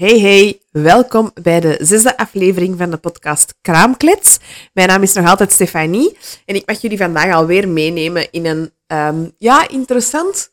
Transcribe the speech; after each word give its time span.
Hey 0.00 0.20
hey, 0.20 0.60
welkom 0.70 1.30
bij 1.42 1.60
de 1.60 1.78
zesde 1.80 2.16
aflevering 2.16 2.78
van 2.78 2.90
de 2.90 2.96
podcast 2.96 3.54
Kraamklets. 3.60 4.38
Mijn 4.72 4.88
naam 4.88 5.02
is 5.02 5.12
nog 5.12 5.28
altijd 5.28 5.52
Stefanie 5.52 6.16
en 6.44 6.54
ik 6.54 6.66
mag 6.66 6.80
jullie 6.80 6.98
vandaag 6.98 7.34
alweer 7.34 7.68
meenemen 7.68 8.30
in 8.30 8.46
een 8.46 8.72
ehm, 8.86 9.28
ja, 9.38 9.68
interessant 9.68 10.52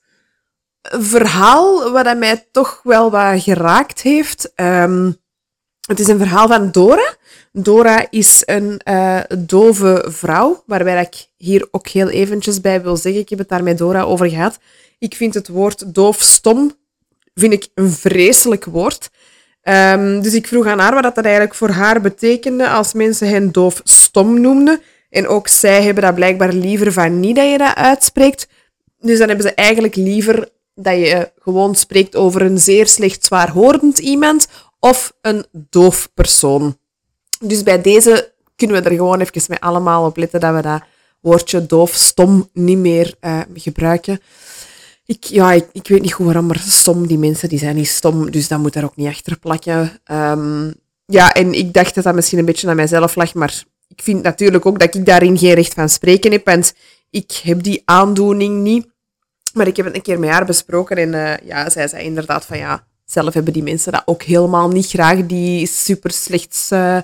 verhaal 0.82 1.92
wat 1.92 2.18
mij 2.18 2.48
toch 2.52 2.80
wel 2.84 3.12
wat 3.12 3.42
geraakt 3.44 4.02
heeft. 4.02 4.52
Ehm, 4.56 5.12
het 5.88 6.00
is 6.00 6.08
een 6.08 6.18
verhaal 6.18 6.48
van 6.48 6.72
Dora. 6.72 7.16
Dora 7.52 8.08
is 8.10 8.44
een 8.46 8.82
uh, 8.86 9.20
dove 9.38 10.06
vrouw, 10.08 10.64
waarbij 10.66 11.02
ik 11.02 11.28
hier 11.38 11.68
ook 11.72 11.88
heel 11.88 12.10
eventjes 12.10 12.62
bij 12.62 12.82
wil 12.82 12.98
zeggen. 12.98 13.22
Ik 13.22 13.30
heb 13.30 13.40
het 13.40 13.50
daar 13.50 13.64
met 13.64 13.78
Dora 13.78 14.02
over 14.02 14.30
gehad. 14.30 14.60
Ik 15.00 15.16
vind 15.16 15.34
het 15.34 15.48
woord 15.48 15.94
doof 15.96 16.22
stom 16.22 16.76
vind 17.40 17.54
ik 17.54 17.68
een 17.74 17.92
vreselijk 17.92 18.66
woord. 18.66 19.10
Um, 19.70 20.22
dus 20.22 20.34
ik 20.34 20.48
vroeg 20.48 20.66
aan 20.66 20.80
haar 20.80 20.94
wat 20.94 21.16
dat 21.16 21.26
eigenlijk 21.26 21.56
voor 21.56 21.70
haar 21.70 22.02
betekende 22.02 22.70
als 22.70 22.94
mensen 22.94 23.28
hen 23.28 23.52
doof 23.52 23.82
stom 23.84 24.42
noemden. 24.42 24.82
En 25.10 25.28
ook 25.28 25.48
zij 25.48 25.84
hebben 25.84 26.04
dat 26.04 26.16
blijkbaar 26.16 26.54
liever 26.54 26.94
van 26.94 27.20
niet 27.20 27.36
dat 27.36 27.52
je 27.52 27.58
dat 27.58 27.76
uitspreekt. 27.76 28.48
Dus 29.00 29.18
dan 29.18 29.28
hebben 29.28 29.46
ze 29.46 29.54
eigenlijk 29.54 29.96
liever 29.96 30.50
dat 30.76 30.96
je 30.96 31.32
gewoon 31.40 31.76
spreekt 31.76 32.16
over 32.16 32.42
een 32.42 32.58
zeer 32.58 32.88
slecht 32.88 33.26
zwaarhorend 33.26 33.98
iemand 33.98 34.48
of 34.80 35.14
een 35.22 35.46
doof 35.52 36.10
persoon. 36.14 36.78
Dus 37.40 37.64
bij 37.64 37.82
deze 37.82 38.34
kunnen 38.56 38.84
we 38.84 38.90
er 38.90 38.96
gewoon 38.96 39.20
even 39.20 39.42
mee 39.48 39.60
allemaal 39.60 40.06
op 40.06 40.18
letten 40.18 40.40
dat 40.40 40.56
we 40.56 40.62
dat 40.62 40.82
woordje 41.20 41.66
doof, 41.66 41.94
stom 41.94 42.50
niet 42.54 42.78
meer 42.78 43.16
uh, 43.22 43.40
gebruiken. 43.54 44.20
Ik, 45.08 45.24
ja, 45.24 45.52
ik, 45.52 45.66
ik 45.72 45.88
weet 45.88 46.02
niet 46.02 46.14
goed 46.14 46.26
waarom, 46.26 46.46
maar 46.46 46.60
stom, 46.60 47.08
die 47.08 47.18
mensen 47.18 47.50
die 47.50 47.60
zijn 47.60 47.76
niet 47.76 47.88
stom, 47.88 48.32
dus 48.32 48.48
dat 48.48 48.60
moet 48.60 48.74
daar 48.74 48.84
ook 48.84 48.96
niet 48.96 49.08
achter 49.08 49.40
plakken. 49.40 50.00
Um, 50.12 50.74
ja, 51.06 51.34
en 51.34 51.54
ik 51.54 51.74
dacht 51.74 51.96
dat 51.96 52.04
dat 52.04 52.16
misschien 52.16 52.40
een 52.40 52.46
beetje 52.46 52.70
aan 52.70 52.76
mijzelf 52.76 53.16
lag, 53.16 53.34
maar 53.34 53.64
ik 53.88 54.02
vind 54.02 54.24
natuurlijk 54.24 54.66
ook 54.66 54.80
dat 54.80 54.96
ik 54.96 55.06
daarin 55.06 55.38
geen 55.38 55.54
recht 55.54 55.74
van 55.74 55.90
spreken 55.90 56.32
heb, 56.32 56.46
want 56.46 56.74
ik 57.10 57.32
heb 57.44 57.64
die 57.64 57.82
aandoening 57.86 58.62
niet. 58.62 58.88
Maar 59.54 59.68
ik 59.68 59.76
heb 59.76 59.86
het 59.86 59.96
een 59.96 60.02
keer 60.02 60.20
met 60.20 60.30
haar 60.30 60.46
besproken 60.46 60.98
en 60.98 61.14
uh, 61.14 61.48
ja, 61.48 61.70
zij 61.70 61.88
zei 61.88 62.04
inderdaad 62.04 62.46
van 62.46 62.58
ja, 62.58 62.88
zelf 63.06 63.34
hebben 63.34 63.54
die 63.54 63.64
mensen 63.64 63.92
dat 63.92 64.04
ook 64.06 64.24
helemaal 64.24 64.70
niet 64.70 64.88
graag, 64.88 65.26
die 65.26 65.68
super 65.68 66.12
slecht 66.12 66.70
uh, 66.74 66.98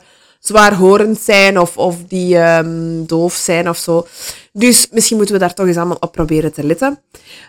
zwaarhorend 0.43 1.19
zijn 1.19 1.59
of, 1.59 1.77
of 1.77 1.97
die 2.07 2.37
um, 2.37 3.05
doof 3.05 3.33
zijn 3.33 3.69
of 3.69 3.77
zo. 3.77 4.07
Dus 4.51 4.87
misschien 4.91 5.17
moeten 5.17 5.35
we 5.35 5.41
daar 5.41 5.53
toch 5.53 5.67
eens 5.67 5.77
allemaal 5.77 5.97
op 5.99 6.11
proberen 6.11 6.53
te 6.53 6.63
letten. 6.63 6.99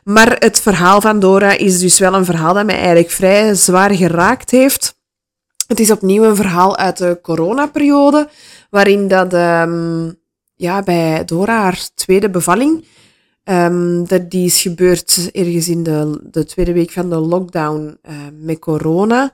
Maar 0.04 0.36
het 0.38 0.60
verhaal 0.60 1.00
van 1.00 1.20
Dora 1.20 1.56
is 1.56 1.78
dus 1.78 1.98
wel 1.98 2.14
een 2.14 2.24
verhaal 2.24 2.54
dat 2.54 2.66
mij 2.66 2.76
eigenlijk 2.76 3.10
vrij 3.10 3.54
zwaar 3.54 3.94
geraakt 3.94 4.50
heeft. 4.50 4.96
Het 5.66 5.80
is 5.80 5.90
opnieuw 5.90 6.24
een 6.24 6.36
verhaal 6.36 6.76
uit 6.76 6.96
de 6.96 7.18
coronaperiode, 7.22 8.28
waarin 8.70 9.08
dat 9.08 9.34
um, 9.34 10.20
ja, 10.54 10.82
bij 10.82 11.24
Dora 11.24 11.60
haar 11.60 11.88
tweede 11.94 12.30
bevalling, 12.30 12.84
um, 13.44 14.06
dat 14.06 14.30
die 14.30 14.46
is 14.46 14.62
gebeurd 14.62 15.30
ergens 15.32 15.68
in 15.68 15.82
de, 15.82 16.20
de 16.22 16.44
tweede 16.44 16.72
week 16.72 16.90
van 16.90 17.10
de 17.10 17.16
lockdown 17.16 17.98
uh, 18.08 18.12
met 18.32 18.58
corona. 18.58 19.32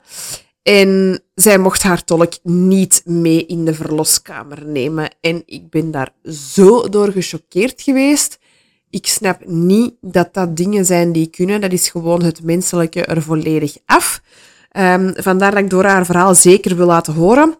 En 0.63 1.21
zij 1.35 1.57
mocht 1.57 1.83
haar 1.83 2.03
tolk 2.03 2.33
niet 2.43 3.01
mee 3.05 3.45
in 3.45 3.65
de 3.65 3.73
verloskamer 3.73 4.65
nemen. 4.65 5.09
En 5.21 5.43
ik 5.45 5.69
ben 5.69 5.91
daar 5.91 6.13
zo 6.55 6.89
door 6.89 7.11
gechoqueerd 7.11 7.81
geweest. 7.81 8.39
Ik 8.89 9.07
snap 9.07 9.45
niet 9.45 9.93
dat 10.01 10.33
dat 10.33 10.57
dingen 10.57 10.85
zijn 10.85 11.11
die 11.11 11.27
kunnen. 11.27 11.61
Dat 11.61 11.71
is 11.71 11.89
gewoon 11.89 12.23
het 12.23 12.43
menselijke 12.43 13.05
er 13.05 13.21
volledig 13.21 13.77
af. 13.85 14.21
Um, 14.77 15.13
vandaar 15.15 15.51
dat 15.51 15.59
ik 15.59 15.69
door 15.69 15.85
haar 15.85 16.05
verhaal 16.05 16.35
zeker 16.35 16.75
wil 16.75 16.85
laten 16.85 17.13
horen. 17.13 17.59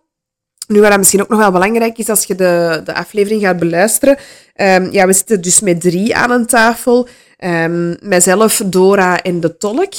Nu, 0.67 0.81
wat 0.81 0.97
misschien 0.97 1.21
ook 1.21 1.29
nog 1.29 1.39
wel 1.39 1.51
belangrijk 1.51 1.97
is 1.97 2.09
als 2.09 2.23
je 2.23 2.35
de, 2.35 2.81
de 2.85 2.93
aflevering 2.93 3.41
gaat 3.41 3.59
beluisteren. 3.59 4.17
Um, 4.55 4.91
ja, 4.91 5.05
we 5.05 5.13
zitten 5.13 5.41
dus 5.41 5.61
met 5.61 5.81
drie 5.81 6.15
aan 6.15 6.31
een 6.31 6.45
tafel. 6.45 7.07
Um, 7.43 7.97
mijzelf, 8.01 8.61
Dora 8.65 9.21
en 9.21 9.39
de 9.39 9.57
tolk. 9.57 9.93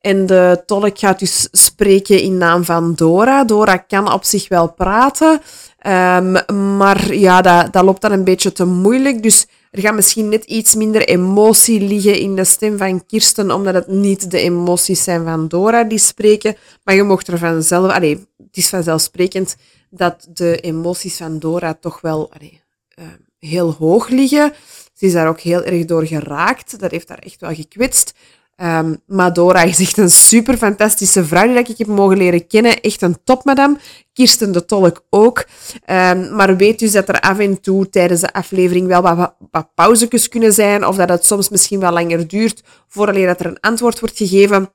En 0.00 0.26
de 0.26 0.62
tolk 0.66 0.98
gaat 0.98 1.18
dus 1.18 1.48
spreken 1.52 2.20
in 2.20 2.36
naam 2.36 2.64
van 2.64 2.94
Dora. 2.94 3.44
Dora 3.44 3.76
kan 3.76 4.12
op 4.12 4.24
zich 4.24 4.48
wel 4.48 4.72
praten, 4.72 5.40
um, 5.86 6.76
maar 6.76 7.14
ja, 7.14 7.40
dat, 7.40 7.72
dat 7.72 7.84
loopt 7.84 8.00
dan 8.00 8.12
een 8.12 8.24
beetje 8.24 8.52
te 8.52 8.64
moeilijk. 8.64 9.22
Dus 9.22 9.46
er 9.70 9.80
gaat 9.80 9.94
misschien 9.94 10.28
net 10.28 10.44
iets 10.44 10.74
minder 10.74 11.08
emotie 11.08 11.80
liggen 11.80 12.18
in 12.18 12.36
de 12.36 12.44
stem 12.44 12.78
van 12.78 13.06
Kirsten, 13.06 13.50
omdat 13.50 13.74
het 13.74 13.88
niet 13.88 14.30
de 14.30 14.38
emoties 14.38 15.04
zijn 15.04 15.24
van 15.24 15.48
Dora 15.48 15.84
die 15.84 15.98
spreken. 15.98 16.56
Maar 16.84 16.94
je 16.94 17.02
mocht 17.02 17.28
er 17.28 17.38
vanzelf... 17.38 17.92
Allee, 17.92 18.26
het 18.36 18.56
is 18.56 18.68
vanzelfsprekend 18.68 19.56
dat 19.90 20.28
de 20.32 20.56
emoties 20.60 21.16
van 21.16 21.38
Dora 21.38 21.74
toch 21.74 22.00
wel 22.00 22.30
allee, 22.32 22.62
uh, 22.98 23.04
heel 23.38 23.74
hoog 23.78 24.08
liggen. 24.08 24.52
Ze 24.94 25.06
is 25.06 25.12
daar 25.12 25.28
ook 25.28 25.40
heel 25.40 25.64
erg 25.64 25.84
door 25.84 26.06
geraakt. 26.06 26.80
Dat 26.80 26.90
heeft 26.90 27.08
haar 27.08 27.18
echt 27.18 27.40
wel 27.40 27.54
gekwetst. 27.54 28.14
Um, 28.62 29.02
Madora 29.06 29.62
is 29.62 29.80
echt 29.80 29.98
een 29.98 30.10
super 30.10 30.56
fantastische 30.56 31.24
vrouw 31.24 31.46
die 31.46 31.58
ik 31.58 31.78
heb 31.78 31.86
mogen 31.86 32.16
leren 32.16 32.46
kennen. 32.46 32.80
Echt 32.80 33.02
een 33.02 33.16
topmadam. 33.24 33.78
Kirsten 34.12 34.52
de 34.52 34.64
Tolk 34.64 35.04
ook. 35.10 35.46
Um, 35.86 36.34
maar 36.34 36.56
weet 36.56 36.78
dus 36.78 36.92
dat 36.92 37.08
er 37.08 37.20
af 37.20 37.38
en 37.38 37.60
toe 37.60 37.88
tijdens 37.88 38.20
de 38.20 38.32
aflevering 38.32 38.86
wel 38.86 39.02
wat, 39.02 39.34
wat 39.50 40.28
kunnen 40.28 40.52
zijn. 40.52 40.86
Of 40.86 40.96
dat 40.96 41.08
het 41.08 41.26
soms 41.26 41.48
misschien 41.48 41.80
wel 41.80 41.92
langer 41.92 42.28
duurt 42.28 42.62
voordat 42.88 43.40
er 43.40 43.46
een 43.46 43.60
antwoord 43.60 44.00
wordt 44.00 44.16
gegeven. 44.16 44.72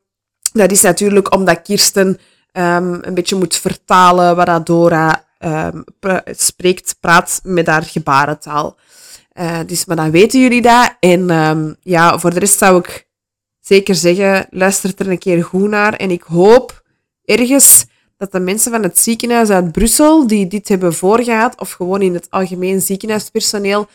Dat 0.54 0.72
is 0.72 0.82
natuurlijk 0.82 1.34
omdat 1.34 1.62
Kirsten 1.62 2.08
um, 2.08 3.00
een 3.02 3.14
beetje 3.14 3.36
moet 3.36 3.56
vertalen 3.56 4.36
wat 4.36 4.66
Dora 4.66 5.26
spreekt, 6.26 6.96
praat 7.00 7.40
met 7.44 7.68
haar 7.68 7.84
gebarentaal. 7.84 8.78
Uh, 9.34 9.60
dus, 9.66 9.86
maar 9.86 9.96
dan 9.96 10.12
weten 10.12 10.40
jullie 10.40 10.62
dat. 10.62 10.96
En 11.00 11.78
ja, 11.82 12.20
voor 12.20 12.34
de 12.34 12.40
rest 12.40 12.58
zou 12.58 12.78
ik 12.78 13.12
zeker 13.64 13.96
zeggen, 13.96 14.48
luister 14.50 14.94
er 14.98 15.10
een 15.10 15.18
keer 15.18 15.44
goed 15.44 15.70
naar. 15.70 15.94
En 15.94 16.12
ik 16.12 16.22
hoop 16.22 16.84
ergens 17.26 17.86
dat 18.18 18.32
de 18.32 18.40
mensen 18.40 18.72
van 18.72 18.84
het 18.84 19.00
ziekenhuis 19.00 19.50
uit 19.50 19.72
Brussel, 19.72 20.28
die 20.28 20.48
dit 20.48 20.68
hebben 20.68 20.94
voorgehad, 20.94 21.60
of 21.60 21.72
gewoon 21.72 22.02
in 22.02 22.14
het 22.14 22.28
algemeen 22.30 22.82
ziekenhuispersoneel, 22.82 23.88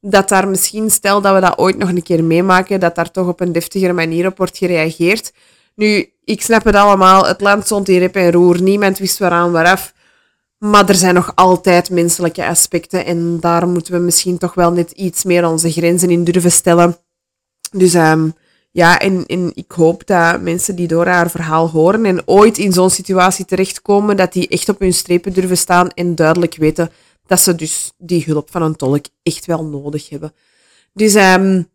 dat 0.00 0.28
daar 0.28 0.48
misschien, 0.48 0.90
stel 0.90 1.20
dat 1.20 1.34
we 1.34 1.40
dat 1.40 1.58
ooit 1.58 1.78
nog 1.78 1.88
een 1.88 2.02
keer 2.02 2.24
meemaken, 2.24 2.80
dat 2.80 2.94
daar 2.94 3.10
toch 3.10 3.28
op 3.28 3.40
een 3.40 3.52
deftigere 3.52 3.92
manier 3.92 4.26
op 4.26 4.36
wordt 4.36 4.58
gereageerd. 4.58 5.32
Nu, 5.74 6.12
ik 6.24 6.42
snap 6.42 6.64
het 6.64 6.74
allemaal, 6.74 7.26
het 7.26 7.40
land 7.40 7.64
stond 7.64 7.88
in 7.88 7.98
rep 7.98 8.16
en 8.16 8.32
roer, 8.32 8.62
niemand 8.62 8.98
wist 8.98 9.18
waaraan 9.18 9.52
waaraf. 9.52 9.92
Maar 10.58 10.88
er 10.88 10.94
zijn 10.94 11.14
nog 11.14 11.32
altijd 11.34 11.90
menselijke 11.90 12.46
aspecten 12.46 13.04
en 13.04 13.40
daar 13.40 13.68
moeten 13.68 13.92
we 13.92 13.98
misschien 13.98 14.38
toch 14.38 14.54
wel 14.54 14.72
net 14.72 14.90
iets 14.90 15.24
meer 15.24 15.48
onze 15.48 15.70
grenzen 15.70 16.10
in 16.10 16.24
durven 16.24 16.52
stellen. 16.52 16.96
Dus 17.70 17.94
um, 17.94 18.34
ja, 18.74 18.98
en, 18.98 19.26
en 19.26 19.50
ik 19.54 19.72
hoop 19.72 20.06
dat 20.06 20.40
mensen 20.40 20.76
die 20.76 20.86
door 20.86 21.06
haar 21.06 21.30
verhaal 21.30 21.70
horen 21.70 22.04
en 22.04 22.22
ooit 22.28 22.58
in 22.58 22.72
zo'n 22.72 22.90
situatie 22.90 23.44
terechtkomen, 23.44 24.16
dat 24.16 24.32
die 24.32 24.48
echt 24.48 24.68
op 24.68 24.78
hun 24.78 24.92
strepen 24.92 25.32
durven 25.32 25.56
staan 25.56 25.90
en 25.90 26.14
duidelijk 26.14 26.56
weten 26.56 26.90
dat 27.26 27.40
ze 27.40 27.54
dus 27.54 27.92
die 27.98 28.24
hulp 28.26 28.50
van 28.50 28.62
een 28.62 28.76
tolk 28.76 29.04
echt 29.22 29.46
wel 29.46 29.64
nodig 29.64 30.08
hebben. 30.08 30.32
Dus 30.92 31.14
um, 31.14 31.68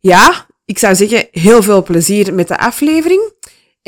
ja, 0.00 0.46
ik 0.64 0.78
zou 0.78 0.94
zeggen, 0.94 1.28
heel 1.30 1.62
veel 1.62 1.82
plezier 1.82 2.34
met 2.34 2.48
de 2.48 2.58
aflevering. 2.58 3.32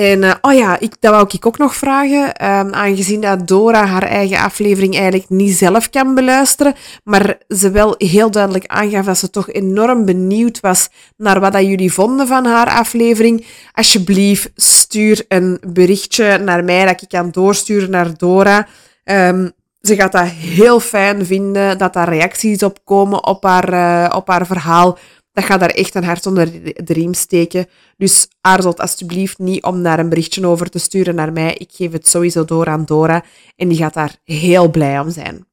En 0.00 0.22
uh, 0.22 0.34
oh 0.40 0.52
ja, 0.52 0.78
ik, 0.78 0.94
dat 1.00 1.12
wou 1.12 1.28
ik 1.32 1.46
ook 1.46 1.58
nog 1.58 1.74
vragen. 1.74 2.48
Um, 2.48 2.74
aangezien 2.74 3.20
dat 3.20 3.48
Dora 3.48 3.86
haar 3.86 4.02
eigen 4.02 4.38
aflevering 4.38 4.94
eigenlijk 4.94 5.28
niet 5.28 5.56
zelf 5.56 5.90
kan 5.90 6.14
beluisteren, 6.14 6.74
maar 7.04 7.38
ze 7.48 7.70
wel 7.70 7.94
heel 7.98 8.30
duidelijk 8.30 8.66
aangaf 8.66 9.04
dat 9.04 9.18
ze 9.18 9.30
toch 9.30 9.50
enorm 9.50 10.04
benieuwd 10.04 10.60
was 10.60 10.88
naar 11.16 11.40
wat 11.40 11.52
dat 11.52 11.64
jullie 11.64 11.92
vonden 11.92 12.26
van 12.26 12.44
haar 12.44 12.68
aflevering. 12.68 13.46
Alsjeblieft, 13.72 14.50
stuur 14.54 15.24
een 15.28 15.60
berichtje 15.66 16.38
naar 16.38 16.64
mij 16.64 16.86
dat 16.86 17.02
ik 17.02 17.08
kan 17.08 17.30
doorsturen 17.30 17.90
naar 17.90 18.16
Dora. 18.16 18.66
Um, 19.04 19.52
ze 19.80 19.94
gaat 19.94 20.12
dat 20.12 20.26
heel 20.28 20.80
fijn 20.80 21.26
vinden 21.26 21.78
dat 21.78 21.92
daar 21.92 22.08
reacties 22.08 22.62
op 22.62 22.78
komen 22.84 23.26
op 23.26 23.42
haar, 23.42 23.72
uh, 23.72 24.16
op 24.16 24.28
haar 24.28 24.46
verhaal 24.46 24.98
dat 25.32 25.44
gaat 25.44 25.60
daar 25.60 25.70
echt 25.70 25.94
een 25.94 26.04
hart 26.04 26.26
onder 26.26 26.62
de 26.62 26.92
riem 26.92 27.14
steken. 27.14 27.66
Dus 27.96 28.28
aarzelt 28.40 28.80
alsjeblieft 28.80 29.38
niet 29.38 29.62
om 29.62 29.82
daar 29.82 29.98
een 29.98 30.08
berichtje 30.08 30.46
over 30.46 30.70
te 30.70 30.78
sturen 30.78 31.14
naar 31.14 31.32
mij. 31.32 31.54
Ik 31.54 31.70
geef 31.72 31.92
het 31.92 32.08
sowieso 32.08 32.44
door 32.44 32.66
aan 32.66 32.84
Dora 32.84 33.24
en 33.56 33.68
die 33.68 33.78
gaat 33.78 33.94
daar 33.94 34.16
heel 34.24 34.70
blij 34.70 34.98
om 34.98 35.10
zijn. 35.10 35.46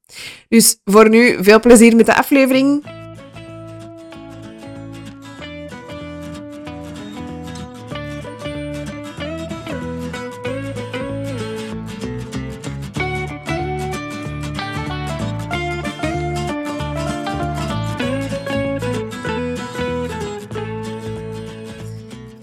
Dus 0.49 0.79
voor 0.85 1.09
nu 1.09 1.43
veel 1.43 1.59
plezier 1.59 1.95
met 1.95 2.05
de 2.05 2.15
aflevering. 2.15 2.83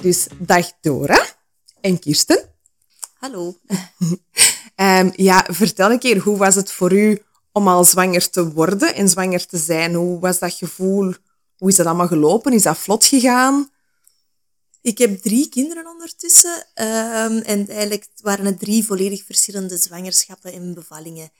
Dus 0.04 0.26
dag 0.38 0.72
Dora 0.80 1.26
en 1.80 1.98
Kirsten. 1.98 2.38
Hallo. 3.14 3.56
um, 4.76 5.12
ja, 5.28 5.46
vertel 5.50 5.90
een 5.90 5.98
keer, 5.98 6.18
hoe 6.18 6.36
was 6.36 6.54
het 6.54 6.72
voor 6.72 6.92
u 6.92 7.22
om 7.52 7.68
al 7.68 7.84
zwanger 7.84 8.30
te 8.30 8.52
worden 8.52 8.94
en 8.94 9.08
zwanger 9.08 9.46
te 9.46 9.58
zijn? 9.58 9.94
Hoe 9.94 10.20
was 10.20 10.38
dat 10.38 10.52
gevoel? 10.52 11.14
Hoe 11.56 11.68
is 11.68 11.76
dat 11.76 11.86
allemaal 11.86 12.06
gelopen? 12.06 12.52
Is 12.52 12.62
dat 12.62 12.78
vlot 12.78 13.04
gegaan? 13.04 13.70
Ik 14.82 14.98
heb 14.98 15.22
drie 15.22 15.48
kinderen 15.48 15.86
ondertussen. 15.86 16.66
Um, 16.74 17.38
en 17.38 17.68
eigenlijk 17.68 18.06
waren 18.22 18.44
het 18.44 18.58
drie 18.58 18.84
volledig 18.84 19.24
verschillende 19.24 19.76
zwangerschappen 19.76 20.52
en 20.52 20.74
bevallingen. 20.74 21.30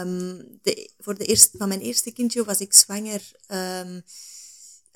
Um, 0.00 0.58
de, 0.62 0.90
voor 0.98 1.18
de 1.18 1.24
eerste, 1.24 1.58
van 1.58 1.68
mijn 1.68 1.80
eerste 1.80 2.12
kindje 2.12 2.44
was 2.44 2.58
ik 2.58 2.74
zwanger. 2.74 3.20
Um, 3.48 4.02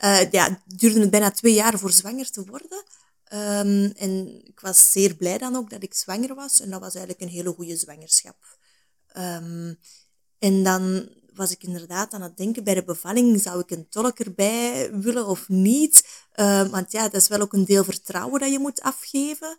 uh, 0.04 0.30
ja, 0.30 0.44
het 0.44 0.60
duurde 0.66 1.00
het 1.00 1.10
bijna 1.10 1.30
twee 1.30 1.54
jaar 1.54 1.78
voor 1.78 1.92
zwanger 1.92 2.30
te 2.30 2.44
worden. 2.44 2.84
Um, 3.32 3.92
en 3.96 4.42
ik 4.46 4.60
was 4.60 4.90
zeer 4.90 5.14
blij 5.14 5.38
dan 5.38 5.56
ook 5.56 5.70
dat 5.70 5.82
ik 5.82 5.94
zwanger 5.94 6.34
was. 6.34 6.60
En 6.60 6.70
dat 6.70 6.80
was 6.80 6.94
eigenlijk 6.94 7.24
een 7.24 7.36
hele 7.36 7.52
goede 7.52 7.76
zwangerschap. 7.76 8.58
Um, 9.16 9.78
en 10.38 10.62
dan 10.62 11.08
was 11.34 11.50
ik 11.50 11.62
inderdaad 11.62 12.12
aan 12.12 12.22
het 12.22 12.36
denken 12.36 12.64
bij 12.64 12.74
de 12.74 12.84
bevalling, 12.84 13.40
zou 13.40 13.60
ik 13.60 13.70
een 13.70 13.88
tolk 13.88 14.18
erbij 14.18 14.90
willen 14.92 15.26
of 15.26 15.48
niet? 15.48 16.08
Uh, 16.34 16.68
want 16.68 16.92
ja, 16.92 17.02
dat 17.02 17.20
is 17.20 17.28
wel 17.28 17.40
ook 17.40 17.52
een 17.52 17.64
deel 17.64 17.84
vertrouwen 17.84 18.40
dat 18.40 18.50
je 18.50 18.58
moet 18.58 18.80
afgeven 18.80 19.58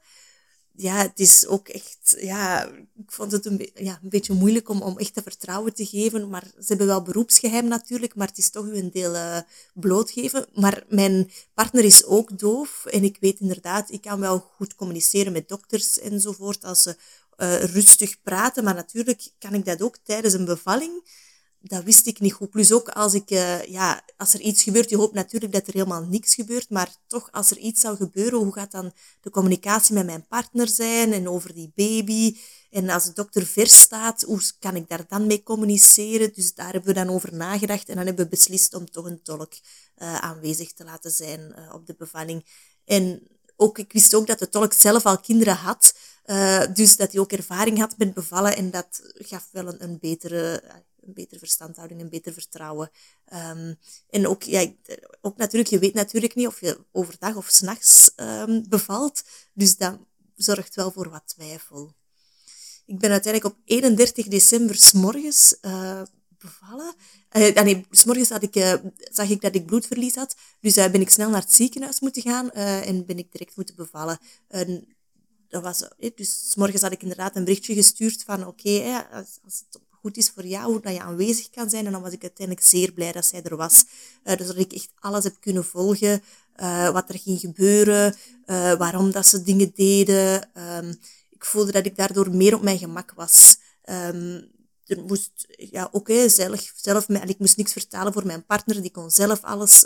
ja, 0.76 0.96
het 0.96 1.20
is 1.20 1.48
ook 1.48 1.68
echt, 1.68 2.16
ja, 2.20 2.68
ik 2.98 3.12
vond 3.12 3.32
het 3.32 3.46
een, 3.46 3.70
ja, 3.74 4.00
een 4.04 4.10
beetje 4.10 4.34
moeilijk 4.34 4.70
om, 4.70 4.82
om 4.82 4.98
echt 4.98 5.14
te 5.14 5.22
vertrouwen 5.22 5.74
te 5.74 5.86
geven. 5.86 6.30
Maar 6.30 6.44
ze 6.44 6.66
hebben 6.68 6.88
wel 6.88 7.02
beroepsgeheim 7.02 7.68
natuurlijk, 7.68 8.16
maar 8.16 8.28
het 8.28 8.38
is 8.38 8.50
toch 8.50 8.66
een 8.66 8.92
deel 8.92 9.14
uh, 9.14 9.38
blootgeven. 9.74 10.46
Maar 10.54 10.84
mijn 10.90 11.32
partner 11.54 11.84
is 11.84 12.06
ook 12.06 12.40
doof 12.40 12.86
en 12.86 13.04
ik 13.04 13.18
weet 13.20 13.40
inderdaad, 13.40 13.92
ik 13.92 14.02
kan 14.02 14.20
wel 14.20 14.40
goed 14.40 14.76
communiceren 14.76 15.32
met 15.32 15.50
dokters 15.50 16.00
enzovoort 16.00 16.64
als 16.64 16.82
ze 16.82 16.96
uh, 17.38 17.64
rustig 17.64 18.22
praten. 18.22 18.64
Maar 18.64 18.76
natuurlijk 18.76 19.32
kan 19.40 19.54
ik 19.54 19.66
dat 19.66 19.82
ook 19.82 19.98
tijdens 20.04 20.34
een 20.34 20.46
bevalling 20.46 21.04
dat 21.64 21.84
wist 21.84 22.08
ik 22.08 22.20
niet 22.20 22.34
goed. 22.34 22.50
Plus 22.50 22.72
ook 22.72 22.90
als 22.90 23.14
ik, 23.14 23.32
uh, 23.32 23.64
ja, 23.64 24.04
als 24.18 24.34
er 24.34 24.40
iets 24.40 24.64
gebeurt, 24.64 24.90
je 24.90 24.98
hoopt 24.98 25.14
natuurlijk 25.14 25.54
dat 25.54 25.68
er 25.68 25.74
helemaal 25.74 26.04
niks 26.04 26.36
gebeurt, 26.36 26.70
maar 26.70 26.96
toch 27.08 27.32
als 27.32 27.52
er 27.52 27.58
iets 27.58 27.82
zou 27.82 27.96
gebeuren, 27.96 28.40
hoe 28.40 28.54
gaat 28.54 28.72
dan 28.72 28.94
de 29.22 29.30
communicatie 29.30 29.94
met 29.94 30.06
mijn 30.06 30.28
partner 30.28 30.68
zijn 30.68 31.14
en 31.14 31.30
over 31.30 31.54
die 31.54 31.72
baby? 31.76 32.38
En 32.70 32.90
als 32.90 33.06
de 33.06 33.14
dokter 33.14 33.46
vers 33.46 33.80
staat, 33.80 34.22
hoe 34.22 34.42
kan 34.60 34.76
ik 34.76 34.90
daar 34.90 35.06
dan 35.08 35.28
mee 35.28 35.44
communiceren? 35.44 36.34
Dus 36.34 36.54
daar 36.54 36.72
hebben 36.72 36.94
we 36.94 37.06
dan 37.06 37.10
over 37.10 37.36
nagedacht 37.36 37.90
en 37.90 37.96
dan 37.96 38.06
hebben 38.06 38.24
we 38.24 38.32
beslist 38.32 38.74
om 38.74 38.92
toch 38.92 39.06
een 39.06 39.22
tolk 39.22 39.54
uh, 39.54 40.16
aanwezig 40.16 40.74
te 40.74 40.84
laten 40.84 41.12
zijn 41.12 41.56
uh, 41.58 41.74
op 41.74 41.86
de 41.86 41.96
bevalling. 41.98 42.46
En 42.86 43.28
ook, 43.56 43.78
ik 43.78 43.94
wist 43.94 44.14
ook 44.14 44.28
dat 44.28 44.40
de 44.40 44.50
tolk 44.50 44.74
zelf 44.74 45.06
al 45.06 45.20
kinderen 45.20 45.56
had, 45.56 45.94
dus 46.74 46.96
dat 46.96 47.12
hij 47.12 47.22
ook 47.22 47.32
ervaring 47.32 47.78
had 47.78 47.98
met 47.98 48.14
bevallen 48.14 48.56
en 48.56 48.72
dat 48.72 49.02
gaf 49.14 49.48
wel 49.52 49.68
een, 49.68 49.84
een 49.84 49.98
betere 50.00 50.64
een 51.02 51.14
betere 51.14 51.40
verstandhouding, 51.40 52.02
een 52.02 52.10
beter 52.10 52.34
vertrouwen. 52.34 52.92
Um, 53.34 53.80
en 54.10 54.28
ook, 54.28 54.44
ja, 54.44 54.72
ook 55.22 55.38
natuurlijk, 55.38 55.70
je 55.70 55.80
weet 55.80 55.94
natuurlijk 55.94 56.36
niet 56.36 56.48
of 56.48 56.60
je 56.62 56.80
overdag 56.92 57.36
of 57.36 57.48
s'nachts 57.50 58.12
um, 58.16 58.66
bevalt. 58.70 59.24
Dus 59.54 59.78
dat 59.78 60.00
zorgt 60.36 60.76
wel 60.76 60.92
voor 60.92 61.10
wat 61.10 61.28
twijfel. 61.28 61.94
Ik 62.86 63.00
ben 63.00 63.12
uiteindelijk 63.12 63.56
op 63.56 63.62
31 63.66 64.28
december 64.28 64.76
s'morgens 64.76 65.58
uh, 65.62 66.02
bevallen. 66.38 66.94
Uh, 67.32 67.64
nee, 67.64 67.86
s'morgens 67.90 68.30
had 68.30 68.44
ik, 68.44 68.56
uh, 68.56 68.74
zag 68.96 69.30
ik 69.30 69.42
dat 69.42 69.56
ik 69.56 69.66
bloedverlies 69.66 70.16
had. 70.16 70.36
Dus 70.60 70.78
uh, 70.78 70.90
ben 70.90 71.02
ik 71.02 71.10
snel 71.10 71.30
naar 71.30 71.42
het 71.42 71.54
ziekenhuis 71.54 72.00
moeten 72.00 72.22
gaan 72.22 72.52
en 72.52 73.06
ben 73.06 73.18
ik 73.18 73.32
direct 73.32 73.56
moeten 73.56 73.76
bevallen. 73.76 74.20
dat 75.48 75.64
was, 75.64 75.88
dus 76.16 76.50
s'morgens 76.50 76.82
had 76.82 76.92
ik 76.92 77.02
inderdaad 77.02 77.36
een 77.36 77.44
berichtje 77.44 77.74
gestuurd 77.74 78.24
van 78.24 78.48
oké, 78.48 78.70
okay, 78.70 79.06
als, 79.12 79.40
als 79.44 79.64
het 79.66 79.82
goed 80.02 80.18
is 80.18 80.30
voor 80.30 80.46
jou, 80.46 80.82
dat 80.82 80.94
je 80.94 81.02
aanwezig 81.02 81.50
kan 81.50 81.70
zijn. 81.70 81.86
En 81.86 81.92
dan 81.92 82.02
was 82.02 82.12
ik 82.12 82.22
uiteindelijk 82.22 82.68
zeer 82.68 82.92
blij 82.92 83.12
dat 83.12 83.26
zij 83.26 83.44
er 83.44 83.56
was. 83.56 83.86
Uh, 84.24 84.36
dus 84.36 84.48
dat 84.48 84.58
ik 84.58 84.74
echt 84.74 84.92
alles 85.00 85.24
heb 85.24 85.36
kunnen 85.40 85.66
volgen, 85.66 86.24
uh, 86.62 86.90
wat 86.90 87.10
er 87.10 87.20
ging 87.20 87.40
gebeuren, 87.40 88.16
uh, 88.46 88.74
waarom 88.74 89.12
dat 89.12 89.28
ze 89.28 89.44
dingen 89.44 89.72
deden. 89.76 90.50
Um, 90.78 91.00
ik 91.30 91.46
voelde 91.46 91.72
dat 91.72 91.86
ik 91.86 91.96
daardoor 91.96 92.36
meer 92.36 92.56
op 92.56 92.62
mijn 92.62 92.78
gemak 92.78 93.14
was. 93.16 93.58
Um, 93.90 94.50
er 94.86 95.04
moest, 95.04 95.32
ja, 95.48 95.90
okay, 95.92 96.30
zelf, 96.30 96.72
zelf, 96.76 97.08
ik 97.08 97.40
moest 97.40 97.58
niks 97.58 97.72
vertalen 97.72 98.14
voor 98.14 98.26
mijn 98.26 98.46
partner, 98.46 98.82
die 98.82 98.92
kon 98.92 99.10
zelf 99.10 99.42
alles 99.44 99.86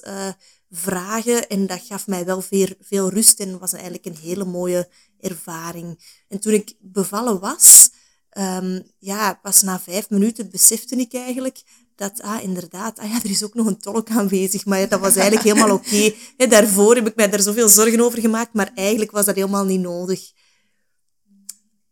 vragen. 0.71 1.47
En 1.49 1.67
dat 1.67 1.81
gaf 1.81 2.07
mij 2.07 2.25
wel 2.25 2.41
veel, 2.41 2.67
veel 2.79 3.09
rust 3.09 3.39
en 3.39 3.59
was 3.59 3.73
eigenlijk 3.73 4.05
een 4.05 4.17
hele 4.17 4.45
mooie 4.45 4.89
ervaring. 5.19 5.99
En 6.27 6.39
toen 6.39 6.53
ik 6.53 6.75
bevallen 6.79 7.39
was, 7.39 7.89
um, 8.37 8.83
ja, 8.99 9.39
pas 9.41 9.61
na 9.61 9.79
vijf 9.79 10.09
minuten 10.09 10.49
besefte 10.49 10.95
ik 10.95 11.13
eigenlijk 11.13 11.63
dat, 11.95 12.21
ah, 12.21 12.43
inderdaad, 12.43 12.99
ah 12.99 13.09
ja, 13.09 13.15
er 13.15 13.29
is 13.29 13.43
ook 13.43 13.53
nog 13.53 13.65
een 13.65 13.77
tolk 13.77 14.09
aanwezig. 14.09 14.65
Maar 14.65 14.89
dat 14.89 14.99
was 14.99 15.15
eigenlijk 15.15 15.47
helemaal 15.49 15.75
oké. 15.75 16.13
Okay. 16.35 16.49
Daarvoor 16.49 16.95
heb 16.95 17.07
ik 17.07 17.15
mij 17.15 17.29
daar 17.29 17.41
zoveel 17.41 17.69
zorgen 17.69 17.99
over 17.99 18.19
gemaakt, 18.19 18.53
maar 18.53 18.71
eigenlijk 18.75 19.11
was 19.11 19.25
dat 19.25 19.35
helemaal 19.35 19.65
niet 19.65 19.81
nodig. 19.81 20.31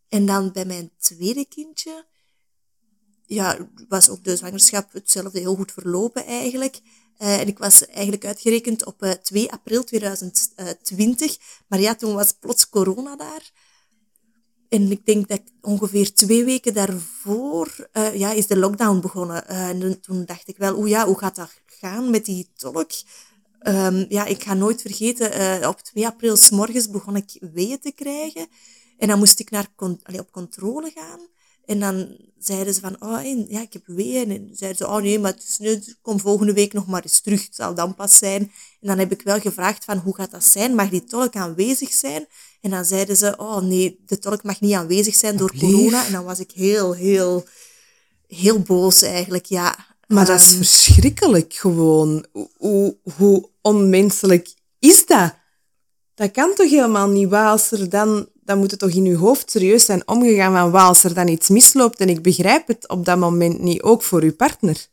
En 0.10 0.26
dan 0.26 0.52
bij 0.52 0.66
mijn 0.66 0.92
tweede 0.98 1.46
kindje, 1.46 2.06
ja, 3.26 3.70
was 3.88 4.10
ook 4.10 4.24
de 4.24 4.36
zwangerschap 4.36 4.94
hetzelfde 4.94 5.40
heel 5.40 5.56
goed 5.56 5.72
verlopen 5.72 6.26
eigenlijk. 6.26 6.80
Uh, 7.20 7.40
en 7.40 7.48
ik 7.48 7.58
was 7.58 7.88
eigenlijk 7.88 8.26
uitgerekend 8.26 8.86
op 8.86 9.04
uh, 9.04 9.12
eh, 9.12 9.18
2 9.18 9.52
april 9.52 9.84
2020. 9.84 11.38
Maar 11.68 11.80
ja, 11.80 11.96
toen 11.96 12.14
was 12.14 12.34
plots 12.40 12.70
corona 12.70 13.16
daar. 13.16 13.52
En 14.74 14.92
ik 14.92 15.06
denk 15.06 15.28
dat 15.28 15.42
ongeveer 15.62 16.14
twee 16.14 16.44
weken 16.44 16.74
daarvoor 16.74 17.90
uh, 17.94 18.16
ja, 18.16 18.32
is 18.32 18.48
de 18.48 18.58
lockdown 18.58 19.00
begonnen. 19.00 19.44
Uh, 19.50 19.68
en 19.68 20.02
toen 20.02 20.26
dacht 20.26 20.48
ik 20.48 20.58
wel, 20.58 20.86
ja, 20.86 21.06
hoe 21.06 21.18
gaat 21.18 21.36
dat 21.36 21.62
gaan 21.66 22.10
met 22.10 22.26
die 22.26 22.50
tolk? 22.56 22.92
Um, 23.68 24.06
ja, 24.10 24.26
ik 24.26 24.44
ga 24.44 24.54
nooit 24.54 24.82
vergeten, 24.82 25.62
uh, 25.62 25.68
op 25.68 25.80
2 25.80 26.06
april 26.06 26.38
s 26.38 26.50
morgens 26.50 26.90
begon 26.90 27.16
ik 27.16 27.38
weeën 27.54 27.80
te 27.80 27.92
krijgen. 27.92 28.48
En 28.98 29.08
dan 29.08 29.18
moest 29.18 29.40
ik 29.40 29.52
naar 29.52 29.68
op 30.20 30.32
controle 30.32 30.92
gaan. 30.96 31.20
En 31.66 31.80
dan 31.80 32.18
zeiden 32.38 32.74
ze 32.74 32.80
van, 32.80 32.96
oh 33.00 33.48
ja, 33.48 33.62
ik 33.62 33.74
heb 33.74 33.86
weeën. 33.86 34.32
En 34.32 34.50
zeiden 34.52 34.78
ze, 34.78 34.88
oh 34.88 35.02
nee, 35.02 35.20
maar 35.20 35.32
het 35.32 35.44
is 35.44 35.58
nu, 35.58 35.84
kom 36.02 36.20
volgende 36.20 36.54
week 36.54 36.74
nog 36.74 36.88
maar 36.88 37.04
eens 37.04 37.22
terug. 37.22 37.46
Het 37.46 37.56
zal 37.56 37.76
dan 37.76 37.96
pas 37.96 38.18
zijn. 38.18 38.42
En 38.82 38.88
dan 38.88 39.00
heb 39.00 39.12
ik 39.12 39.22
wel 39.22 39.40
gevraagd 39.40 39.84
van, 39.84 39.98
hoe 39.98 40.16
gaat 40.16 40.32
dat 40.32 40.44
zijn? 40.44 40.76
Mag 40.76 40.90
die 40.90 41.04
tolk 41.04 41.36
aanwezig 41.36 41.92
zijn? 41.92 42.28
En 42.64 42.70
dan 42.70 42.86
zeiden 42.86 43.16
ze, 43.16 43.34
oh 43.38 43.62
nee, 43.62 44.00
de 44.06 44.20
tolk 44.20 44.44
mag 44.44 44.62
niet 44.62 44.74
aanwezig 44.74 45.16
zijn 45.16 45.38
door 45.38 45.54
corona. 45.60 46.06
En 46.06 46.12
dan 46.12 46.24
was 46.24 46.40
ik 46.40 46.52
heel, 46.52 46.94
heel, 46.94 47.46
heel 48.28 48.60
boos 48.60 49.02
eigenlijk, 49.02 49.46
ja. 49.46 49.86
Maar 50.08 50.26
dat 50.26 50.40
is 50.40 50.48
ehm, 50.48 50.58
verschrikkelijk 50.58 51.54
gewoon. 51.54 52.26
Hoe, 52.58 52.98
hoe 53.18 53.50
onmenselijk 53.62 54.54
is 54.80 55.06
dat? 55.06 55.34
Dat 56.16 56.32
kan 56.32 56.54
toch 56.56 56.70
helemaal 56.70 57.08
niet? 57.08 57.34
Als 57.34 57.72
er 57.72 57.90
dan, 57.90 58.28
dan 58.34 58.58
moet 58.58 58.72
het 58.72 58.80
toch 58.80 58.92
in 58.92 59.06
uw 59.06 59.18
hoofd 59.18 59.52
serieus 59.52 59.86
zijn 59.86 60.08
omgegaan 60.08 60.54
van 60.54 60.72
waar 60.72 60.88
als 60.88 61.04
er 61.04 61.14
dan 61.14 61.28
iets 61.28 61.50
misloopt 61.50 62.00
en 62.00 62.10
ik 62.10 62.22
begrijp 62.22 62.68
het 62.68 62.88
op 62.88 63.06
dat 63.06 63.18
moment 63.18 63.60
niet, 63.60 63.82
ook 63.82 64.04
voor 64.04 64.22
uw 64.22 64.36
partner. 64.36 64.88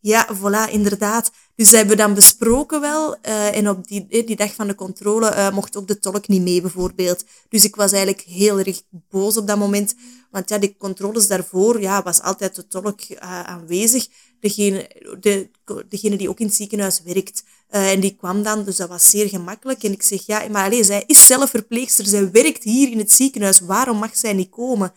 Ja, 0.00 0.28
voilà, 0.36 0.70
inderdaad. 0.70 1.30
Dus 1.54 1.70
dat 1.70 1.78
hebben 1.78 1.96
we 1.96 2.02
dan 2.02 2.14
besproken 2.14 2.80
wel. 2.80 3.16
Uh, 3.28 3.56
en 3.56 3.68
op 3.68 3.88
die, 3.88 4.24
die 4.24 4.36
dag 4.36 4.54
van 4.54 4.66
de 4.66 4.74
controle 4.74 5.30
uh, 5.30 5.52
mocht 5.52 5.76
ook 5.76 5.88
de 5.88 5.98
tolk 5.98 6.28
niet 6.28 6.42
mee, 6.42 6.60
bijvoorbeeld. 6.60 7.24
Dus 7.48 7.64
ik 7.64 7.76
was 7.76 7.92
eigenlijk 7.92 8.22
heel 8.22 8.58
erg 8.58 8.82
boos 8.90 9.36
op 9.36 9.46
dat 9.46 9.58
moment. 9.58 9.94
Want 10.30 10.48
ja, 10.48 10.58
die 10.58 10.76
controles 10.78 11.26
daarvoor 11.26 11.80
ja, 11.80 12.02
was 12.02 12.20
altijd 12.20 12.54
de 12.54 12.66
tolk 12.66 13.00
aanwezig. 13.18 14.08
Degene, 14.40 14.90
de, 15.20 15.50
degene 15.88 16.16
die 16.16 16.28
ook 16.28 16.40
in 16.40 16.46
het 16.46 16.54
ziekenhuis 16.54 17.02
werkt. 17.02 17.44
en 17.68 18.00
die 18.00 18.16
kwam 18.16 18.42
dan, 18.42 18.64
dus 18.64 18.76
dat 18.76 18.88
was 18.88 19.10
zeer 19.10 19.28
gemakkelijk. 19.28 19.82
En 19.82 19.92
ik 19.92 20.02
zeg, 20.02 20.26
ja, 20.26 20.48
maar 20.48 20.64
alleen, 20.64 20.84
zij 20.84 21.04
is 21.06 21.26
zelf 21.26 21.50
verpleegster. 21.50 22.06
Zij 22.06 22.30
werkt 22.30 22.64
hier 22.64 22.90
in 22.90 22.98
het 22.98 23.12
ziekenhuis. 23.12 23.60
Waarom 23.60 23.98
mag 23.98 24.16
zij 24.16 24.32
niet 24.32 24.50
komen? 24.50 24.92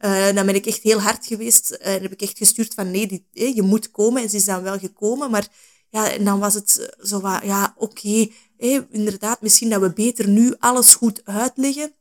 Uh, 0.00 0.32
dan 0.34 0.46
ben 0.46 0.54
ik 0.54 0.66
echt 0.66 0.82
heel 0.82 1.00
hard 1.00 1.26
geweest. 1.26 1.70
En 1.70 1.96
uh, 1.96 2.02
heb 2.02 2.12
ik 2.12 2.22
echt 2.22 2.38
gestuurd 2.38 2.74
van 2.74 2.90
nee, 2.90 3.06
die, 3.06 3.26
eh, 3.32 3.54
je 3.54 3.62
moet 3.62 3.90
komen. 3.90 4.22
En 4.22 4.30
ze 4.30 4.36
is 4.36 4.44
dan 4.44 4.62
wel 4.62 4.78
gekomen. 4.78 5.30
Maar 5.30 5.48
ja, 5.90 6.10
en 6.10 6.24
dan 6.24 6.38
was 6.38 6.54
het 6.54 6.96
zo 7.00 7.20
wat, 7.20 7.42
ja, 7.42 7.74
oké. 7.78 8.28
Inderdaad, 8.90 9.40
misschien 9.40 9.70
dat 9.70 9.80
we 9.80 9.92
beter 9.92 10.28
nu 10.28 10.54
alles 10.58 10.94
goed 10.94 11.24
uitleggen. 11.24 11.94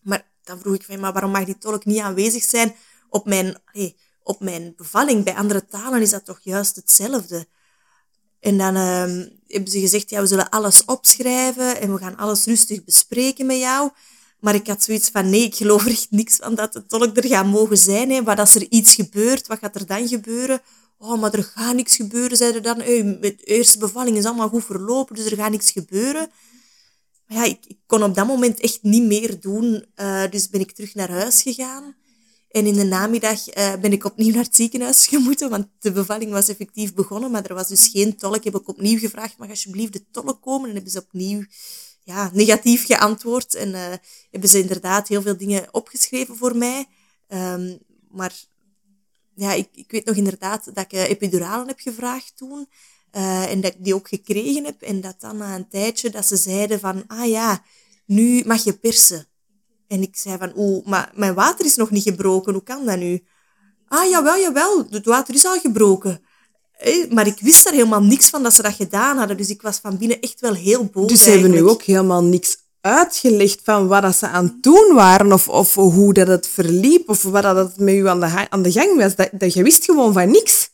Maar 0.00 0.30
dan 0.44 0.58
vroeg 0.58 0.74
ik 0.74 0.84
van, 0.84 1.00
maar 1.00 1.12
waarom 1.12 1.30
mag 1.30 1.44
die 1.44 1.58
tolk 1.58 1.84
niet 1.84 2.00
aanwezig 2.00 2.44
zijn 2.44 2.74
op 3.08 3.26
mijn, 3.26 3.62
op 4.22 4.40
mijn 4.40 4.72
bevalling? 4.76 5.24
Bij 5.24 5.34
andere 5.34 5.66
talen 5.66 6.02
is 6.02 6.10
dat 6.10 6.24
toch 6.24 6.40
juist 6.42 6.76
hetzelfde. 6.76 7.46
En 8.40 8.58
dan 8.58 8.76
uh, 8.76 9.26
hebben 9.46 9.70
ze 9.70 9.80
gezegd, 9.80 10.10
ja, 10.10 10.20
we 10.20 10.26
zullen 10.26 10.48
alles 10.48 10.84
opschrijven 10.84 11.80
en 11.80 11.92
we 11.92 11.98
gaan 11.98 12.16
alles 12.16 12.44
rustig 12.44 12.84
bespreken 12.84 13.46
met 13.46 13.58
jou. 13.58 13.90
Maar 14.40 14.54
ik 14.54 14.66
had 14.66 14.82
zoiets 14.82 15.08
van, 15.08 15.30
nee, 15.30 15.42
ik 15.42 15.54
geloof 15.54 15.86
echt 15.86 16.06
niks 16.10 16.36
van 16.36 16.54
dat 16.54 16.72
de 16.72 16.86
tolk 16.86 17.16
er 17.16 17.26
gaat 17.26 17.46
mogen 17.46 17.78
zijn. 17.78 18.10
Hè. 18.10 18.22
Wat 18.22 18.38
als 18.38 18.54
er 18.54 18.66
iets 18.70 18.94
gebeurt, 18.94 19.46
wat 19.46 19.58
gaat 19.58 19.74
er 19.74 19.86
dan 19.86 20.08
gebeuren? 20.08 20.60
Oh, 20.98 21.20
maar 21.20 21.34
er 21.34 21.44
gaat 21.44 21.74
niks 21.74 21.96
gebeuren, 21.96 22.36
zeiden 22.36 22.62
dan. 22.62 22.80
Hey, 22.80 23.18
de 23.20 23.36
eerste 23.36 23.78
bevalling 23.78 24.16
is 24.16 24.24
allemaal 24.24 24.48
goed 24.48 24.64
verlopen, 24.64 25.16
dus 25.16 25.30
er 25.30 25.36
gaat 25.36 25.50
niks 25.50 25.70
gebeuren. 25.70 26.30
Maar 27.26 27.38
ja, 27.38 27.44
ik, 27.44 27.76
kon 27.86 28.02
op 28.02 28.14
dat 28.14 28.26
moment 28.26 28.60
echt 28.60 28.82
niet 28.82 29.02
meer 29.02 29.40
doen. 29.40 29.84
Uh, 29.96 30.22
dus 30.30 30.48
ben 30.48 30.60
ik 30.60 30.72
terug 30.72 30.94
naar 30.94 31.10
huis 31.10 31.42
gegaan. 31.42 31.96
En 32.50 32.66
in 32.66 32.74
de 32.74 32.84
namiddag 32.84 33.56
uh, 33.56 33.74
ben 33.74 33.92
ik 33.92 34.04
opnieuw 34.04 34.32
naar 34.34 34.44
het 34.44 34.56
ziekenhuis 34.56 35.06
gemoeten, 35.12 35.50
want 35.50 35.66
de 35.78 35.92
bevalling 35.92 36.30
was 36.30 36.48
effectief 36.48 36.94
begonnen, 36.94 37.30
maar 37.30 37.44
er 37.44 37.54
was 37.54 37.68
dus 37.68 37.88
geen 37.88 38.16
tolk. 38.16 38.44
Heb 38.44 38.68
opnieuw 38.68 38.98
gevraagd, 38.98 39.38
mag 39.38 39.48
alsjeblieft 39.48 39.92
de 39.92 40.04
tolk 40.10 40.42
komen? 40.42 40.68
En 40.68 40.74
hebben 40.74 40.92
ze 40.92 40.98
opnieuw 40.98 41.44
ja, 42.06 42.30
negatief 42.32 42.86
geantwoord. 42.86 43.54
En 43.54 43.68
uh, 43.68 43.92
hebben 44.30 44.50
ze 44.50 44.58
inderdaad 44.60 45.08
heel 45.08 45.22
veel 45.22 45.36
dingen 45.36 45.68
opgeschreven 45.74 46.36
voor 46.36 46.56
mij. 46.56 46.86
Um, 47.28 47.78
maar 48.10 48.34
ja, 49.34 49.52
ik, 49.52 49.68
ik 49.72 49.90
weet 49.90 50.04
nog 50.04 50.16
inderdaad 50.16 50.64
dat 50.64 50.84
ik 50.84 50.92
uh, 50.92 51.08
epiduralen 51.08 51.66
heb 51.66 51.80
gevraagd 51.80 52.36
toen. 52.36 52.68
Uh, 53.12 53.50
en 53.50 53.60
dat 53.60 53.72
ik 53.72 53.84
die 53.84 53.94
ook 53.94 54.08
gekregen 54.08 54.64
heb. 54.64 54.82
En 54.82 55.00
dat 55.00 55.20
dan 55.20 55.36
na 55.36 55.54
een 55.54 55.68
tijdje 55.68 56.10
dat 56.10 56.26
ze 56.26 56.36
zeiden 56.36 56.80
van, 56.80 57.04
ah 57.06 57.28
ja, 57.28 57.62
nu 58.04 58.44
mag 58.44 58.64
je 58.64 58.78
persen. 58.78 59.26
En 59.88 60.02
ik 60.02 60.16
zei 60.16 60.38
van, 60.38 60.52
oeh, 60.56 60.86
maar 60.86 61.12
mijn 61.14 61.34
water 61.34 61.64
is 61.64 61.76
nog 61.76 61.90
niet 61.90 62.02
gebroken, 62.02 62.52
hoe 62.52 62.62
kan 62.62 62.84
dat 62.84 62.98
nu? 62.98 63.24
Ah, 63.88 64.10
jawel, 64.10 64.38
jawel, 64.38 64.86
het 64.90 65.04
water 65.04 65.34
is 65.34 65.44
al 65.44 65.58
gebroken. 65.58 66.25
Maar 67.10 67.26
ik 67.26 67.40
wist 67.40 67.64
daar 67.64 67.72
helemaal 67.72 68.02
niks 68.02 68.28
van 68.28 68.42
dat 68.42 68.54
ze 68.54 68.62
dat 68.62 68.74
gedaan 68.74 69.18
hadden. 69.18 69.36
Dus 69.36 69.48
ik 69.48 69.62
was 69.62 69.78
van 69.78 69.98
binnen 69.98 70.20
echt 70.20 70.40
wel 70.40 70.54
heel 70.54 70.84
boos. 70.84 71.08
Dus 71.08 71.22
ze 71.22 71.30
hebben 71.30 71.50
nu 71.50 71.68
ook 71.68 71.82
helemaal 71.82 72.22
niks 72.22 72.56
uitgelegd 72.80 73.60
van 73.64 73.86
wat 73.86 74.02
dat 74.02 74.16
ze 74.16 74.28
aan 74.28 74.44
het 74.44 74.62
doen 74.62 74.94
waren, 74.94 75.32
of, 75.32 75.48
of 75.48 75.74
hoe 75.74 76.12
dat 76.12 76.26
het 76.26 76.48
verliep, 76.48 77.08
of 77.08 77.22
wat 77.22 77.42
dat 77.42 77.56
het 77.56 77.78
met 77.78 77.94
u 77.94 78.08
aan 78.08 78.20
de, 78.20 78.46
aan 78.50 78.62
de 78.62 78.72
gang 78.72 78.96
was. 78.96 79.14
Dat, 79.14 79.28
dat 79.32 79.52
je 79.52 79.62
wist 79.62 79.84
gewoon 79.84 80.12
van 80.12 80.30
niks. 80.30 80.70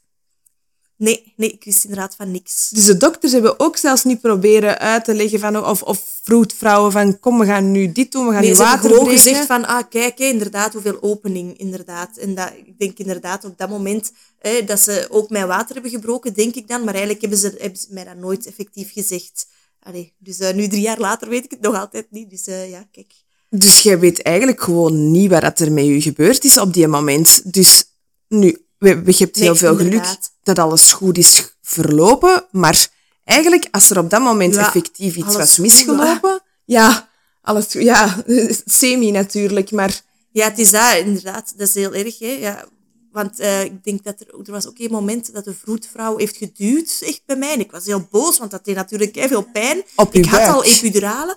Nee, 1.02 1.32
nee, 1.36 1.50
ik 1.50 1.64
wist 1.64 1.84
inderdaad 1.84 2.14
van 2.14 2.30
niks. 2.30 2.68
Dus 2.68 2.84
de 2.84 2.96
dokters 2.96 3.32
hebben 3.32 3.60
ook 3.60 3.76
zelfs 3.76 4.04
niet 4.04 4.20
proberen 4.20 4.78
uit 4.78 5.04
te 5.04 5.14
leggen 5.14 5.38
van, 5.38 5.64
of, 5.66 5.82
of 5.82 6.20
vroedvrouwen 6.22 6.92
van, 6.92 7.18
kom, 7.20 7.38
we 7.38 7.44
gaan 7.44 7.70
nu 7.70 7.92
dit 7.92 8.12
doen, 8.12 8.26
we 8.26 8.32
gaan 8.32 8.40
nee, 8.40 8.50
nu 8.50 8.56
water 8.56 8.74
water 8.74 8.90
gewoon 8.90 9.18
gezegd 9.18 9.46
van, 9.46 9.64
ah, 9.64 9.82
kijk, 9.90 10.18
inderdaad, 10.18 10.72
hoeveel 10.72 11.02
opening, 11.02 11.58
inderdaad. 11.58 12.16
En 12.16 12.34
dat, 12.34 12.52
ik 12.64 12.78
denk 12.78 12.98
inderdaad 12.98 13.44
op 13.44 13.58
dat 13.58 13.68
moment 13.68 14.12
hè, 14.38 14.64
dat 14.64 14.80
ze 14.80 15.06
ook 15.10 15.30
mijn 15.30 15.46
water 15.46 15.74
hebben 15.74 15.92
gebroken, 15.92 16.34
denk 16.34 16.54
ik 16.54 16.68
dan. 16.68 16.80
Maar 16.80 16.94
eigenlijk 16.94 17.20
hebben 17.20 17.38
ze, 17.38 17.54
hebben 17.58 17.78
ze 17.78 17.86
mij 17.90 18.04
dat 18.04 18.16
nooit 18.16 18.46
effectief 18.46 18.92
gezegd. 18.92 19.46
Allee, 19.82 20.14
dus 20.18 20.40
uh, 20.40 20.52
nu, 20.52 20.68
drie 20.68 20.82
jaar 20.82 21.00
later, 21.00 21.28
weet 21.28 21.44
ik 21.44 21.50
het 21.50 21.60
nog 21.60 21.74
altijd 21.74 22.06
niet. 22.10 22.30
Dus 22.30 22.48
uh, 22.48 22.70
ja, 22.70 22.88
kijk. 22.92 23.12
Dus 23.48 23.80
jij 23.80 23.98
weet 23.98 24.22
eigenlijk 24.22 24.60
gewoon 24.60 25.10
niet 25.10 25.30
wat 25.30 25.58
er 25.58 25.72
met 25.72 25.84
je 25.84 26.00
gebeurd 26.00 26.44
is 26.44 26.58
op 26.58 26.74
die 26.74 26.86
moment. 26.86 27.52
Dus 27.52 27.84
nu, 28.28 28.66
we, 28.82 29.02
je 29.04 29.24
hebt 29.24 29.36
heel 29.36 29.56
veel 29.56 29.76
geluk 29.76 30.04
dat 30.42 30.58
alles 30.58 30.92
goed 30.92 31.18
is 31.18 31.56
verlopen, 31.62 32.46
maar 32.50 32.88
eigenlijk, 33.24 33.68
als 33.70 33.90
er 33.90 33.98
op 33.98 34.10
dat 34.10 34.20
moment 34.20 34.54
ja, 34.54 34.66
effectief 34.66 35.16
iets 35.16 35.36
was 35.36 35.58
misgelopen, 35.58 36.42
ja, 36.64 37.08
alles 37.42 37.72
ja, 37.72 38.24
semi 38.64 39.10
natuurlijk, 39.10 39.70
maar... 39.70 40.00
Ja, 40.30 40.44
het 40.44 40.58
is 40.58 40.70
dat, 40.70 40.96
inderdaad. 40.96 41.52
Dat 41.56 41.68
is 41.68 41.74
heel 41.74 41.94
erg, 41.94 42.18
hè. 42.18 42.26
Ja, 42.26 42.64
want 43.12 43.40
uh, 43.40 43.64
ik 43.64 43.84
denk 43.84 44.04
dat 44.04 44.20
er, 44.20 44.26
er 44.46 44.52
was 44.52 44.66
ook 44.66 44.78
een 44.78 44.90
moment 44.90 45.32
dat 45.34 45.44
de 45.44 45.54
vroedvrouw 45.54 46.16
heeft 46.16 46.36
geduwd, 46.36 46.98
echt 47.00 47.22
bij 47.26 47.36
mij. 47.36 47.52
En 47.52 47.60
ik 47.60 47.70
was 47.70 47.84
heel 47.84 48.08
boos, 48.10 48.38
want 48.38 48.50
dat 48.50 48.64
deed 48.64 48.74
natuurlijk 48.74 49.14
heel 49.14 49.28
veel 49.28 49.46
pijn. 49.52 49.82
Op 49.96 50.14
ik 50.14 50.24
had 50.24 50.54
al 50.54 50.64
epiduralen. 50.64 51.36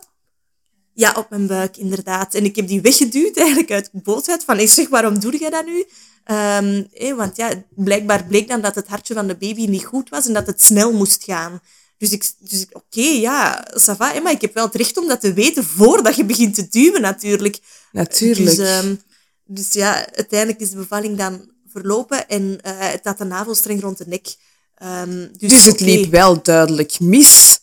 Ja, 0.94 1.14
op 1.18 1.30
mijn 1.30 1.48
buik, 1.48 1.78
inderdaad. 1.78 2.34
En 2.34 2.46
ik 2.46 2.56
heb 2.56 2.68
die 2.68 2.82
weggeduwd 2.82 3.38
eigenlijk 3.38 3.72
uit 3.72 3.90
boosheid. 3.92 4.44
Van, 4.44 4.60
ik 4.60 4.70
zeg, 4.70 4.90
waarom 4.90 5.20
doe 5.20 5.38
jij 5.38 5.50
dat 5.50 5.66
nu? 5.66 5.86
Um, 6.32 6.88
eh, 6.94 7.16
want 7.16 7.36
ja, 7.36 7.64
blijkbaar 7.76 8.26
bleek 8.26 8.48
dan 8.48 8.62
dat 8.62 8.76
het 8.76 8.88
hartje 8.88 9.14
van 9.14 9.28
de 9.28 9.36
baby 9.36 9.66
niet 9.66 9.86
goed 9.86 10.10
was 10.10 10.28
en 10.28 10.34
dat 10.34 10.48
het 10.48 10.64
snel 10.64 10.94
moest 10.94 11.24
gaan. 11.24 11.60
Dus 11.98 12.12
ik, 12.12 12.32
dus 12.40 12.66
oké, 12.66 12.78
okay, 12.78 13.20
ja, 13.20 13.68
ça 13.72 13.96
va, 13.98 14.20
maar 14.20 14.32
ik 14.32 14.42
heb 14.42 14.54
wel 14.54 14.66
het 14.66 14.76
recht 14.76 14.98
om 14.98 15.08
dat 15.08 15.22
te 15.22 15.34
weten 15.34 15.64
voordat 15.64 16.16
je 16.16 16.26
begint 16.26 16.56
te 16.56 16.68
duwen, 16.68 17.02
natuurlijk. 17.02 17.60
Natuurlijk. 17.92 18.58
Dus, 18.58 18.84
um, 18.84 19.02
dus 19.44 19.74
ja, 19.74 20.14
uiteindelijk 20.16 20.60
is 20.60 20.70
de 20.70 20.78
bevalling 20.78 21.18
dan 21.18 21.52
verlopen 21.68 22.28
en 22.28 22.44
uh, 22.44 22.72
het 22.78 23.04
had 23.04 23.18
de 23.18 23.24
navelstreng 23.24 23.82
rond 23.82 23.98
de 23.98 24.06
nek. 24.08 24.36
Um, 24.84 25.30
dus, 25.38 25.50
dus 25.50 25.66
het 25.66 25.74
okay. 25.82 25.88
liep 25.88 26.12
wel 26.12 26.42
duidelijk 26.42 27.00
mis. 27.00 27.60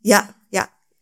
Ja, 0.00 0.38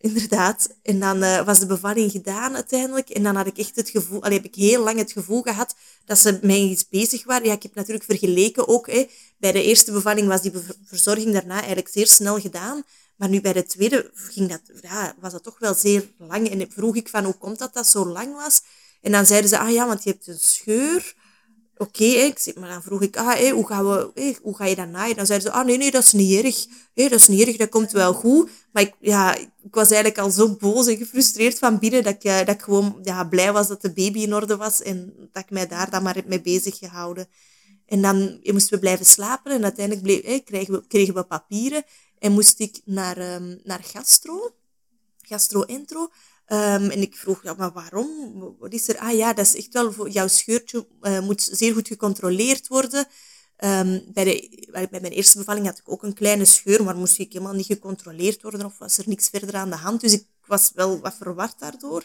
Inderdaad. 0.06 0.68
En 0.82 1.00
dan 1.00 1.22
uh, 1.22 1.44
was 1.44 1.58
de 1.58 1.66
bevalling 1.66 2.10
gedaan 2.10 2.54
uiteindelijk. 2.54 3.08
En 3.08 3.22
dan 3.22 3.36
had 3.36 3.46
ik 3.46 3.58
echt 3.58 3.76
het 3.76 3.90
gevoel, 3.90 4.22
allee, 4.22 4.36
heb 4.36 4.46
ik 4.46 4.54
heel 4.54 4.84
lang 4.84 4.98
het 4.98 5.12
gevoel 5.12 5.42
gehad 5.42 5.74
dat 6.06 6.18
ze 6.18 6.38
mij 6.42 6.60
iets 6.60 6.88
bezig 6.88 7.24
waren. 7.24 7.46
Ja, 7.46 7.52
ik 7.52 7.62
heb 7.62 7.74
natuurlijk 7.74 8.04
vergeleken 8.04 8.68
ook. 8.68 8.90
Hè. 8.90 9.06
Bij 9.38 9.52
de 9.52 9.62
eerste 9.62 9.92
bevalling 9.92 10.28
was 10.28 10.42
die 10.42 10.52
verzorging 10.84 11.32
daarna 11.32 11.56
eigenlijk 11.56 11.88
zeer 11.88 12.06
snel 12.06 12.40
gedaan. 12.40 12.82
Maar 13.16 13.28
nu 13.28 13.40
bij 13.40 13.52
de 13.52 13.64
tweede 13.64 14.10
ging 14.14 14.48
dat, 14.48 14.60
ja, 14.80 15.14
was 15.20 15.32
dat 15.32 15.42
toch 15.42 15.58
wel 15.58 15.74
zeer 15.74 16.10
lang. 16.18 16.50
En 16.50 16.70
vroeg 16.70 16.96
ik 16.96 17.08
van 17.08 17.24
hoe 17.24 17.34
komt 17.34 17.58
dat 17.58 17.74
dat 17.74 17.86
zo 17.86 18.06
lang 18.06 18.34
was? 18.34 18.62
En 19.00 19.12
dan 19.12 19.26
zeiden 19.26 19.50
ze, 19.50 19.58
ah 19.58 19.70
ja, 19.70 19.86
want 19.86 20.04
je 20.04 20.10
hebt 20.10 20.26
een 20.26 20.38
scheur 20.38 21.14
oké, 21.76 22.04
okay, 22.04 22.54
maar 22.54 22.68
dan 22.68 22.82
vroeg 22.82 23.02
ik, 23.02 23.16
ah, 23.16 23.50
hoe, 23.50 23.66
gaan 23.66 23.88
we, 23.88 24.36
hoe 24.42 24.56
ga 24.56 24.64
je 24.64 24.74
dat 24.74 24.88
naaien? 24.88 25.16
Dan 25.16 25.26
zeiden 25.26 25.50
ze, 25.50 25.54
ah 25.54 25.66
nee, 25.66 25.76
nee, 25.76 25.90
dat 25.90 26.02
is 26.02 26.12
niet 26.12 26.44
erg. 26.44 26.66
Dat 26.94 27.20
is 27.20 27.28
niet 27.28 27.46
erg, 27.46 27.56
dat 27.56 27.68
komt 27.68 27.92
wel 27.92 28.12
goed. 28.12 28.50
Maar 28.72 28.82
ik, 28.82 28.94
ja, 29.00 29.34
ik 29.36 29.48
was 29.74 29.90
eigenlijk 29.90 30.18
al 30.18 30.30
zo 30.30 30.56
boos 30.56 30.86
en 30.86 30.96
gefrustreerd 30.96 31.58
van 31.58 31.78
binnen 31.78 32.02
dat 32.02 32.14
ik, 32.14 32.24
eh, 32.24 32.38
dat 32.38 32.48
ik 32.48 32.62
gewoon 32.62 32.98
ja, 33.02 33.24
blij 33.24 33.52
was 33.52 33.68
dat 33.68 33.82
de 33.82 33.92
baby 33.92 34.18
in 34.18 34.34
orde 34.34 34.56
was 34.56 34.82
en 34.82 35.12
dat 35.32 35.42
ik 35.42 35.50
mij 35.50 35.66
daar 35.66 35.90
dan 35.90 36.02
maar 36.02 36.22
mee 36.26 36.40
bezig 36.40 36.78
gehouden. 36.78 37.28
En 37.86 38.02
dan 38.02 38.40
moesten 38.42 38.74
we 38.74 38.80
blijven 38.80 39.06
slapen 39.06 39.52
en 39.52 39.62
uiteindelijk 39.62 40.06
bleef, 40.06 40.44
kregen, 40.44 40.74
we, 40.74 40.86
kregen 40.86 41.14
we 41.14 41.24
papieren 41.24 41.84
en 42.18 42.32
moest 42.32 42.60
ik 42.60 42.80
naar, 42.84 43.34
um, 43.34 43.60
naar 43.64 43.84
gastro, 43.84 44.50
gastro-entro. 45.22 46.08
Um, 46.48 46.90
en 46.90 47.00
ik 47.00 47.16
vroeg, 47.16 47.42
ja, 47.42 47.54
maar 47.54 47.72
waarom? 47.72 48.08
Wat 48.58 48.72
is 48.72 48.88
er? 48.88 48.98
Ah 48.98 49.16
ja, 49.16 49.32
dat 49.32 49.46
is 49.46 49.56
echt 49.56 49.72
wel 49.72 49.92
voor 49.92 50.08
jouw 50.08 50.28
scheurtje 50.28 50.86
uh, 51.02 51.20
moet 51.20 51.48
zeer 51.52 51.72
goed 51.72 51.88
gecontroleerd 51.88 52.68
worden. 52.68 53.06
Um, 53.64 54.04
bij, 54.12 54.24
de, 54.24 54.66
bij 54.90 55.00
mijn 55.00 55.12
eerste 55.12 55.38
bevalling 55.38 55.66
had 55.66 55.78
ik 55.78 55.88
ook 55.88 56.02
een 56.02 56.14
kleine 56.14 56.44
scheur, 56.44 56.84
maar 56.84 56.96
moest 56.96 57.18
ik 57.18 57.32
helemaal 57.32 57.54
niet 57.54 57.66
gecontroleerd 57.66 58.42
worden 58.42 58.64
of 58.64 58.78
was 58.78 58.98
er 58.98 59.08
niks 59.08 59.28
verder 59.28 59.54
aan 59.54 59.70
de 59.70 59.76
hand. 59.76 60.00
Dus 60.00 60.12
ik 60.12 60.26
was 60.46 60.72
wel 60.74 61.00
wat 61.00 61.16
verward 61.16 61.58
daardoor. 61.58 62.04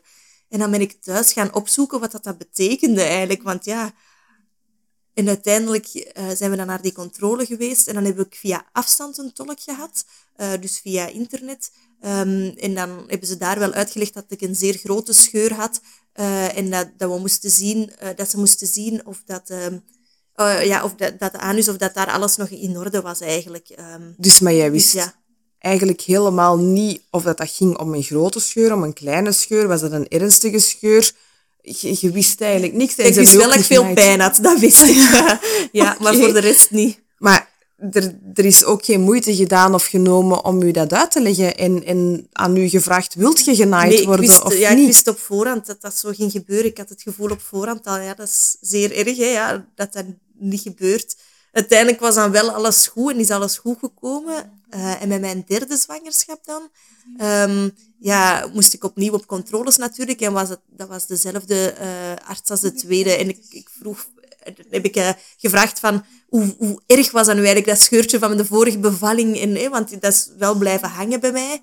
En 0.49 0.59
dan 0.59 0.71
ben 0.71 0.81
ik 0.81 1.01
thuis 1.01 1.33
gaan 1.33 1.53
opzoeken 1.53 1.99
wat 1.99 2.11
dat, 2.11 2.23
dat 2.23 2.37
betekende 2.37 3.01
eigenlijk. 3.01 3.43
Want 3.43 3.65
ja, 3.65 3.93
en 5.13 5.27
uiteindelijk 5.27 5.87
uh, 5.93 6.29
zijn 6.29 6.51
we 6.51 6.57
dan 6.57 6.67
naar 6.67 6.81
die 6.81 6.93
controle 6.93 7.45
geweest 7.45 7.87
en 7.87 7.93
dan 7.93 8.05
heb 8.05 8.19
ik 8.19 8.35
via 8.35 8.65
afstand 8.71 9.17
een 9.17 9.33
tolk 9.33 9.59
gehad, 9.59 10.05
uh, 10.37 10.53
dus 10.59 10.79
via 10.79 11.07
internet. 11.07 11.71
Um, 12.05 12.53
en 12.57 12.75
dan 12.75 13.03
hebben 13.07 13.27
ze 13.27 13.37
daar 13.37 13.59
wel 13.59 13.71
uitgelegd 13.71 14.13
dat 14.13 14.25
ik 14.27 14.41
een 14.41 14.55
zeer 14.55 14.73
grote 14.73 15.13
scheur 15.13 15.53
had 15.53 15.81
uh, 16.15 16.57
en 16.57 16.69
dat, 16.69 16.89
dat 16.97 17.11
we 17.11 17.19
moesten 17.19 17.49
zien, 17.49 17.91
dat 18.15 18.29
ze 18.29 18.37
moesten 18.37 18.67
zien 18.67 19.05
of 19.05 19.21
dat, 19.25 19.49
um, 19.49 19.83
ja, 20.63 20.83
of 20.83 20.95
dat, 20.95 21.19
dat 21.19 21.31
de 21.31 21.37
anus 21.37 21.69
of 21.69 21.77
dat 21.77 21.93
daar 21.93 22.11
alles 22.11 22.35
nog 22.35 22.49
in 22.49 22.77
orde 22.77 23.01
was 23.01 23.19
eigenlijk. 23.19 23.69
Um, 23.79 24.15
dus 24.17 24.39
maar 24.39 24.53
jij 24.53 24.71
wist 24.71 24.93
dus, 24.93 25.03
ja. 25.03 25.13
eigenlijk 25.59 26.01
helemaal 26.01 26.57
niet 26.57 27.01
of 27.09 27.23
dat, 27.23 27.37
dat 27.37 27.49
ging 27.49 27.77
om 27.77 27.93
een 27.93 28.03
grote 28.03 28.39
scheur, 28.39 28.73
om 28.73 28.83
een 28.83 28.93
kleine 28.93 29.31
scheur, 29.31 29.67
was 29.67 29.81
dat 29.81 29.91
een 29.91 30.07
ernstige 30.07 30.59
scheur? 30.59 31.11
je, 31.61 31.97
je, 31.99 32.11
wist 32.11 32.41
eigenlijk 32.41 32.73
niks. 32.73 32.95
Ik 32.95 33.13
wist 33.13 33.35
wel 33.35 33.47
dat 33.49 33.59
ik 33.59 33.65
veel 33.65 33.93
pijn 33.93 34.19
had, 34.19 34.39
dat 34.41 34.59
wist 34.59 34.83
ik. 34.83 34.95
ja, 35.71 35.97
maar 35.99 36.15
voor 36.15 36.33
de 36.33 36.39
rest 36.39 36.71
niet. 36.71 36.99
Maar 37.17 37.50
er, 37.91 38.17
er 38.33 38.45
is 38.45 38.63
ook 38.63 38.85
geen 38.85 39.01
moeite 39.01 39.35
gedaan 39.35 39.73
of 39.73 39.85
genomen 39.85 40.45
om 40.45 40.61
u 40.61 40.71
dat 40.71 40.93
uit 40.93 41.11
te 41.11 41.21
leggen 41.21 41.57
en, 41.57 41.85
en 41.85 42.27
aan 42.31 42.57
u 42.57 42.67
gevraagd, 42.67 43.15
wilt 43.15 43.45
je 43.45 43.55
genaaid 43.55 43.89
nee, 43.89 44.05
worden 44.05 44.25
wist, 44.25 44.43
of 44.43 44.57
ja, 44.57 44.69
niet? 44.69 44.79
ik 44.79 44.85
wist 44.85 45.07
op 45.07 45.19
voorhand 45.19 45.65
dat 45.65 45.81
dat 45.81 45.97
zo 45.97 46.11
ging 46.13 46.31
gebeuren. 46.31 46.65
Ik 46.65 46.77
had 46.77 46.89
het 46.89 47.01
gevoel 47.01 47.29
op 47.29 47.41
voorhand 47.41 47.87
al, 47.87 47.99
ja, 47.99 48.13
dat 48.13 48.27
is 48.27 48.57
zeer 48.61 48.97
erg, 48.97 49.17
hè, 49.17 49.25
ja, 49.25 49.65
dat 49.75 49.93
dat 49.93 50.05
niet 50.37 50.61
gebeurt. 50.61 51.15
Uiteindelijk 51.51 51.99
was 51.99 52.15
dan 52.15 52.31
wel 52.31 52.51
alles 52.51 52.87
goed 52.87 53.11
en 53.11 53.19
is 53.19 53.29
alles 53.29 53.57
goed 53.57 53.77
gekomen. 53.79 54.59
Uh, 54.75 55.01
en 55.01 55.07
met 55.07 55.21
mijn 55.21 55.43
derde 55.47 55.77
zwangerschap 55.77 56.45
dan, 56.45 56.69
um, 57.27 57.71
ja, 57.99 58.49
moest 58.53 58.73
ik 58.73 58.83
opnieuw 58.83 59.13
op 59.13 59.25
controles 59.25 59.77
natuurlijk. 59.77 60.21
En 60.21 60.33
was 60.33 60.49
het, 60.49 60.59
dat 60.69 60.87
was 60.87 61.07
dezelfde 61.07 61.75
uh, 61.81 62.29
arts 62.29 62.49
als 62.49 62.61
de 62.61 62.73
tweede. 62.73 63.11
En 63.11 63.29
ik, 63.29 63.39
ik 63.49 63.69
vroeg, 63.79 64.07
heb 64.69 64.85
ik 64.85 64.95
uh, 64.95 65.09
gevraagd 65.37 65.79
van, 65.79 66.05
hoe, 66.27 66.55
hoe 66.57 66.81
erg 66.85 67.11
was 67.11 67.25
dat 67.25 67.35
eigenlijk, 67.35 67.65
dat 67.65 67.81
scheurtje 67.81 68.19
van 68.19 68.37
de 68.37 68.45
vorige 68.45 68.79
bevalling? 68.79 69.39
En, 69.39 69.55
eh, 69.55 69.69
want 69.69 70.01
dat 70.01 70.13
is 70.13 70.29
wel 70.37 70.55
blijven 70.55 70.89
hangen 70.89 71.19
bij 71.19 71.31
mij. 71.31 71.61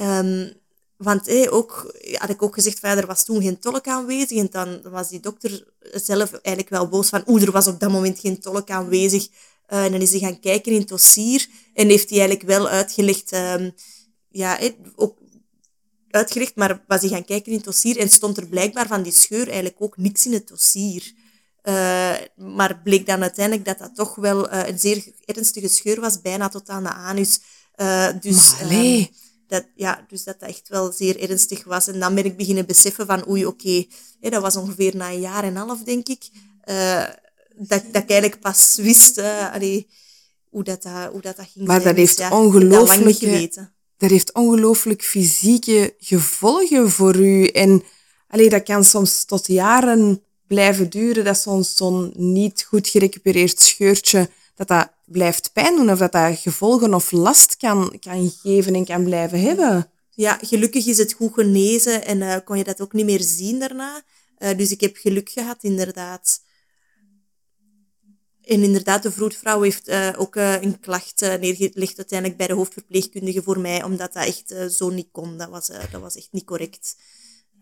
Um, 0.00 0.58
want 0.96 1.28
eh, 1.28 1.52
ook, 1.52 1.94
had 2.12 2.30
ik 2.30 2.42
ook 2.42 2.54
gezegd, 2.54 2.78
van, 2.78 2.90
er 2.90 3.06
was 3.06 3.24
toen 3.24 3.42
geen 3.42 3.58
tolk 3.58 3.86
aanwezig. 3.86 4.38
En 4.38 4.48
dan 4.50 4.80
was 4.82 5.08
die 5.08 5.20
dokter 5.20 5.64
zelf 5.80 6.32
eigenlijk 6.32 6.68
wel 6.68 6.88
boos 6.88 7.08
van, 7.08 7.22
oeh, 7.26 7.42
er 7.42 7.50
was 7.50 7.66
op 7.66 7.80
dat 7.80 7.90
moment 7.90 8.18
geen 8.18 8.40
tolk 8.40 8.70
aanwezig. 8.70 9.28
Uh, 9.72 9.84
en 9.84 9.92
dan 9.92 10.00
is 10.00 10.10
hij 10.10 10.20
gaan 10.20 10.40
kijken 10.40 10.72
in 10.72 10.78
het 10.78 10.88
dossier. 10.88 11.46
En 11.74 11.88
heeft 11.88 12.10
hij 12.10 12.18
eigenlijk 12.18 12.48
wel 12.48 12.68
uitgelegd, 12.68 13.32
um, 13.32 13.74
ja, 14.28 14.58
eh, 14.60 14.70
ook 14.96 15.18
uitgelegd, 16.10 16.56
maar 16.56 16.84
was 16.86 17.00
hij 17.00 17.10
gaan 17.10 17.24
kijken 17.24 17.50
in 17.50 17.56
het 17.56 17.66
dossier 17.66 17.98
en 17.98 18.08
stond 18.08 18.36
er 18.36 18.46
blijkbaar 18.46 18.86
van 18.86 19.02
die 19.02 19.12
scheur 19.12 19.46
eigenlijk 19.46 19.76
ook 19.78 19.96
niks 19.96 20.26
in 20.26 20.32
het 20.32 20.48
dossier. 20.48 21.12
Uh, 21.64 22.14
maar 22.36 22.80
bleek 22.84 23.06
dan 23.06 23.22
uiteindelijk 23.22 23.66
dat 23.66 23.78
dat 23.78 23.94
toch 23.94 24.14
wel 24.14 24.52
uh, 24.52 24.68
een 24.68 24.78
zeer 24.78 25.04
ernstige 25.24 25.68
scheur 25.68 26.00
was, 26.00 26.20
bijna 26.20 26.48
tot 26.48 26.68
aan 26.68 26.82
de 26.82 26.92
anus. 26.92 27.40
Uh, 27.76 28.08
dus, 28.20 28.54
maar, 28.60 29.06
dat, 29.46 29.66
ja, 29.74 30.04
dus 30.08 30.24
dat 30.24 30.40
dat 30.40 30.48
echt 30.48 30.68
wel 30.68 30.92
zeer 30.92 31.20
ernstig 31.30 31.64
was. 31.64 31.86
En 31.86 32.00
dan 32.00 32.14
ben 32.14 32.24
ik 32.24 32.36
beginnen 32.36 32.66
beseffen 32.66 33.06
van, 33.06 33.28
oei, 33.28 33.46
oké, 33.46 33.84
dat 34.20 34.42
was 34.42 34.56
ongeveer 34.56 34.96
na 34.96 35.10
een 35.10 35.20
jaar 35.20 35.44
en 35.44 35.56
een 35.56 35.66
half, 35.66 35.82
denk 35.82 36.08
ik, 36.08 36.28
dat, 37.56 37.82
dat 37.92 38.02
ik 38.02 38.10
eigenlijk 38.10 38.40
pas 38.40 38.76
wist 38.76 39.18
allee, 39.52 39.88
hoe, 40.48 40.64
dat, 40.64 40.84
hoe 41.12 41.20
dat, 41.20 41.36
dat 41.36 41.46
ging 41.52 41.66
Maar 41.66 41.80
zijn. 41.80 41.94
dat 41.94 42.04
heeft 42.04 42.16
dus, 42.16 42.28
ja, 42.28 42.38
ongelooflijk... 42.38 43.16
geweten. 43.16 43.74
Dat 43.96 44.10
heeft 44.10 44.32
ongelooflijk 44.34 45.02
fysieke 45.02 45.94
gevolgen 45.98 46.90
voor 46.90 47.16
u. 47.16 47.46
En 47.46 47.82
allee, 48.28 48.48
dat 48.48 48.62
kan 48.62 48.84
soms 48.84 49.24
tot 49.24 49.46
jaren 49.46 50.22
blijven 50.50 50.90
duren, 50.90 51.24
dat 51.24 51.38
zo'n 51.38 51.64
zo'n 51.64 52.12
niet 52.16 52.62
goed 52.62 52.88
gerecupereerd 52.88 53.60
scheurtje, 53.60 54.28
dat 54.54 54.68
dat 54.68 54.90
blijft 55.04 55.52
pijn 55.52 55.76
doen 55.76 55.90
of 55.90 55.98
dat 55.98 56.12
dat 56.12 56.38
gevolgen 56.38 56.94
of 56.94 57.10
last 57.10 57.56
kan, 57.56 57.98
kan 58.00 58.30
geven 58.42 58.74
en 58.74 58.84
kan 58.84 59.04
blijven 59.04 59.40
hebben. 59.40 59.90
Ja, 60.10 60.38
gelukkig 60.42 60.86
is 60.86 60.98
het 60.98 61.12
goed 61.12 61.32
genezen 61.32 62.04
en 62.04 62.18
uh, 62.18 62.36
kon 62.44 62.58
je 62.58 62.64
dat 62.64 62.80
ook 62.80 62.92
niet 62.92 63.04
meer 63.04 63.20
zien 63.20 63.58
daarna. 63.58 64.02
Uh, 64.38 64.56
dus 64.56 64.70
ik 64.70 64.80
heb 64.80 64.96
geluk 64.96 65.28
gehad, 65.28 65.58
inderdaad. 65.60 66.40
En 68.44 68.62
inderdaad, 68.62 69.02
de 69.02 69.12
vroedvrouw 69.12 69.60
heeft 69.60 69.88
uh, 69.88 70.12
ook 70.16 70.34
een 70.36 70.80
klacht 70.80 71.20
neergelegd 71.20 71.96
uiteindelijk 71.96 72.38
bij 72.38 72.46
de 72.46 72.54
hoofdverpleegkundige 72.54 73.42
voor 73.42 73.60
mij, 73.60 73.82
omdat 73.82 74.12
dat 74.12 74.26
echt 74.26 74.54
zo 74.70 74.88
niet 74.88 75.08
kon. 75.12 75.36
Dat 75.38 75.48
was, 75.48 75.66
dat 75.66 76.00
was 76.00 76.16
echt 76.16 76.28
niet 76.32 76.44
correct. 76.44 76.96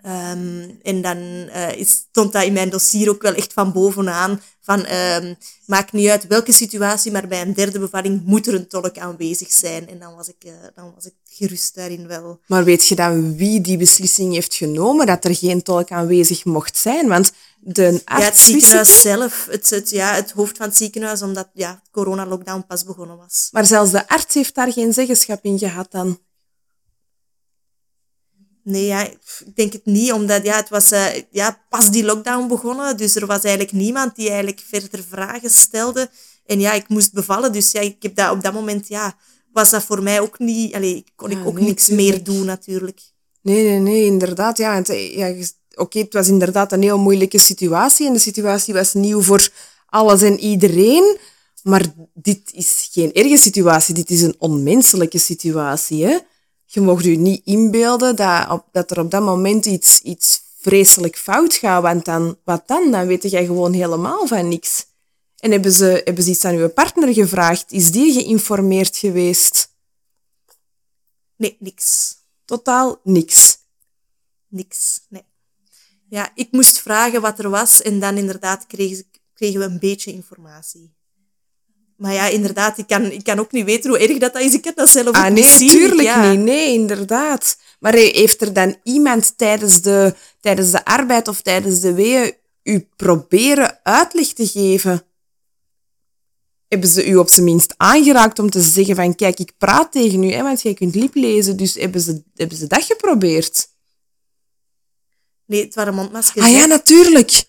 Um, 0.06 0.78
en 0.82 1.02
dan 1.02 1.16
uh, 1.16 1.72
is, 1.76 1.90
stond 1.90 2.32
dat 2.32 2.44
in 2.44 2.52
mijn 2.52 2.70
dossier 2.70 3.08
ook 3.08 3.22
wel 3.22 3.34
echt 3.34 3.52
van 3.52 3.72
bovenaan. 3.72 4.40
Van, 4.60 4.86
um, 4.92 5.36
maakt 5.66 5.92
niet 5.92 6.08
uit 6.08 6.26
welke 6.26 6.52
situatie, 6.52 7.12
maar 7.12 7.28
bij 7.28 7.40
een 7.40 7.54
derde 7.54 7.78
bevalling 7.78 8.24
moet 8.24 8.46
er 8.46 8.54
een 8.54 8.68
tolk 8.68 8.98
aanwezig 8.98 9.52
zijn. 9.52 9.88
En 9.88 9.98
dan 9.98 10.14
was 10.14 10.28
ik, 10.28 10.44
uh, 10.44 10.52
dan 10.74 10.92
was 10.94 11.06
ik 11.06 11.14
gerust 11.24 11.74
daarin 11.74 12.06
wel. 12.06 12.40
Maar 12.46 12.64
weet 12.64 12.86
je 12.86 12.94
dan 12.94 13.36
wie 13.36 13.60
die 13.60 13.76
beslissing 13.76 14.32
heeft 14.32 14.54
genomen 14.54 15.06
dat 15.06 15.24
er 15.24 15.34
geen 15.34 15.62
tolk 15.62 15.90
aanwezig 15.90 16.44
mocht 16.44 16.76
zijn? 16.76 17.08
Want 17.08 17.32
de 17.60 18.00
arts 18.04 18.24
ja, 18.24 18.30
het 18.30 18.38
ziekenhuis 18.38 19.00
zelf, 19.00 19.46
het, 19.50 19.70
het, 19.70 19.90
ja, 19.90 20.14
het 20.14 20.30
hoofd 20.30 20.56
van 20.56 20.66
het 20.66 20.76
ziekenhuis, 20.76 21.22
omdat 21.22 21.48
ja, 21.54 21.82
corona-lockdown 21.90 22.64
pas 22.66 22.84
begonnen 22.84 23.16
was. 23.16 23.48
Maar 23.52 23.66
zelfs 23.66 23.90
de 23.90 24.08
arts 24.08 24.34
heeft 24.34 24.54
daar 24.54 24.72
geen 24.72 24.92
zeggenschap 24.92 25.44
in 25.44 25.58
gehad 25.58 25.90
dan? 25.90 26.18
Nee, 28.68 28.86
ja, 28.86 29.06
ik 29.06 29.52
denk 29.54 29.72
het 29.72 29.84
niet, 29.84 30.12
omdat 30.12 30.44
ja, 30.44 30.56
het 30.56 30.68
was 30.68 30.92
uh, 30.92 31.06
ja, 31.30 31.64
pas 31.68 31.90
die 31.90 32.04
lockdown 32.04 32.48
begonnen. 32.48 32.96
Dus 32.96 33.16
er 33.16 33.26
was 33.26 33.40
eigenlijk 33.40 33.72
niemand 33.72 34.16
die 34.16 34.28
eigenlijk 34.28 34.62
verder 34.66 35.04
vragen 35.08 35.50
stelde. 35.50 36.10
En 36.46 36.60
ja, 36.60 36.72
ik 36.72 36.88
moest 36.88 37.12
bevallen. 37.12 37.52
Dus 37.52 37.70
ja, 37.70 37.80
ik 37.80 38.02
heb 38.02 38.14
dat 38.14 38.30
op 38.30 38.42
dat 38.42 38.52
moment, 38.52 38.88
ja, 38.88 39.16
was 39.52 39.70
dat 39.70 39.82
voor 39.82 40.02
mij 40.02 40.20
ook 40.20 40.38
niet... 40.38 40.74
Allee, 40.74 41.04
kon 41.16 41.30
ik 41.30 41.46
ook 41.46 41.54
nee, 41.54 41.64
niks 41.64 41.84
tuurlijk. 41.84 42.08
meer 42.08 42.24
doen, 42.24 42.46
natuurlijk. 42.46 43.00
Nee, 43.42 43.64
nee, 43.64 43.78
nee, 43.78 44.04
inderdaad. 44.04 44.58
Ja, 44.58 44.82
eh, 44.82 45.16
ja, 45.16 45.34
oké, 45.74 45.98
het 45.98 46.12
was 46.12 46.28
inderdaad 46.28 46.72
een 46.72 46.82
heel 46.82 46.98
moeilijke 46.98 47.38
situatie. 47.38 48.06
En 48.06 48.12
de 48.12 48.18
situatie 48.18 48.74
was 48.74 48.94
nieuw 48.94 49.22
voor 49.22 49.48
alles 49.86 50.22
en 50.22 50.38
iedereen. 50.38 51.16
Maar 51.62 51.86
dit 52.14 52.40
is 52.52 52.88
geen 52.92 53.12
erge 53.12 53.36
situatie. 53.36 53.94
Dit 53.94 54.10
is 54.10 54.22
een 54.22 54.36
onmenselijke 54.38 55.18
situatie. 55.18 56.04
Hè? 56.04 56.18
Je 56.70 56.80
mocht 56.80 57.04
je 57.04 57.16
niet 57.16 57.44
inbeelden 57.44 58.16
dat, 58.16 58.50
op, 58.50 58.64
dat 58.72 58.90
er 58.90 59.00
op 59.00 59.10
dat 59.10 59.22
moment 59.22 59.66
iets, 59.66 60.00
iets 60.00 60.42
vreselijk 60.60 61.16
fout 61.16 61.54
gaat. 61.54 61.82
Want 61.82 62.04
dan, 62.04 62.38
wat 62.44 62.68
dan? 62.68 62.90
Dan 62.90 63.06
weet 63.06 63.30
jij 63.30 63.46
gewoon 63.46 63.72
helemaal 63.72 64.26
van 64.26 64.48
niks. 64.48 64.86
En 65.36 65.50
hebben 65.50 65.72
ze, 65.72 66.00
hebben 66.04 66.24
ze 66.24 66.30
iets 66.30 66.44
aan 66.44 66.54
uw 66.54 66.68
partner 66.68 67.12
gevraagd? 67.14 67.72
Is 67.72 67.90
die 67.90 68.12
geïnformeerd 68.12 68.96
geweest? 68.96 69.74
Nee, 71.36 71.56
niks. 71.58 72.16
Totaal 72.44 73.00
niks. 73.02 73.58
Niks, 74.48 75.00
nee. 75.08 75.24
Ja, 76.08 76.30
ik 76.34 76.48
moest 76.50 76.78
vragen 76.78 77.20
wat 77.20 77.38
er 77.38 77.50
was 77.50 77.82
en 77.82 78.00
dan 78.00 78.16
inderdaad 78.16 78.66
kregen, 78.66 79.04
kregen 79.34 79.60
we 79.60 79.66
een 79.66 79.78
beetje 79.78 80.12
informatie. 80.12 80.97
Maar 81.98 82.12
ja, 82.12 82.26
inderdaad, 82.26 82.78
ik 82.78 82.86
kan, 82.86 83.04
ik 83.04 83.24
kan 83.24 83.38
ook 83.38 83.52
niet 83.52 83.64
weten 83.64 83.90
hoe 83.90 83.98
erg 83.98 84.18
dat, 84.18 84.32
dat 84.32 84.42
is. 84.42 84.54
Ik 84.54 84.64
heb 84.64 84.76
dat 84.76 84.88
zelf 84.88 85.14
Ah, 85.14 85.18
ook 85.26 85.32
nee, 85.32 85.32
niet 85.42 85.46
zien. 85.46 85.68
tuurlijk 85.68 86.08
ja. 86.08 86.30
niet. 86.30 86.40
Nee, 86.40 86.72
inderdaad. 86.72 87.58
Maar 87.80 87.92
he- 87.92 88.10
heeft 88.12 88.40
er 88.40 88.52
dan 88.52 88.76
iemand 88.82 89.38
tijdens 89.38 89.82
de, 89.82 90.14
tijdens 90.40 90.70
de 90.70 90.84
arbeid 90.84 91.28
of 91.28 91.40
tijdens 91.42 91.80
de 91.80 91.92
weeën 91.94 92.34
u 92.62 92.88
proberen 92.96 93.80
uitleg 93.82 94.26
te 94.32 94.46
geven? 94.46 95.02
Hebben 96.68 96.88
ze 96.88 97.06
u 97.08 97.16
op 97.16 97.28
zijn 97.28 97.44
minst 97.44 97.74
aangeraakt 97.76 98.38
om 98.38 98.50
te 98.50 98.60
zeggen 98.60 98.96
van 98.96 99.14
kijk, 99.14 99.38
ik 99.38 99.52
praat 99.58 99.92
tegen 99.92 100.22
u, 100.22 100.32
hè, 100.32 100.42
want 100.42 100.62
jij 100.62 100.74
kunt 100.74 100.94
lip 100.94 101.14
lezen, 101.14 101.56
dus 101.56 101.74
hebben 101.74 102.00
ze, 102.00 102.22
hebben 102.34 102.56
ze 102.56 102.66
dat 102.66 102.82
geprobeerd? 102.84 103.68
Nee, 105.46 105.64
het 105.64 105.74
waren 105.74 105.94
mondmaskers. 105.94 106.46
Ah 106.46 106.52
ja, 106.52 106.64
natuurlijk. 106.66 107.44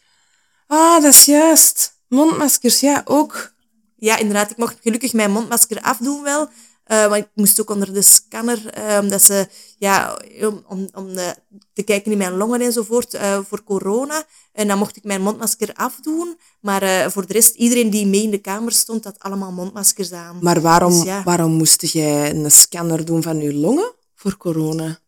Ah, 0.67 1.01
dat 1.01 1.13
is 1.13 1.25
juist. 1.25 1.97
Mondmaskers, 2.07 2.79
ja, 2.79 3.01
ook. 3.05 3.53
Ja, 3.99 4.17
inderdaad. 4.17 4.51
Ik 4.51 4.57
mocht 4.57 4.77
gelukkig 4.81 5.13
mijn 5.13 5.31
mondmasker 5.31 5.81
afdoen 5.81 6.23
wel. 6.23 6.47
eh, 6.83 7.07
want 7.07 7.23
ik 7.23 7.29
moest 7.35 7.61
ook 7.61 7.69
onder 7.69 7.93
de 7.93 8.01
scanner, 8.01 8.73
omdat 9.01 9.23
ze, 9.23 9.47
ja, 9.77 10.21
om, 10.41 10.63
om, 10.67 10.87
om 10.93 11.17
eh, 11.17 11.27
te 11.73 11.83
kijken 11.83 12.11
in 12.11 12.17
mijn 12.17 12.37
longen 12.37 12.61
enzovoort, 12.61 13.13
eh 13.13 13.39
voor 13.49 13.63
corona. 13.63 14.23
En 14.53 14.67
dan 14.67 14.77
mocht 14.77 14.95
ik 14.97 15.03
mijn 15.03 15.21
mondmasker 15.21 15.73
afdoen. 15.73 16.37
Maar 16.61 17.11
voor 17.11 17.25
de 17.27 17.33
rest, 17.33 17.55
iedereen 17.55 17.89
die 17.89 18.05
mee 18.07 18.23
in 18.23 18.29
de 18.31 18.37
kamer 18.37 18.71
stond, 18.71 19.03
had 19.03 19.19
allemaal 19.19 19.51
mondmaskers 19.51 20.11
aan. 20.11 20.37
Maar 20.41 20.61
waarom, 20.61 20.91
Dus 20.93 21.03
ja. 21.03 21.23
waarom 21.23 21.51
moest 21.51 21.81
jij 21.81 22.29
een 22.35 22.51
scanner 22.51 23.05
doen 23.05 23.23
van 23.23 23.39
uw 23.39 23.51
longen 23.51 23.91
voor 24.15 24.37
corona? 24.37 24.99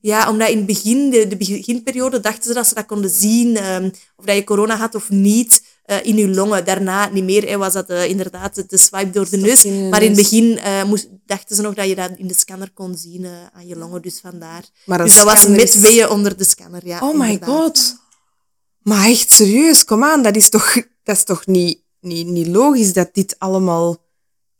Ja, 0.00 0.30
omdat 0.30 0.48
in 0.48 0.56
het 0.56 0.66
begin, 0.66 1.10
de, 1.10 1.26
de 1.26 1.36
beginperiode, 1.36 2.20
dachten 2.20 2.42
ze 2.44 2.52
dat 2.54 2.66
ze 2.66 2.74
dat 2.74 2.86
konden 2.86 3.10
zien, 3.10 3.56
ehm, 3.56 3.90
of 4.16 4.24
dat 4.24 4.34
je 4.36 4.44
corona 4.44 4.76
had 4.76 4.94
of 4.94 5.10
niet, 5.10 5.62
eh, 5.90 6.06
in 6.06 6.16
je 6.16 6.28
longen. 6.28 6.64
Daarna 6.64 7.08
niet 7.08 7.24
meer, 7.24 7.48
hè, 7.48 7.56
was 7.56 7.72
dat 7.72 7.88
eh, 7.88 8.08
inderdaad 8.08 8.64
de 8.70 8.78
swipe 8.78 9.10
door 9.10 9.30
de 9.30 9.36
neus. 9.36 9.64
in 9.64 9.88
Maar 9.88 10.02
in 10.02 10.08
het 10.08 10.16
neus. 10.16 10.30
begin 10.30 10.58
eh, 10.58 10.84
moest, 10.84 11.08
dachten 11.26 11.56
ze 11.56 11.62
nog 11.62 11.74
dat 11.74 11.86
je 11.88 11.94
dat 11.94 12.10
in 12.16 12.26
de 12.26 12.34
scanner 12.34 12.70
kon 12.74 12.96
zien 12.96 13.26
aan 13.52 13.66
je 13.66 13.76
longen, 13.76 14.02
dus 14.02 14.20
vandaar. 14.20 14.62
Maar 14.86 15.00
een 15.00 15.06
dus 15.06 15.16
dat 15.16 15.24
was 15.24 15.46
met 15.46 15.62
is- 15.62 15.74
weeën 15.74 16.08
onder 16.08 16.36
de 16.36 16.44
scanner, 16.44 16.86
ja. 16.86 16.98
Oh 17.08 17.18
my 17.18 17.38
god. 17.44 17.96
Maar 18.82 19.08
echt 19.08 19.30
serieus, 19.30 19.84
kom 19.84 20.04
aan, 20.04 20.22
dat 20.22 20.36
is 20.36 20.48
toch, 20.48 20.74
dat 21.02 21.16
is 21.16 21.24
toch 21.24 21.46
niet, 21.46 21.82
niet, 22.00 22.26
niet 22.26 22.46
logisch 22.46 22.92
dat 22.92 23.08
dit 23.12 23.34
allemaal 23.38 23.96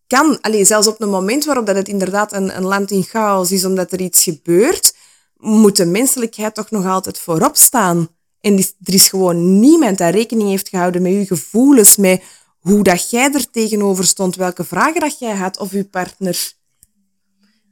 kan. 0.06 0.40
Allee, 0.40 0.64
zelfs 0.64 0.86
op 0.86 0.98
het 0.98 1.10
moment 1.10 1.44
waarop 1.44 1.66
dat 1.66 1.76
het 1.76 1.88
inderdaad 1.88 2.32
een, 2.32 2.56
een 2.56 2.64
land 2.64 2.90
in 2.90 3.02
chaos 3.02 3.52
is 3.52 3.64
omdat 3.64 3.92
er 3.92 4.00
iets 4.00 4.22
gebeurt, 4.22 4.94
moet 5.36 5.76
de 5.76 5.86
menselijkheid 5.86 6.54
toch 6.54 6.70
nog 6.70 6.86
altijd 6.86 7.18
voorop 7.18 7.56
staan. 7.56 8.08
En 8.40 8.58
er 8.58 8.94
is 8.94 9.08
gewoon 9.08 9.60
niemand 9.60 9.98
dat 9.98 10.14
rekening 10.14 10.48
heeft 10.48 10.68
gehouden 10.68 11.02
met 11.02 11.12
je 11.12 11.26
gevoelens, 11.26 11.96
met 11.96 12.22
hoe 12.60 12.82
dat 12.82 13.10
jij 13.10 13.32
er 13.32 13.50
tegenover 13.50 14.04
stond, 14.04 14.36
welke 14.36 14.64
vragen 14.64 15.00
dat 15.00 15.18
jij 15.18 15.36
had 15.36 15.58
of 15.58 15.72
je 15.72 15.84
partner. 15.84 16.52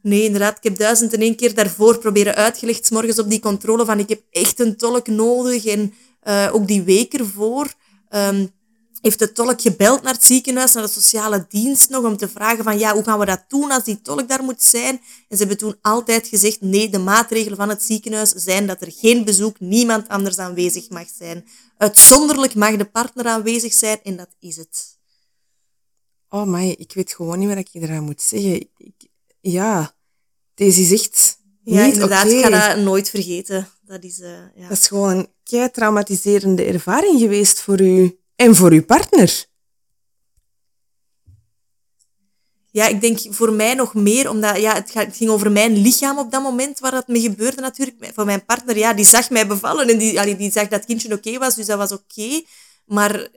Nee, 0.03 0.23
inderdaad. 0.23 0.57
Ik 0.57 0.63
heb 0.63 0.77
duizend 0.77 1.13
en 1.13 1.21
één 1.21 1.37
keer 1.37 1.55
daarvoor 1.55 1.99
proberen 1.99 2.35
uitgelegd, 2.35 2.87
's 2.87 2.91
morgens 2.91 3.19
op 3.19 3.31
die 3.31 3.41
controle, 3.41 3.85
van 3.85 3.99
ik 3.99 4.09
heb 4.09 4.23
echt 4.31 4.61
een 4.61 4.77
tolk 4.77 5.07
nodig. 5.07 5.65
En 5.65 5.95
eh, 6.21 6.49
ook 6.53 6.67
die 6.67 6.83
week 6.83 7.15
ervoor 7.15 7.73
ehm, 8.09 8.47
heeft 9.01 9.19
de 9.19 9.33
tolk 9.33 9.61
gebeld 9.61 10.03
naar 10.03 10.13
het 10.13 10.25
ziekenhuis, 10.25 10.73
naar 10.73 10.83
de 10.83 10.89
sociale 10.93 11.47
dienst 11.49 11.89
nog, 11.89 12.05
om 12.05 12.17
te 12.17 12.29
vragen 12.29 12.65
van, 12.65 12.79
ja, 12.79 12.93
hoe 12.95 13.03
gaan 13.05 13.19
we 13.19 13.25
dat 13.27 13.45
doen 13.49 13.71
als 13.71 13.85
die 13.85 14.01
tolk 14.03 14.29
daar 14.29 14.43
moet 14.45 14.63
zijn? 14.63 14.95
En 15.29 15.37
ze 15.37 15.37
hebben 15.37 15.57
toen 15.59 15.77
altijd 15.83 16.27
gezegd, 16.29 16.61
nee, 16.61 16.89
de 16.91 16.99
maatregelen 16.99 17.57
van 17.57 17.69
het 17.69 17.83
ziekenhuis 17.83 18.31
zijn 18.31 18.67
dat 18.67 18.81
er 18.81 18.93
geen 18.93 19.25
bezoek, 19.25 19.61
niemand 19.61 20.09
anders 20.09 20.39
aanwezig 20.39 20.89
mag 20.89 21.07
zijn. 21.19 21.45
Uitzonderlijk 21.77 22.55
mag 22.55 22.77
de 22.77 22.85
partner 22.85 23.27
aanwezig 23.27 23.73
zijn 23.73 23.99
en 24.03 24.17
dat 24.17 24.29
is 24.41 24.57
het. 24.57 24.97
Oh 26.29 26.45
my, 26.47 26.75
ik 26.79 26.93
weet 26.93 27.13
gewoon 27.13 27.39
niet 27.39 27.49
wat 27.49 27.57
ik 27.57 27.69
eraan 27.73 28.05
moet 28.05 28.23
zeggen. 28.23 28.61
Ik- 28.77 29.09
ja, 29.41 29.95
deze 30.55 30.81
is 30.81 30.93
echt 30.93 31.39
Ja, 31.63 31.85
niet 31.85 31.93
inderdaad, 31.93 32.27
ik 32.27 32.45
ga 32.45 32.75
dat 32.75 32.85
nooit 32.85 33.11
vergeten. 33.11 33.69
Dat 33.83 34.03
is, 34.05 34.21
eh, 34.21 34.31
ja. 34.55 34.69
Dat 34.69 34.79
is 34.79 34.87
gewoon 34.87 35.17
een 35.17 35.29
kei 35.43 35.71
traumatiserende 35.71 36.65
ervaring 36.65 37.19
geweest 37.21 37.61
voor 37.61 37.81
u 37.81 38.18
en 38.39 38.55
voor 38.55 38.71
uw 38.71 38.85
partner. 38.85 39.47
Ja, 42.71 42.87
ik 42.87 43.01
denk 43.01 43.19
voor 43.31 43.53
mij 43.53 43.75
nog 43.75 43.95
meer, 43.95 44.31
omdat 44.31 44.61
ja, 44.61 44.75
het, 44.75 45.17
ging 45.17 45.31
over 45.31 45.53
mijn 45.53 45.77
lichaam 45.77 46.19
op 46.19 46.31
dat 46.31 46.43
moment 46.43 46.79
waar 46.79 46.91
dat 46.91 47.09
me 47.09 47.21
gebeurde 47.21 47.61
natuurlijk. 47.61 48.11
Voor 48.15 48.25
mijn 48.25 48.45
partner, 48.45 48.77
ja, 48.77 48.93
die 48.95 49.05
zag 49.05 49.31
mij 49.31 49.47
bevallen 49.47 49.89
en 49.89 49.99
die, 49.99 50.37
die 50.37 50.53
zag 50.53 50.69
dat 50.69 50.79
het 50.79 50.85
kindje 50.85 51.15
oké 51.15 51.39
was, 51.39 51.55
dus 51.55 51.67
dat 51.67 51.79
was 51.79 51.93
oké. 51.93 52.43
Maar 52.85 53.29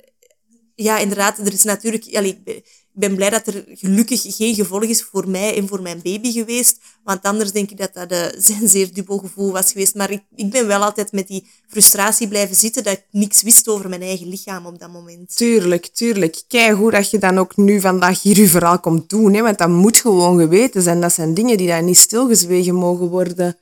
ja, 0.76 0.98
inderdaad, 0.98 1.38
er 1.38 1.54
is 1.54 1.64
natuurlijk... 1.64 2.16
Allee, 2.16 2.64
ik 2.94 3.00
ben- 3.00 3.16
blij 3.16 3.30
dat 3.30 3.48
er 3.48 3.66
gelukkig 3.68 4.22
geen 4.36 4.56
gevolg 4.56 4.84
is 4.84 5.04
voor 5.04 5.28
mij 5.30 5.58
en 5.58 5.68
voor 5.68 5.82
mijn 5.82 6.00
baby 6.04 6.32
geweest. 6.32 6.80
Want 7.04 7.22
anders 7.24 7.52
denk 7.52 7.72
ik 7.72 7.78
dat 7.78 7.94
dat 7.94 8.12
een 8.62 8.68
zeer 8.70 8.94
dubbel 8.94 9.18
gevoel 9.18 9.52
was 9.52 9.72
geweest. 9.72 9.96
Maar 9.96 10.12
ik, 10.12 10.22
ik 10.36 10.50
ben 10.50 10.68
wel 10.68 10.84
altijd 10.84 11.12
met 11.12 11.28
die 11.28 11.50
frustratie 11.68 12.28
blijven 12.28 12.56
zitten 12.56 12.84
dat 12.84 12.94
ik 12.94 13.04
niks 13.12 13.42
wist 13.42 13.68
over 13.68 13.90
mijn 13.90 14.02
eigen 14.02 14.28
lichaam 14.28 14.66
op 14.66 14.80
dat 14.80 14.92
moment. 14.92 15.36
Tuurlijk, 15.36 15.88
tuurlijk. 15.88 16.42
Kijk 16.48 16.76
hoe 16.76 16.92
dat 16.92 17.10
je 17.12 17.18
dan 17.18 17.38
ook 17.38 17.58
nu 17.58 17.82
vandaag 17.82 18.22
hier 18.22 18.38
je 18.38 18.48
verhaal 18.48 18.80
komt 18.80 19.10
doen. 19.10 19.34
Hè? 19.34 19.42
Want 19.42 19.58
dat 19.58 19.70
moet 19.70 19.98
gewoon 19.98 20.38
geweten 20.38 20.82
zijn. 20.82 21.02
Dat 21.02 21.14
zijn 21.14 21.34
dingen 21.34 21.58
die 21.58 21.68
daar 21.68 21.84
niet 21.84 21.98
stilgezwegen 21.98 22.76
mogen 22.76 23.08
worden. 23.08 23.58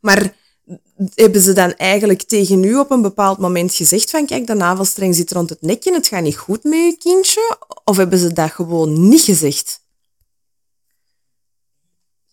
Maar 0.00 0.34
hebben 1.14 1.40
ze 1.40 1.52
dan 1.52 1.74
eigenlijk 1.74 2.22
tegen 2.22 2.64
u 2.64 2.76
op 2.76 2.90
een 2.90 3.02
bepaald 3.02 3.38
moment 3.38 3.74
gezegd 3.74 4.10
van 4.10 4.26
kijk, 4.26 4.46
de 4.46 4.54
navelstreng 4.54 5.14
zit 5.14 5.32
rond 5.32 5.50
het 5.50 5.62
nekje, 5.62 5.92
het 5.92 6.06
gaat 6.06 6.22
niet 6.22 6.36
goed 6.36 6.64
met 6.64 6.78
je 6.78 6.96
kindje? 6.98 7.56
Of 7.84 7.96
hebben 7.96 8.18
ze 8.18 8.32
dat 8.32 8.50
gewoon 8.50 9.08
niet 9.08 9.20
gezegd? 9.20 9.80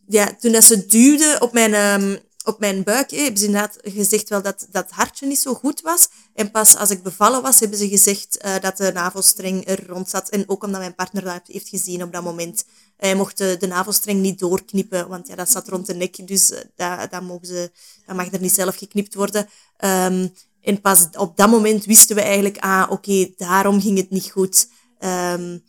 Ja, 0.08 0.36
toen 0.40 0.52
dat 0.52 0.64
ze 0.64 0.86
duwde 0.86 1.38
op 1.40 1.54
mijn, 1.54 2.02
um, 2.02 2.20
op 2.46 2.60
mijn 2.60 2.84
buik, 2.84 3.12
eh, 3.12 3.22
hebben 3.22 3.40
ze 3.40 3.46
inderdaad 3.46 3.78
gezegd 3.82 4.30
wel 4.30 4.42
dat 4.42 4.68
dat 4.72 4.92
hartje 4.92 5.28
niet 5.28 5.40
zo 5.40 5.54
goed 5.54 5.82
was. 5.82 6.08
En 6.34 6.52
pas 6.52 6.76
als 6.76 6.90
ik 6.90 7.04
bevallen 7.04 7.42
was, 7.42 7.60
hebben 7.60 7.80
ze 7.80 7.88
gezegd 7.88 8.46
uh, 8.46 8.60
dat 8.60 8.78
de 8.78 8.92
navelstreng 8.92 9.68
er 9.68 9.88
rond 9.88 10.10
zat. 10.10 10.30
En 10.30 10.50
ook 10.50 10.64
omdat 10.64 10.80
mijn 10.80 10.96
partner 10.96 11.24
dat 11.24 11.42
heeft 11.46 11.70
gezien 11.70 12.04
op 12.04 12.12
dat 12.12 12.24
moment. 12.24 12.66
Hij 12.98 13.16
mocht 13.16 13.38
de, 13.38 13.56
de, 13.60 13.68
navelstreng 13.68 14.22
niet 14.22 14.40
doorknippen, 14.40 15.08
want 15.08 15.28
ja, 15.28 15.36
dat 15.36 15.52
zat 15.52 15.68
rond 15.68 15.86
de 15.86 15.94
nek, 15.94 16.28
dus 16.28 16.52
uh, 16.52 16.58
dat, 16.76 17.12
dat, 17.12 17.22
mogen 17.22 17.48
ze, 17.48 17.72
dat 18.06 18.16
mag 18.16 18.32
er 18.32 18.42
niet 18.42 18.54
zelf 18.54 18.76
geknipt 18.76 19.14
worden. 19.14 19.50
Um, 19.80 20.34
en 20.62 20.82
pas 20.82 21.08
op 21.18 21.38
dat 21.38 21.50
moment 21.50 21.86
wisten 21.86 22.16
we 22.16 22.22
eigenlijk, 22.22 22.58
ah, 22.58 22.86
oké, 22.90 23.30
daarom 23.38 23.82
ging 23.82 23.98
het 23.98 24.10
niet 24.10 24.32
goed. 24.32 24.68
Um, 25.00 25.64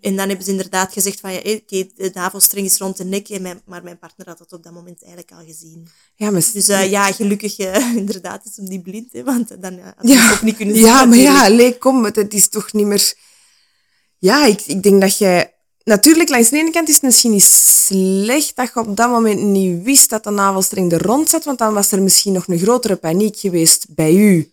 en 0.00 0.16
dan 0.16 0.28
hebben 0.28 0.44
ze 0.44 0.50
inderdaad 0.50 0.92
gezegd 0.92 1.20
van, 1.20 1.32
ja, 1.32 1.38
oké, 1.38 1.48
okay, 1.48 1.90
de 1.96 2.10
navelstreng 2.12 2.66
is 2.66 2.78
rond 2.78 2.96
de 2.96 3.04
nek, 3.04 3.28
en 3.28 3.42
mijn, 3.42 3.60
maar 3.64 3.82
mijn 3.82 3.98
partner 3.98 4.28
had 4.28 4.38
dat 4.38 4.52
op 4.52 4.62
dat 4.62 4.72
moment 4.72 5.02
eigenlijk 5.02 5.32
al 5.32 5.44
gezien. 5.46 5.88
Ja, 6.14 6.30
maar... 6.30 6.44
Dus 6.52 6.68
uh, 6.68 6.90
ja, 6.90 7.12
gelukkig 7.12 7.58
uh, 7.58 7.94
inderdaad 7.96 8.44
is 8.44 8.56
hem 8.56 8.68
niet 8.68 8.82
blind, 8.82 9.12
hè, 9.12 9.24
want 9.24 9.62
dan 9.62 9.78
had 9.78 9.94
ja, 10.08 10.32
ook 10.32 10.42
niet 10.42 10.56
kunnen 10.56 10.74
zien. 10.74 10.84
Ja, 10.84 11.04
maar 11.04 11.18
ja, 11.18 11.48
leek 11.48 11.78
kom, 11.78 12.04
het 12.04 12.34
is 12.34 12.48
toch 12.48 12.72
niet 12.72 12.86
meer... 12.86 13.14
Ja, 14.18 14.44
ik, 14.44 14.60
ik 14.60 14.82
denk 14.82 15.00
dat 15.00 15.18
jij 15.18 15.54
Natuurlijk, 15.84 16.28
langs 16.28 16.48
de 16.48 16.56
ene 16.56 16.70
kant 16.70 16.88
is 16.88 16.94
het 16.94 17.02
misschien 17.02 17.30
niet 17.30 17.42
slecht 17.42 18.56
dat 18.56 18.70
je 18.74 18.80
op 18.80 18.96
dat 18.96 19.10
moment 19.10 19.40
niet 19.40 19.82
wist 19.82 20.10
dat 20.10 20.24
de 20.24 20.30
navelstreng 20.30 20.92
er 20.92 21.02
rond 21.02 21.28
zat, 21.28 21.44
want 21.44 21.58
dan 21.58 21.74
was 21.74 21.92
er 21.92 22.02
misschien 22.02 22.32
nog 22.32 22.48
een 22.48 22.58
grotere 22.58 22.96
paniek 22.96 23.36
geweest 23.36 23.86
bij 23.88 24.14
u. 24.14 24.52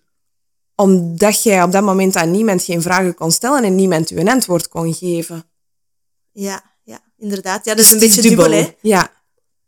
Omdat 0.82 1.44
jij 1.44 1.64
op 1.64 1.72
dat 1.72 1.84
moment 1.84 2.16
aan 2.16 2.32
niemand 2.32 2.64
geen 2.64 2.82
vragen 2.82 3.14
kon 3.16 3.32
stellen 3.32 3.64
en 3.64 3.76
niemand 3.76 4.12
u 4.12 4.20
een 4.20 4.30
antwoord 4.30 4.68
kon 4.68 4.94
geven. 4.94 5.50
Ja, 6.32 6.64
ja 6.84 7.00
inderdaad. 7.18 7.66
Ja, 7.66 7.76
dat 7.76 7.84
is 7.84 7.90
dus 7.90 8.02
een 8.02 8.08
beetje 8.08 8.30
dubbel, 8.30 8.52
hè? 8.52 8.76
Ja. 8.82 9.12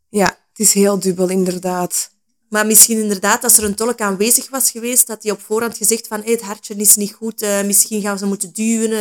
ja, 0.09 0.25
het 0.25 0.59
is 0.59 0.73
heel 0.73 0.99
dubbel, 0.99 1.29
inderdaad. 1.29 2.09
Maar 2.49 2.65
misschien 2.65 2.99
inderdaad, 2.99 3.43
als 3.43 3.57
er 3.57 3.63
een 3.63 3.75
tolk 3.75 4.01
aanwezig 4.01 4.49
was 4.49 4.71
geweest, 4.71 5.07
dat 5.07 5.23
hij 5.23 5.31
op 5.31 5.41
voorhand 5.41 5.77
gezegd 5.77 6.07
van 6.07 6.21
hey, 6.21 6.31
het 6.31 6.41
hartje 6.41 6.75
is 6.75 6.95
niet 6.95 7.13
goed, 7.13 7.43
uh, 7.43 7.61
misschien 7.61 8.01
gaan 8.01 8.17
ze 8.17 8.25
moeten 8.25 8.53
duwen. 8.53 8.91
Uh, 8.91 8.97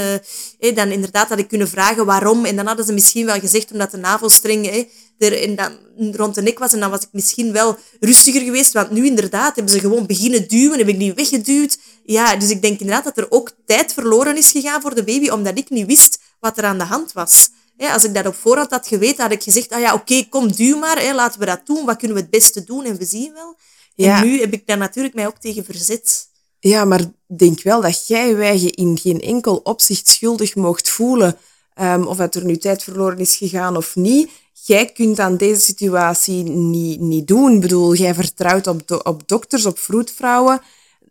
hey, 0.58 0.74
dan 0.74 0.90
inderdaad 0.90 1.28
had 1.28 1.38
ik 1.38 1.48
kunnen 1.48 1.68
vragen 1.68 2.06
waarom. 2.06 2.44
En 2.44 2.56
dan 2.56 2.66
hadden 2.66 2.84
ze 2.84 2.92
misschien 2.92 3.26
wel 3.26 3.40
gezegd 3.40 3.72
omdat 3.72 3.90
de 3.90 3.96
navelstreng 3.96 4.66
hey, 4.66 4.88
er 5.18 5.32
in 5.42 5.56
dan, 5.56 5.78
rond 6.12 6.34
de 6.34 6.42
nek 6.42 6.58
was. 6.58 6.72
En 6.72 6.80
dan 6.80 6.90
was 6.90 7.00
ik 7.00 7.08
misschien 7.12 7.52
wel 7.52 7.76
rustiger 8.00 8.40
geweest. 8.40 8.72
Want 8.72 8.90
nu 8.90 9.06
inderdaad 9.06 9.54
hebben 9.54 9.72
ze 9.72 9.80
gewoon 9.80 10.06
beginnen 10.06 10.48
duwen, 10.48 10.78
heb 10.78 10.88
ik 10.88 10.98
die 10.98 11.14
weggeduwd. 11.14 11.78
Ja, 12.04 12.36
dus 12.36 12.50
ik 12.50 12.62
denk 12.62 12.80
inderdaad 12.80 13.04
dat 13.04 13.18
er 13.18 13.30
ook 13.30 13.50
tijd 13.66 13.92
verloren 13.92 14.36
is 14.36 14.50
gegaan 14.50 14.80
voor 14.80 14.94
de 14.94 15.04
baby, 15.04 15.28
omdat 15.28 15.58
ik 15.58 15.70
niet 15.70 15.86
wist 15.86 16.20
wat 16.40 16.58
er 16.58 16.64
aan 16.64 16.78
de 16.78 16.84
hand 16.84 17.12
was. 17.12 17.48
Ja, 17.76 17.92
als 17.92 18.04
ik 18.04 18.14
dat 18.14 18.26
op 18.26 18.34
voorhand 18.34 18.70
had 18.70 18.86
geweten, 18.86 19.22
had 19.22 19.32
ik 19.32 19.42
gezegd, 19.42 19.72
ah 19.72 19.80
ja, 19.80 19.94
oké, 19.94 20.24
kom, 20.28 20.52
duw 20.52 20.78
maar, 20.78 21.02
hè, 21.02 21.14
laten 21.14 21.40
we 21.40 21.46
dat 21.46 21.66
doen. 21.66 21.84
Wat 21.84 21.96
kunnen 21.96 22.16
we 22.16 22.22
het 22.22 22.30
beste 22.30 22.64
doen? 22.64 22.84
En 22.84 22.96
we 22.96 23.04
zien 23.04 23.32
wel. 23.32 23.56
En 23.96 24.24
nu 24.24 24.40
heb 24.40 24.52
ik 24.52 24.66
daar 24.66 24.78
natuurlijk 24.78 25.14
mij 25.14 25.26
ook 25.26 25.38
tegen 25.38 25.64
verzet. 25.64 26.28
Ja, 26.60 26.84
maar 26.84 27.00
denk 27.36 27.62
wel 27.62 27.80
dat 27.80 28.06
jij 28.06 28.58
je 28.58 28.70
in 28.70 28.98
geen 28.98 29.20
enkel 29.20 29.56
opzicht 29.56 30.08
schuldig 30.08 30.54
mocht 30.54 30.88
voelen. 30.88 31.36
Um, 31.80 32.06
of 32.06 32.16
dat 32.16 32.34
er 32.34 32.44
nu 32.44 32.56
tijd 32.56 32.82
verloren 32.82 33.18
is 33.18 33.36
gegaan 33.36 33.76
of 33.76 33.96
niet. 33.96 34.30
Jij 34.68 34.86
kunt 34.86 35.18
aan 35.18 35.36
deze 35.36 35.60
situatie 35.60 36.42
niet, 36.44 37.00
niet 37.00 37.26
doen. 37.26 37.54
Ik 37.54 37.60
bedoel, 37.60 37.94
jij 37.94 38.14
vertrouwt 38.14 38.66
op, 38.66 39.00
op 39.04 39.28
dokters, 39.28 39.66
op 39.66 39.78
vroedvrouwen. 39.78 40.60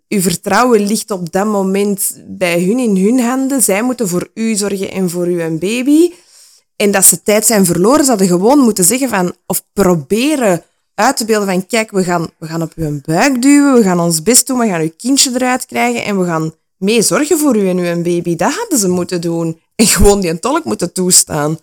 Uw 0.07 0.21
vertrouwen 0.21 0.87
ligt 0.87 1.11
op 1.11 1.31
dat 1.31 1.45
moment 1.45 2.23
bij 2.27 2.63
hun 2.63 2.79
in 2.79 2.97
hun 2.97 3.19
handen. 3.19 3.61
Zij 3.61 3.81
moeten 3.81 4.07
voor 4.07 4.29
u 4.33 4.55
zorgen 4.55 4.91
en 4.91 5.09
voor 5.09 5.25
uw 5.25 5.57
baby. 5.57 6.11
En 6.75 6.91
dat 6.91 7.05
ze 7.05 7.23
tijd 7.23 7.45
zijn 7.45 7.65
verloren, 7.65 8.03
ze 8.03 8.09
hadden 8.09 8.27
gewoon 8.27 8.59
moeten 8.59 8.83
zeggen 8.83 9.09
van, 9.09 9.35
of 9.45 9.63
proberen 9.73 10.63
uit 10.95 11.17
te 11.17 11.25
beelden 11.25 11.47
van, 11.47 11.65
kijk, 11.65 11.91
we 11.91 12.03
gaan, 12.03 12.29
we 12.39 12.47
gaan 12.47 12.61
op 12.61 12.71
uw 12.75 13.01
buik 13.05 13.41
duwen, 13.41 13.73
we 13.73 13.83
gaan 13.83 13.99
ons 13.99 14.23
best 14.23 14.47
doen, 14.47 14.59
we 14.59 14.67
gaan 14.67 14.81
uw 14.81 14.93
kindje 14.97 15.31
eruit 15.33 15.65
krijgen 15.65 16.03
en 16.03 16.19
we 16.19 16.25
gaan 16.25 16.53
mee 16.77 17.01
zorgen 17.01 17.37
voor 17.37 17.57
u 17.57 17.69
en 17.69 17.77
uw 17.77 18.01
baby. 18.01 18.35
Dat 18.35 18.53
hadden 18.53 18.79
ze 18.79 18.87
moeten 18.87 19.21
doen. 19.21 19.59
En 19.75 19.85
gewoon 19.85 20.21
die 20.21 20.39
tolk 20.39 20.63
moeten 20.63 20.93
toestaan. 20.93 21.59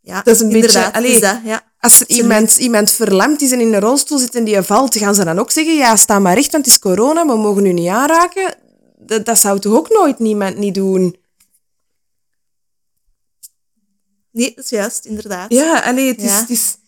Ja, 0.00 0.22
dat 0.22 0.34
is 0.34 0.40
een 0.40 0.48
beetje... 0.48 0.92
Allee, 0.92 1.20
dat, 1.20 1.38
ja. 1.44 1.62
Als 1.78 2.00
er 2.00 2.08
iemand, 2.08 2.56
iemand 2.56 2.90
verlamd 2.90 3.40
is 3.40 3.52
en 3.52 3.60
in 3.60 3.74
een 3.74 3.80
rolstoel 3.80 4.18
zit 4.18 4.34
en 4.34 4.44
die 4.44 4.62
valt, 4.62 4.96
gaan 4.96 5.14
ze 5.14 5.24
dan 5.24 5.38
ook 5.38 5.50
zeggen, 5.50 5.74
ja, 5.74 5.96
sta 5.96 6.18
maar 6.18 6.34
recht, 6.34 6.52
want 6.52 6.64
het 6.64 6.74
is 6.74 6.80
corona, 6.80 7.26
we 7.26 7.36
mogen 7.36 7.66
u 7.66 7.72
niet 7.72 7.88
aanraken. 7.88 8.54
Dat, 8.98 9.24
dat 9.24 9.38
zou 9.38 9.58
toch 9.58 9.74
ook 9.74 9.88
nooit 9.88 10.18
niemand 10.18 10.56
niet 10.56 10.74
doen? 10.74 11.16
Nee, 14.30 14.52
dat 14.54 14.64
is 14.64 14.70
juist, 14.70 15.04
inderdaad. 15.04 15.52
Ja, 15.52 15.80
allee, 15.80 16.08
het 16.08 16.22
is... 16.22 16.32
Het 16.32 16.50
is... 16.50 16.78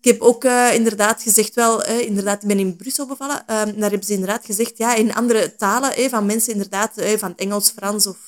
Ik 0.00 0.12
heb 0.12 0.20
ook 0.20 0.44
uh, 0.44 0.74
inderdaad 0.74 1.22
gezegd, 1.22 1.54
wel, 1.54 1.84
inderdaad, 1.84 2.42
ik 2.42 2.48
ben 2.48 2.58
in 2.58 2.76
Brussel 2.76 3.06
bevallen. 3.06 3.34
Uh, 3.40 3.46
daar 3.46 3.90
hebben 3.90 4.04
ze 4.04 4.12
inderdaad 4.12 4.44
gezegd, 4.44 4.78
ja, 4.78 4.94
in 4.94 5.14
andere 5.14 5.56
talen, 5.56 6.10
van 6.10 6.26
mensen 6.26 6.52
inderdaad, 6.52 6.92
van 7.16 7.36
Engels, 7.36 7.70
Frans 7.70 8.06
of 8.06 8.18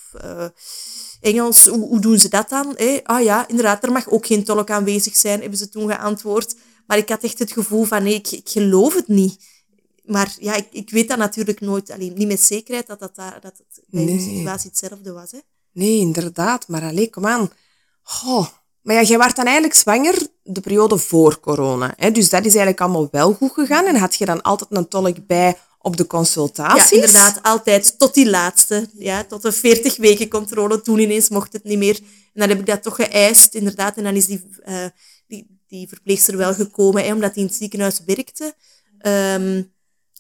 Engels, 1.21 1.67
hoe, 1.67 1.89
hoe, 1.89 2.01
doen 2.01 2.19
ze 2.19 2.29
dat 2.29 2.49
dan? 2.49 2.77
Ah 3.03 3.23
ja, 3.23 3.49
inderdaad, 3.49 3.85
er 3.85 3.93
mag 3.93 4.09
ook 4.09 4.27
geen 4.27 4.45
tolk 4.45 4.71
aanwezig 4.71 5.17
zijn, 5.17 5.41
hebben 5.41 5.59
ze 5.59 5.69
toen 5.69 5.91
geantwoord. 5.91 6.55
Maar 6.87 6.99
ik 6.99 7.09
had 7.09 7.23
echt 7.23 7.39
het 7.39 7.53
gevoel 7.53 7.85
van, 7.85 8.03
nee, 8.03 8.15
ik, 8.15 8.31
ik 8.31 8.49
geloof 8.49 8.95
het 8.95 9.09
niet. 9.09 9.47
Maar 10.05 10.37
ja, 10.41 10.55
ik, 10.55 10.67
ik 10.71 10.91
weet 10.91 11.09
dat 11.09 11.19
natuurlijk 11.19 11.61
nooit, 11.61 11.91
alleen 11.91 12.13
niet 12.15 12.29
met 12.29 12.41
zekerheid 12.41 12.87
dat, 12.87 12.99
dat, 12.99 13.15
dat 13.17 13.43
het 13.43 13.83
bij 13.87 14.05
nee. 14.05 14.21
situatie 14.21 14.71
hetzelfde 14.71 15.13
was. 15.13 15.31
Hè? 15.31 15.39
Nee, 15.73 15.99
inderdaad. 15.99 16.69
Maar 16.69 16.83
alleen, 16.83 17.11
kom 17.11 17.27
aan 17.27 17.51
Oh, 18.27 18.47
maar 18.83 18.95
ja, 18.95 19.03
jij 19.03 19.19
werd 19.19 19.37
dan 19.37 19.45
eigenlijk 19.45 19.75
zwanger 19.75 20.27
de 20.43 20.61
periode 20.61 20.99
voor 20.99 21.41
corona. 21.41 21.95
Hè? 21.97 22.11
Dus 22.11 22.29
dat 22.29 22.41
is 22.41 22.55
eigenlijk 22.55 22.81
allemaal 22.81 23.09
wel 23.11 23.33
goed 23.33 23.53
gegaan. 23.53 23.87
En 23.87 23.97
had 23.97 24.15
je 24.15 24.25
dan 24.25 24.43
altijd 24.43 24.71
een 24.71 24.89
tolk 24.89 25.27
bij 25.27 25.59
op 25.79 25.97
de 25.97 26.07
consultaties? 26.07 26.91
Ja, 26.91 26.97
inderdaad. 26.97 27.43
Altijd. 27.43 27.99
Tot 27.99 28.15
die 28.15 28.31
laatste. 28.31 28.89
Ja, 28.99 29.25
tot 29.25 29.43
de 29.43 29.53
40 29.53 29.97
weken 29.97 30.29
controle. 30.29 30.81
Toen 30.81 30.99
ineens 30.99 31.29
mocht 31.29 31.53
het 31.53 31.65
niet 31.65 31.79
meer. 31.79 31.99
En 32.35 32.41
dan 32.41 32.49
heb 32.49 32.59
ik 32.59 32.67
dat 32.67 32.83
toch 32.83 32.95
geëist, 32.95 33.55
inderdaad. 33.55 33.97
En 33.97 34.05
dan 34.05 34.15
is 34.15 34.27
die, 34.27 34.49
uh, 34.69 34.85
die, 35.27 35.61
die 35.67 35.89
verpleegster 35.89 36.37
wel 36.37 36.55
gekomen, 36.55 37.05
hè, 37.05 37.13
omdat 37.13 37.35
hij 37.35 37.43
in 37.43 37.49
het 37.49 37.59
ziekenhuis 37.59 38.01
werkte. 38.07 38.55
Um, 39.07 39.73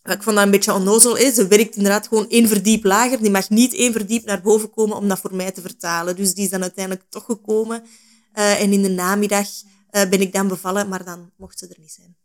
ik 0.04 0.22
vond 0.22 0.36
dat 0.36 0.44
een 0.44 0.50
beetje 0.50 0.72
onnozel. 0.72 1.18
Hè. 1.18 1.32
Ze 1.32 1.46
werkt 1.46 1.76
inderdaad 1.76 2.08
gewoon 2.08 2.28
één 2.28 2.48
verdiep 2.48 2.84
lager. 2.84 3.22
Die 3.22 3.30
mag 3.30 3.50
niet 3.50 3.74
één 3.74 3.92
verdiep 3.92 4.24
naar 4.24 4.40
boven 4.40 4.70
komen 4.70 4.96
om 4.96 5.08
dat 5.08 5.18
voor 5.18 5.34
mij 5.34 5.52
te 5.52 5.60
vertalen. 5.60 6.16
Dus 6.16 6.34
die 6.34 6.44
is 6.44 6.50
dan 6.50 6.62
uiteindelijk 6.62 7.04
toch 7.08 7.24
gekomen. 7.24 7.82
Uh, 8.34 8.60
en 8.60 8.72
in 8.72 8.82
de 8.82 8.90
namiddag 8.90 9.46
uh, 9.90 10.08
ben 10.08 10.20
ik 10.20 10.32
dan 10.32 10.48
bevallen, 10.48 10.88
maar 10.88 11.04
dan 11.04 11.30
mocht 11.36 11.58
ze 11.58 11.66
er 11.66 11.76
niet 11.78 11.92
zijn. 11.92 12.16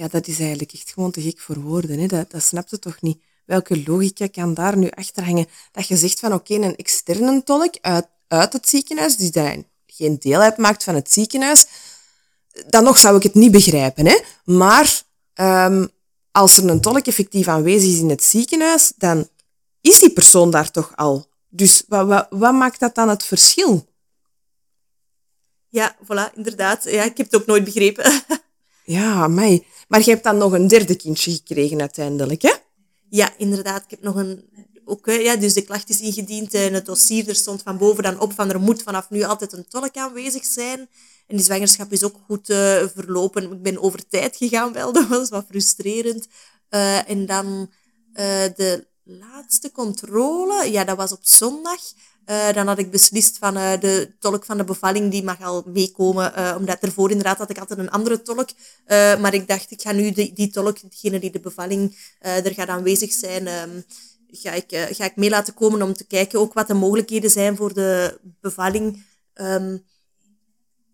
Ja, 0.00 0.08
dat 0.08 0.26
is 0.26 0.38
eigenlijk 0.38 0.72
echt 0.72 0.92
gewoon 0.92 1.10
te 1.10 1.20
gek 1.20 1.40
voor 1.40 1.60
woorden. 1.60 1.98
Hè. 1.98 2.06
Dat, 2.06 2.30
dat 2.30 2.42
snapt 2.42 2.70
het 2.70 2.80
toch 2.80 3.00
niet? 3.00 3.22
Welke 3.44 3.82
logica 3.86 4.26
kan 4.26 4.54
daar 4.54 4.76
nu 4.76 4.88
achter 4.90 5.24
hangen? 5.24 5.46
Dat 5.72 5.88
je 5.88 5.96
zegt 5.96 6.20
van 6.20 6.32
oké, 6.32 6.52
okay, 6.52 6.68
een 6.68 6.76
externe 6.76 7.42
tolk 7.42 7.74
uit, 7.80 8.06
uit 8.28 8.52
het 8.52 8.68
ziekenhuis, 8.68 9.16
die 9.16 9.30
daar 9.30 9.56
geen 9.86 10.18
deel 10.18 10.40
uitmaakt 10.40 10.84
van 10.84 10.94
het 10.94 11.12
ziekenhuis, 11.12 11.66
dan 12.66 12.84
nog 12.84 12.98
zou 12.98 13.16
ik 13.16 13.22
het 13.22 13.34
niet 13.34 13.50
begrijpen. 13.50 14.06
Hè? 14.06 14.18
Maar 14.44 15.02
um, 15.34 15.88
als 16.30 16.56
er 16.56 16.68
een 16.68 16.80
tolk 16.80 17.06
effectief 17.06 17.48
aanwezig 17.48 17.90
is 17.90 17.98
in 17.98 18.10
het 18.10 18.24
ziekenhuis, 18.24 18.92
dan 18.96 19.28
is 19.80 19.98
die 19.98 20.12
persoon 20.12 20.50
daar 20.50 20.70
toch 20.70 20.92
al. 20.96 21.26
Dus 21.48 21.84
wat, 21.88 22.06
wat, 22.06 22.26
wat 22.30 22.52
maakt 22.52 22.80
dat 22.80 22.94
dan 22.94 23.08
het 23.08 23.24
verschil? 23.24 23.86
Ja, 25.68 25.96
voilà, 26.04 26.34
inderdaad. 26.34 26.84
Ja, 26.84 27.02
ik 27.02 27.16
heb 27.16 27.30
het 27.30 27.40
ook 27.40 27.46
nooit 27.46 27.64
begrepen. 27.64 28.22
ja, 28.84 29.28
mij. 29.28 29.64
Maar 29.90 30.00
je 30.04 30.10
hebt 30.10 30.24
dan 30.24 30.36
nog 30.36 30.52
een 30.52 30.68
derde 30.68 30.94
kindje 30.94 31.30
gekregen 31.30 31.80
uiteindelijk, 31.80 32.42
hè? 32.42 32.52
Ja, 33.08 33.32
inderdaad. 33.36 33.84
Ik 33.84 33.90
heb 33.90 34.02
nog 34.02 34.14
een... 34.14 34.48
Ook, 34.84 35.06
ja, 35.06 35.36
dus 35.36 35.52
de 35.52 35.62
klacht 35.62 35.88
is 35.88 36.00
ingediend 36.00 36.54
en 36.54 36.74
het 36.74 36.86
dossier, 36.86 37.28
er 37.28 37.34
stond 37.34 37.62
van 37.62 37.78
boven 37.78 38.02
dan 38.02 38.20
op 38.20 38.32
van 38.32 38.50
er 38.50 38.60
moet 38.60 38.82
vanaf 38.82 39.10
nu 39.10 39.22
altijd 39.22 39.52
een 39.52 39.68
tolk 39.68 39.96
aanwezig 39.96 40.44
zijn. 40.44 40.78
En 41.26 41.36
die 41.36 41.44
zwangerschap 41.44 41.92
is 41.92 42.04
ook 42.04 42.16
goed 42.26 42.50
uh, 42.50 42.56
verlopen. 42.94 43.52
Ik 43.52 43.62
ben 43.62 43.82
over 43.82 44.08
tijd 44.08 44.36
gegaan 44.36 44.72
wel, 44.72 44.92
dat 44.98 45.06
was 45.06 45.28
wat 45.28 45.46
frustrerend. 45.48 46.26
Uh, 46.70 47.10
en 47.10 47.26
dan 47.26 47.70
de 48.56 48.86
laatste 49.04 49.72
controle, 49.72 50.70
ja, 50.70 50.84
dat 50.84 50.96
was 50.96 51.12
op 51.12 51.20
zondag. 51.22 51.80
Uh, 52.30 52.52
dan 52.52 52.66
had 52.66 52.78
ik 52.78 52.90
beslist 52.90 53.38
van 53.38 53.56
uh, 53.56 53.72
de 53.80 54.12
tolk 54.18 54.44
van 54.44 54.56
de 54.56 54.64
bevalling, 54.64 55.10
die 55.10 55.24
mag 55.24 55.42
al 55.42 55.62
meekomen. 55.66 56.32
Uh, 56.38 56.54
omdat 56.58 56.78
ervoor 56.80 57.10
inderdaad 57.10 57.38
had 57.38 57.50
ik 57.50 57.58
altijd 57.58 57.78
een 57.78 57.90
andere 57.90 58.22
tolk. 58.22 58.48
maar 59.20 59.34
ik 59.34 59.48
dacht, 59.48 59.70
ik 59.70 59.82
ga 59.82 59.92
nu 59.92 60.10
die, 60.10 60.32
die 60.32 60.50
tolk, 60.50 60.90
degene 60.90 61.18
die 61.18 61.30
de 61.30 61.40
bevalling 61.40 61.96
er 62.18 62.54
gaat 62.54 62.68
aanwezig 62.68 63.12
zijn, 63.12 63.46
um, 63.48 63.84
ga, 64.30 64.52
ik, 64.52 64.88
ga 64.90 65.04
ik 65.04 65.16
mee 65.16 65.30
laten 65.30 65.54
komen 65.54 65.82
om 65.82 65.92
te 65.92 66.06
kijken 66.06 66.38
ook 66.40 66.52
wat 66.52 66.66
de 66.66 66.74
mogelijkheden 66.74 67.30
zijn 67.30 67.56
voor 67.56 67.74
de 67.74 68.18
bevalling. 68.40 69.04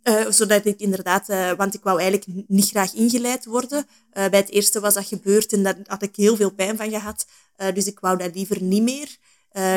Uh, 0.03 0.31
zodat 0.31 0.66
ik 0.66 0.81
inderdaad, 0.81 1.27
want 1.57 1.75
ik 1.75 1.83
wou 1.83 2.01
eigenlijk 2.01 2.49
niet 2.49 2.68
graag 2.68 2.94
ingeleid 2.94 3.44
worden. 3.44 3.87
Bij 4.12 4.29
het 4.31 4.51
eerste 4.51 4.81
was 4.81 4.94
dat 4.94 5.07
gebeurd 5.07 5.53
en 5.53 5.62
daar 5.62 5.77
had 5.87 6.03
ik 6.03 6.16
heel 6.16 6.37
veel 6.37 6.51
pijn 6.51 6.77
van 6.77 6.90
gehad. 6.90 7.27
dus 7.75 7.87
ik 7.87 8.01
wou 8.01 8.18
dat 8.18 8.35
liever 8.35 8.62
niet 8.62 8.83
meer. 8.83 9.16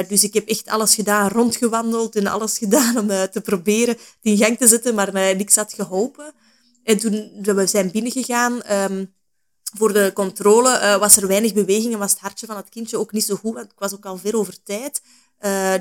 Dus 0.07 0.23
ik 0.23 0.33
heb 0.33 0.47
echt 0.47 0.67
alles 0.67 0.95
gedaan, 0.95 1.29
rondgewandeld 1.29 2.15
en 2.15 2.27
alles 2.27 2.57
gedaan 2.63 2.97
om 2.97 3.07
te 3.07 3.41
proberen 3.43 3.97
in 4.21 4.37
gang 4.37 4.57
te 4.57 4.67
zetten, 4.67 4.95
maar 4.95 5.13
niks 5.13 5.55
had 5.55 5.73
geholpen. 5.73 6.33
En 6.83 6.97
toen 6.97 7.31
we 7.41 7.67
zijn 7.67 7.91
binnengegaan 7.91 8.71
um, 8.71 9.13
voor 9.77 9.93
de 9.93 10.11
controle, 10.13 10.97
was 10.99 11.17
er 11.17 11.27
weinig 11.27 11.53
beweging 11.53 11.93
en 11.93 11.99
was 11.99 12.11
het 12.11 12.19
hartje 12.19 12.45
van 12.45 12.55
het 12.55 12.69
kindje 12.69 12.97
ook 12.97 13.11
niet 13.11 13.25
zo 13.25 13.35
goed, 13.35 13.53
want 13.53 13.71
ik 13.71 13.79
was 13.79 13.93
ook 13.93 14.05
al 14.05 14.17
ver 14.17 14.35
over 14.35 14.63
tijd. 14.63 15.01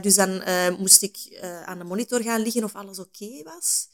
dus 0.03 0.15
dan 0.15 0.43
moest 0.79 1.03
ik 1.03 1.43
aan 1.65 1.79
de 1.79 1.85
monitor 1.85 2.23
gaan 2.23 2.43
liggen 2.43 2.65
of 2.65 2.75
alles 2.75 2.99
oké 2.99 3.43
was. 3.43 3.89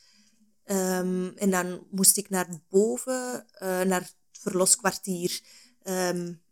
Um, 0.67 1.33
en 1.37 1.51
dan 1.51 1.87
moest 1.91 2.17
ik 2.17 2.31
naar 2.31 2.49
boven, 2.69 3.47
naar 3.61 4.01
het 4.01 4.15
verloskwartier. 4.33 5.41
Um, 5.85 6.44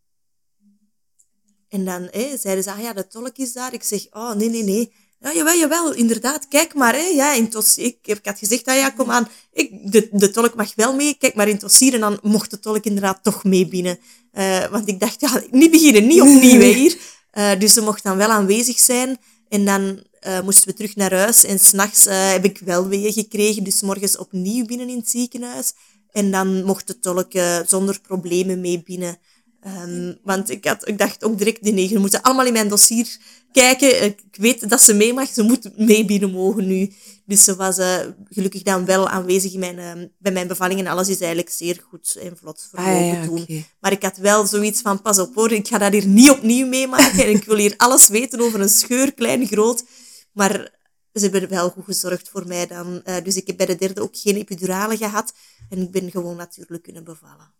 en 1.73 1.85
dan 1.85 2.09
zeiden 2.39 2.65
ze, 2.65 2.73
ah 2.73 2.81
ja, 2.81 2.93
de 2.93 3.07
tolk 3.07 3.37
is 3.37 3.53
daar. 3.53 3.73
Ik 3.75 3.83
zeg, 3.83 4.07
oh 4.11 4.33
nee, 4.33 4.49
nee, 4.49 4.63
nee. 4.63 4.93
Ja, 5.21 5.33
jawel, 5.35 5.59
jawel, 5.59 5.93
inderdaad. 5.95 6.49
Kijk 6.49 6.75
maar, 6.75 6.95
hè. 6.95 7.07
Ja, 7.07 7.35
in 7.35 7.49
tos, 7.49 7.79
ik, 7.79 7.97
ik 8.03 8.19
had 8.23 8.39
gezegd, 8.39 8.67
ah 8.67 8.77
ja, 8.77 8.91
kom 8.91 9.11
aan. 9.11 9.29
Ik, 9.53 9.93
de, 9.93 10.09
de 10.13 10.31
tolk 10.31 10.55
mag 10.55 10.75
wel 10.75 10.95
mee. 10.95 11.17
Kijk 11.19 11.35
maar 11.35 11.49
in 11.49 11.59
dossier. 11.59 11.95
En 11.95 12.01
dan 12.01 12.19
mocht 12.23 12.51
de 12.51 12.59
tolk 12.59 12.85
inderdaad 12.85 13.19
toch 13.23 13.45
mee 13.45 13.69
binnen. 13.69 13.99
Uh, 14.39 14.67
want 14.67 14.89
ik 14.89 15.01
dacht, 15.01 15.21
ja, 15.21 15.43
niet 15.51 15.71
beginnen, 15.71 16.07
niet 16.07 16.21
opnieuw 16.21 16.61
hier. 16.61 16.97
Uh, 17.35 17.59
dus 17.59 17.73
ze 17.73 17.81
mocht 17.81 18.03
dan 18.03 18.17
wel 18.17 18.29
aanwezig 18.29 18.79
zijn. 18.79 19.19
En 19.49 19.65
dan 19.65 20.03
uh, 20.27 20.41
moesten 20.41 20.69
we 20.69 20.75
terug 20.75 20.97
naar 20.97 21.15
huis. 21.15 21.45
En 21.45 21.59
s'nachts 21.59 22.05
heb 22.09 22.45
ik 22.45 22.59
wel 22.65 22.89
weeën 22.89 23.13
gekregen, 23.13 23.65
dus 23.65 23.81
morgens 23.81 24.17
opnieuw 24.17 24.65
binnen 24.65 24.89
in 24.89 24.97
het 24.97 25.11
ziekenhuis. 25.11 25.73
En 26.13 26.31
dan 26.31 26.65
mocht 26.65 26.87
de 26.87 26.99
tolk 26.99 27.33
zonder 27.67 28.01
problemen 28.01 28.61
mee 28.61 28.83
binnen. 28.83 29.19
Um, 29.67 30.19
want 30.23 30.51
ik, 30.51 30.65
had, 30.65 30.89
ik 30.89 30.99
dacht 30.99 31.25
ook 31.25 31.39
direct, 31.39 31.63
nee, 31.63 31.89
je 31.89 31.99
moeten 31.99 32.23
allemaal 32.23 32.47
in 32.47 32.53
mijn 32.53 32.69
dossier 32.69 33.17
kijken. 33.53 34.05
Ik 34.05 34.23
weet 34.31 34.69
dat 34.69 34.83
ze 34.83 34.95
mee 34.95 35.13
mag, 35.13 35.29
ze 35.29 35.43
moet 35.43 35.79
mee 35.79 36.05
binnen 36.05 36.31
mogen 36.31 36.67
nu. 36.67 36.93
Dus 37.25 37.45
ze 37.45 37.57
was 37.57 37.79
uh, 37.79 37.97
gelukkig 38.29 38.63
dan 38.63 38.85
wel 38.85 39.09
aanwezig 39.09 39.53
in 39.53 39.59
mijn, 39.59 39.79
uh, 39.79 40.05
bij 40.19 40.33
mijn 40.33 40.47
bevalling 40.47 40.81
en 40.81 40.87
alles 40.87 41.09
is 41.09 41.19
eigenlijk 41.19 41.51
zeer 41.51 41.85
goed 41.89 42.17
en 42.21 42.37
vlot 42.37 42.69
verlopen 42.71 42.95
ah, 42.95 43.13
ja, 43.13 43.25
toen. 43.27 43.65
Maar 43.81 43.93
ik 43.93 44.03
had 44.03 44.17
wel 44.17 44.47
zoiets 44.47 44.81
van, 44.81 45.03
pas 45.03 45.19
op 45.19 45.35
hoor, 45.35 45.53
ik 45.53 45.69
ga 45.69 45.79
dat 45.79 45.93
hier 45.93 46.07
niet 46.07 46.31
opnieuw 46.31 46.67
meemaken 46.67 47.25
en 47.25 47.31
ik 47.31 47.45
wil 47.45 47.57
hier 47.57 47.75
alles 47.77 48.09
weten 48.09 48.41
over 48.41 48.61
een 48.61 48.69
scheur, 48.69 49.15
klein, 49.15 49.47
groot. 49.47 49.85
Maar 50.33 50.71
ze 51.15 51.21
hebben 51.21 51.49
wel 51.49 51.71
goed 51.71 51.85
gezorgd 51.85 52.29
voor 52.29 52.47
mij 52.47 52.67
dan. 52.67 53.03
Uh, 53.05 53.17
dus 53.23 53.37
ik 53.37 53.47
heb 53.47 53.57
bij 53.57 53.67
de 53.67 53.77
derde 53.77 54.01
ook 54.01 54.17
geen 54.17 54.37
epidurale 54.37 54.97
gehad. 54.97 55.33
En 55.69 55.79
ik 55.79 55.91
ben 55.91 56.11
gewoon 56.11 56.37
natuurlijk 56.37 56.83
kunnen 56.83 57.05
bevallen. 57.05 57.53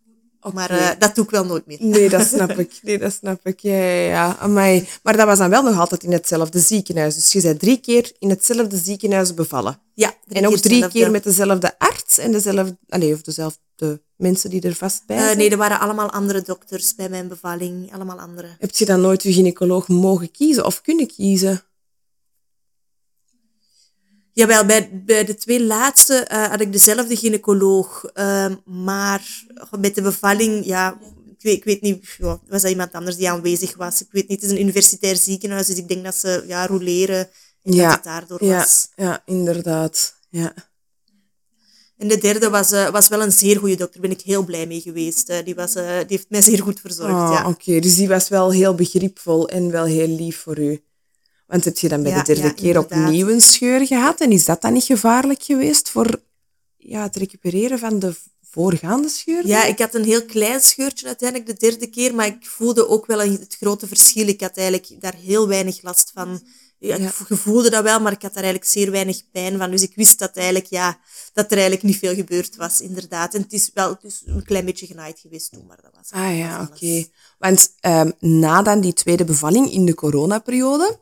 Okay. 0.45 0.69
Maar 0.69 0.81
uh, 0.81 0.89
dat 0.99 1.15
doe 1.15 1.25
ik 1.25 1.31
wel 1.31 1.45
nooit 1.45 1.67
meer. 1.67 1.79
Nee, 1.81 2.09
dat 2.09 2.27
snap 2.35 2.51
ik. 2.51 2.81
Nee, 2.83 2.99
dat 2.99 3.13
snap 3.13 3.47
ik. 3.47 3.61
Ja, 3.61 3.75
ja, 3.75 4.09
ja. 4.09 4.37
Amai. 4.39 4.89
Maar 5.03 5.17
dat 5.17 5.27
was 5.27 5.39
dan 5.39 5.51
wel 5.51 5.63
nog 5.63 5.79
altijd 5.79 6.03
in 6.03 6.13
hetzelfde 6.13 6.59
ziekenhuis. 6.59 7.15
Dus 7.15 7.33
je 7.33 7.41
bent 7.41 7.61
drie 7.61 7.81
keer 7.81 8.13
in 8.19 8.31
hetzelfde 8.31 8.77
ziekenhuis 8.77 9.35
bevallen. 9.35 9.79
Ja. 9.95 10.15
En 10.29 10.47
ook 10.47 10.57
drie 10.57 10.89
keer 10.89 11.11
met 11.11 11.25
dezelfde 11.25 11.79
arts 11.79 12.19
en 12.19 12.33
dezelfde... 12.33 12.77
Allez, 12.89 13.13
of 13.13 13.23
dezelfde 13.23 14.01
mensen 14.17 14.51
die 14.51 14.61
er 14.61 14.75
vast 14.75 15.03
bij 15.07 15.17
uh, 15.17 15.23
zijn? 15.23 15.37
nee, 15.37 15.51
er 15.51 15.57
waren 15.57 15.81
allemaal 15.81 16.11
andere 16.11 16.43
dokters 16.43 16.95
bij 16.95 17.09
mijn 17.09 17.29
bevalling. 17.29 17.95
Allemaal 17.95 18.21
andere. 18.21 18.49
Heb 18.59 18.71
je 18.75 18.85
dan 18.85 19.01
nooit 19.01 19.23
je 19.23 19.33
gynaecoloog 19.33 19.89
mogen 19.89 20.31
kiezen 20.31 20.65
of 20.65 20.81
kunnen 20.81 21.07
kiezen? 21.07 21.63
Jawel, 24.35 24.67
bij, 24.67 25.03
bij 25.05 25.25
de 25.25 25.35
twee 25.35 25.65
laatste 25.65 26.29
uh, 26.33 26.47
had 26.47 26.61
ik 26.61 26.73
dezelfde 26.73 27.17
gynaecoloog. 27.17 28.11
Uh, 28.15 28.47
maar 28.65 29.45
met 29.81 29.95
de 29.95 30.03
bevalling, 30.03 30.65
ja, 30.65 30.99
ik 31.27 31.43
weet, 31.43 31.57
ik 31.57 31.65
weet 31.65 31.81
niet, 31.81 32.07
ja, 32.19 32.41
was 32.49 32.63
dat 32.63 32.71
iemand 32.71 32.93
anders 32.93 33.17
die 33.17 33.31
aanwezig 33.31 33.77
was? 33.77 34.01
Ik 34.01 34.09
weet 34.11 34.29
niet, 34.29 34.41
het 34.41 34.51
is 34.51 34.57
een 34.57 34.63
universitair 34.63 35.17
ziekenhuis, 35.17 35.67
dus 35.67 35.77
ik 35.77 35.89
denk 35.89 36.05
dat 36.05 36.15
ze 36.15 36.45
ja, 36.47 36.67
roleren 36.67 37.29
en 37.63 37.73
ja, 37.73 37.87
dat 37.87 37.95
het 37.95 38.05
daardoor 38.05 38.45
ja, 38.45 38.57
was. 38.57 38.89
Ja, 38.97 39.23
inderdaad. 39.25 40.15
Ja. 40.29 40.55
En 41.99 42.09
de 42.09 42.19
derde 42.19 42.51
was, 42.51 42.73
uh, 42.73 42.91
was 42.91 43.09
wel 43.09 43.23
een 43.23 43.33
zeer 43.33 43.59
goede 43.59 43.77
dokter. 43.77 44.01
Daar 44.01 44.11
ben 44.11 44.19
ik 44.19 44.25
heel 44.25 44.45
blij 44.45 44.67
mee 44.67 44.81
geweest. 44.81 45.31
Uh, 45.31 45.37
die, 45.45 45.55
was, 45.55 45.73
die 45.73 45.83
heeft 46.07 46.31
mij 46.31 46.43
zeer 46.43 46.63
goed 46.63 46.81
verzorgd. 46.81 47.13
Oh, 47.13 47.31
ja. 47.33 47.49
Oké, 47.49 47.81
dus 47.81 47.95
die 47.95 48.09
was 48.09 48.29
wel 48.29 48.51
heel 48.51 48.75
begripvol 48.75 49.49
en 49.49 49.71
wel 49.71 49.85
heel 49.85 50.09
lief 50.09 50.39
voor 50.39 50.59
u. 50.59 50.83
Want 51.53 51.65
heb 51.65 51.79
je 51.79 51.89
dan 51.89 52.03
bij 52.03 52.15
de 52.15 52.23
derde 52.23 52.43
ja, 52.43 52.51
keer 52.51 52.67
inderdaad. 52.67 52.99
opnieuw 52.99 53.29
een 53.29 53.41
scheur 53.41 53.87
gehad? 53.87 54.21
En 54.21 54.33
is 54.33 54.45
dat 54.45 54.61
dan 54.61 54.73
niet 54.73 54.85
gevaarlijk 54.85 55.43
geweest 55.43 55.91
voor 55.91 56.21
ja, 56.77 57.03
het 57.03 57.17
recupereren 57.17 57.79
van 57.79 57.99
de 57.99 58.15
voorgaande 58.43 59.09
scheur? 59.09 59.47
Ja, 59.47 59.65
ik 59.65 59.79
had 59.79 59.95
een 59.95 60.05
heel 60.05 60.25
klein 60.25 60.61
scheurtje 60.61 61.07
uiteindelijk 61.07 61.51
de 61.51 61.67
derde 61.67 61.87
keer, 61.87 62.15
maar 62.15 62.27
ik 62.27 62.47
voelde 62.47 62.89
ook 62.89 63.07
wel 63.07 63.19
het 63.19 63.57
grote 63.61 63.87
verschil. 63.87 64.27
Ik 64.29 64.41
had 64.41 64.57
eigenlijk 64.57 65.01
daar 65.01 65.15
heel 65.15 65.49
weinig 65.49 65.83
last 65.83 66.11
van. 66.15 66.43
Ja, 66.79 66.97
ik 66.97 67.13
voelde 67.29 67.71
dat 67.71 67.83
wel, 67.83 68.01
maar 68.01 68.13
ik 68.13 68.23
had 68.23 68.35
daar 68.35 68.43
eigenlijk 68.43 68.73
zeer 68.73 68.91
weinig 68.91 69.31
pijn 69.31 69.59
van. 69.59 69.71
Dus 69.71 69.83
ik 69.83 69.95
wist 69.95 70.19
dat, 70.19 70.37
eigenlijk, 70.37 70.67
ja, 70.67 70.99
dat 71.33 71.45
er 71.45 71.53
eigenlijk 71.53 71.83
niet 71.83 71.99
veel 71.99 72.15
gebeurd 72.15 72.57
was, 72.57 72.81
inderdaad. 72.81 73.35
En 73.35 73.43
het 73.43 73.53
is 73.53 73.71
wel 73.75 73.97
is 74.03 74.23
een 74.25 74.45
klein 74.45 74.65
beetje 74.65 74.87
genaaid 74.87 75.19
geweest 75.19 75.53
toen, 75.53 75.67
maar 75.67 75.79
dat 75.83 75.93
was 75.95 76.11
Ah 76.11 76.39
ja, 76.39 76.63
oké. 76.63 76.73
Okay. 76.75 77.11
Want 77.39 77.73
um, 77.81 78.13
na 78.41 78.63
dan 78.63 78.81
die 78.81 78.93
tweede 78.93 79.25
bevalling 79.25 79.73
in 79.73 79.87
de 79.87 79.95
coronaperiode, 79.95 81.01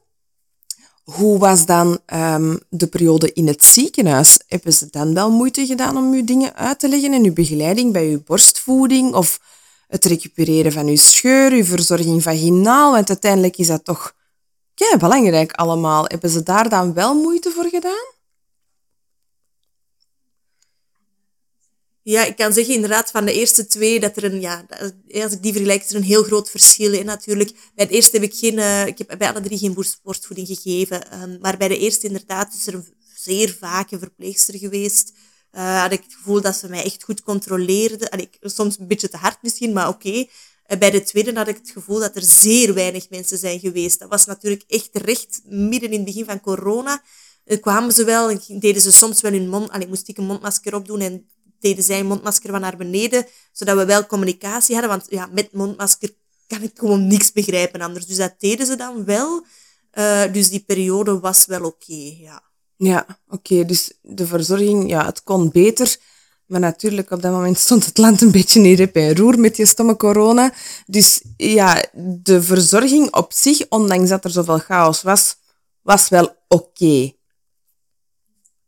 hoe 1.11 1.39
was 1.39 1.67
dan 1.67 1.99
um, 2.15 2.61
de 2.69 2.87
periode 2.87 3.33
in 3.33 3.47
het 3.47 3.65
ziekenhuis? 3.65 4.41
Hebben 4.47 4.73
ze 4.73 4.89
dan 4.91 5.15
wel 5.15 5.31
moeite 5.31 5.67
gedaan 5.67 5.97
om 5.97 6.15
u 6.15 6.25
dingen 6.25 6.55
uit 6.55 6.79
te 6.79 6.89
leggen 6.89 7.13
en 7.13 7.25
uw 7.25 7.33
begeleiding 7.33 7.93
bij 7.93 8.09
uw 8.09 8.23
borstvoeding 8.25 9.15
of 9.15 9.41
het 9.87 10.05
recupereren 10.05 10.73
van 10.73 10.87
uw 10.87 10.97
scheur, 10.97 11.53
uw 11.53 11.65
verzorging 11.65 12.23
vaginaal? 12.23 12.93
Want 12.93 13.09
uiteindelijk 13.09 13.57
is 13.57 13.67
dat 13.67 13.85
toch 13.85 14.15
ja, 14.75 14.97
belangrijk 14.97 15.53
allemaal. 15.53 16.05
Hebben 16.07 16.31
ze 16.31 16.43
daar 16.43 16.69
dan 16.69 16.95
wel 16.95 17.15
moeite 17.15 17.51
voor 17.51 17.69
gedaan? 17.69 18.20
Ja, 22.03 22.25
ik 22.25 22.37
kan 22.37 22.53
zeggen 22.53 22.75
inderdaad 22.75 23.11
van 23.11 23.25
de 23.25 23.33
eerste 23.33 23.67
twee 23.67 24.01
dat 24.01 24.17
er 24.17 24.25
een, 24.25 24.41
ja, 24.41 24.67
als 25.13 25.33
ik 25.33 25.43
die 25.43 25.53
vergelijk, 25.53 25.91
er 25.91 25.97
een 25.97 26.03
heel 26.03 26.23
groot 26.23 26.51
verschil 26.51 26.93
in 26.93 27.05
natuurlijk. 27.05 27.53
Bij 27.75 27.85
het 27.85 27.91
eerste 27.91 28.17
heb 28.17 28.31
ik 28.31 28.35
geen, 28.35 28.59
uh, 28.59 28.87
ik 28.87 28.99
heb 28.99 29.15
bij 29.19 29.31
alle 29.31 29.41
drie 29.41 29.59
geen 29.59 29.77
borstvoeding 30.03 30.47
gegeven. 30.47 31.23
Um, 31.23 31.39
maar 31.41 31.57
bij 31.57 31.69
de 31.69 31.79
eerste 31.79 32.07
inderdaad 32.07 32.55
is 32.55 32.67
er 32.67 32.85
zeer 33.17 33.57
vaak 33.59 33.91
een 33.91 33.99
verpleegster 33.99 34.59
geweest. 34.59 35.13
Uh, 35.53 35.83
had 35.83 35.93
ik 35.93 36.03
het 36.03 36.15
gevoel 36.15 36.41
dat 36.41 36.57
ze 36.57 36.69
mij 36.69 36.85
echt 36.85 37.03
goed 37.03 37.23
controleerde. 37.23 38.11
Allee, 38.11 38.29
soms 38.41 38.79
een 38.79 38.87
beetje 38.87 39.09
te 39.09 39.17
hard 39.17 39.43
misschien, 39.43 39.73
maar 39.73 39.89
oké. 39.89 40.27
Bij 40.79 40.91
de 40.91 41.03
tweede 41.03 41.33
had 41.35 41.49
ik 41.49 41.57
het 41.57 41.71
gevoel 41.71 41.99
dat 41.99 42.17
er 42.17 42.23
zeer 42.23 42.75
weinig 42.75 43.11
mensen 43.11 43.39
zijn 43.39 43.61
geweest. 43.61 43.99
Dat 43.99 44.09
was 44.09 44.27
natuurlijk 44.27 44.65
echt 44.69 44.89
recht 44.93 45.41
midden 45.45 45.91
in 45.91 45.97
het 45.97 46.05
begin 46.05 46.25
van 46.25 46.41
corona. 46.41 47.03
Uh, 47.45 47.61
kwamen 47.61 47.93
ze 47.93 48.05
wel 48.05 48.31
en 48.31 48.41
deden 48.59 48.83
ze 48.83 48.93
soms 48.93 49.21
wel 49.21 49.33
hun 49.33 49.49
mond... 49.49 49.71
Allee, 49.71 49.89
moest 49.89 50.09
ik 50.09 50.19
een 50.19 50.25
mondmasker 50.25 50.75
opdoen 50.75 51.01
en 51.01 51.27
deden 51.61 51.85
zij 51.85 52.03
mondmasker 52.03 52.51
van 52.51 52.61
naar 52.61 52.77
beneden, 52.77 53.27
zodat 53.53 53.77
we 53.77 53.85
wel 53.85 54.07
communicatie 54.07 54.75
hadden. 54.75 54.93
Want 54.93 55.07
ja, 55.09 55.29
met 55.33 55.53
mondmasker 55.53 56.11
kan 56.47 56.63
ik 56.63 56.73
gewoon 56.75 57.07
niks 57.07 57.33
begrijpen 57.33 57.81
anders. 57.81 58.07
Dus 58.07 58.17
dat 58.17 58.35
deden 58.39 58.67
ze 58.67 58.77
dan 58.77 59.05
wel. 59.05 59.45
Uh, 59.95 60.33
dus 60.33 60.51
die 60.51 60.65
periode 60.67 61.21
was 61.21 61.47
wel 61.47 61.65
oké, 61.65 61.93
okay, 61.93 62.19
ja. 62.21 62.43
Ja, 62.77 63.07
oké. 63.29 63.53
Okay. 63.53 63.65
Dus 63.65 63.93
de 64.03 64.27
verzorging, 64.27 64.91
ja, 64.91 65.07
het 65.07 65.23
kon 65.23 65.51
beter. 65.51 65.97
Maar 66.47 66.61
natuurlijk, 66.61 67.11
op 67.11 67.23
dat 67.23 67.33
moment 67.33 67.59
stond 67.59 67.87
het 67.87 67.99
land 67.99 68.21
een 68.21 68.31
beetje 68.31 68.61
in 68.61 68.75
rep 68.75 68.97
en 68.97 69.17
roer 69.17 69.39
met 69.39 69.57
die 69.57 69.67
stomme 69.67 69.97
corona. 69.97 70.55
Dus 70.87 71.23
ja, 71.37 71.85
de 71.95 72.43
verzorging 72.43 73.15
op 73.15 73.33
zich, 73.33 73.69
ondanks 73.69 74.09
dat 74.09 74.25
er 74.25 74.31
zoveel 74.31 74.59
chaos 74.59 75.03
was, 75.03 75.37
was 75.83 76.09
wel 76.09 76.25
oké. 76.49 76.65
Okay. 76.85 77.17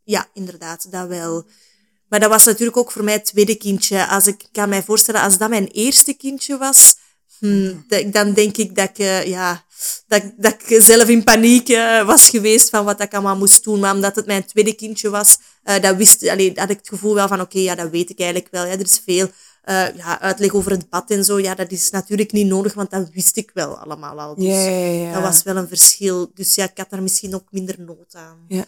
Ja, 0.03 0.29
inderdaad, 0.33 0.91
dat 0.91 1.07
wel. 1.07 1.45
Maar 2.13 2.21
dat 2.21 2.31
was 2.31 2.45
natuurlijk 2.45 2.77
ook 2.77 2.91
voor 2.91 3.03
mij 3.03 3.13
het 3.13 3.25
tweede 3.25 3.55
kindje. 3.55 4.07
Als 4.07 4.27
ik 4.27 4.45
kan 4.51 4.69
mij 4.69 4.83
voorstellen, 4.83 5.21
als 5.21 5.37
dat 5.37 5.49
mijn 5.49 5.67
eerste 5.67 6.13
kindje 6.13 6.57
was, 6.57 6.95
hmm, 7.39 7.85
dan 8.11 8.33
denk 8.33 8.57
ik 8.57 8.75
dat 8.75 8.89
ik, 8.89 8.99
uh, 8.99 9.25
ja, 9.25 9.65
dat, 10.07 10.23
dat 10.37 10.53
ik 10.53 10.81
zelf 10.81 11.07
in 11.07 11.23
paniek 11.23 11.69
uh, 11.69 12.05
was 12.05 12.29
geweest 12.29 12.69
van 12.69 12.85
wat 12.85 13.01
ik 13.01 13.13
allemaal 13.13 13.37
moest 13.37 13.63
doen. 13.63 13.79
Maar 13.79 13.93
omdat 13.93 14.15
het 14.15 14.25
mijn 14.25 14.45
tweede 14.45 14.73
kindje 14.73 15.09
was, 15.09 15.37
uh, 15.65 15.79
dat 15.79 15.95
wist, 15.95 16.27
allee, 16.27 16.51
had 16.55 16.69
ik 16.69 16.77
het 16.77 16.89
gevoel 16.89 17.13
wel 17.13 17.27
van, 17.27 17.41
oké, 17.41 17.49
okay, 17.49 17.61
ja, 17.61 17.75
dat 17.75 17.89
weet 17.89 18.09
ik 18.09 18.19
eigenlijk 18.19 18.51
wel. 18.51 18.65
Ja, 18.65 18.71
er 18.71 18.79
is 18.79 19.01
veel 19.05 19.27
eh, 19.63 19.95
ja, 19.95 20.19
uitleg 20.21 20.53
over 20.53 20.71
het 20.71 20.89
bad 20.89 21.09
en 21.09 21.25
zo, 21.25 21.39
ja, 21.39 21.55
dat 21.55 21.71
is 21.71 21.89
natuurlijk 21.89 22.31
niet 22.31 22.47
nodig, 22.47 22.73
want 22.73 22.91
dat 22.91 23.09
wist 23.13 23.37
ik 23.37 23.51
wel 23.53 23.77
allemaal 23.77 24.19
al. 24.19 24.35
Dus 24.35 25.13
dat 25.13 25.21
was 25.21 25.43
wel 25.43 25.55
een 25.55 25.67
verschil. 25.67 26.31
Dus 26.33 26.55
ja, 26.55 26.63
ik 26.63 26.77
had 26.77 26.89
daar 26.89 27.01
misschien 27.01 27.35
ook 27.35 27.47
minder 27.51 27.75
nood 27.79 28.15
aan. 28.15 28.45
Ja. 28.47 28.65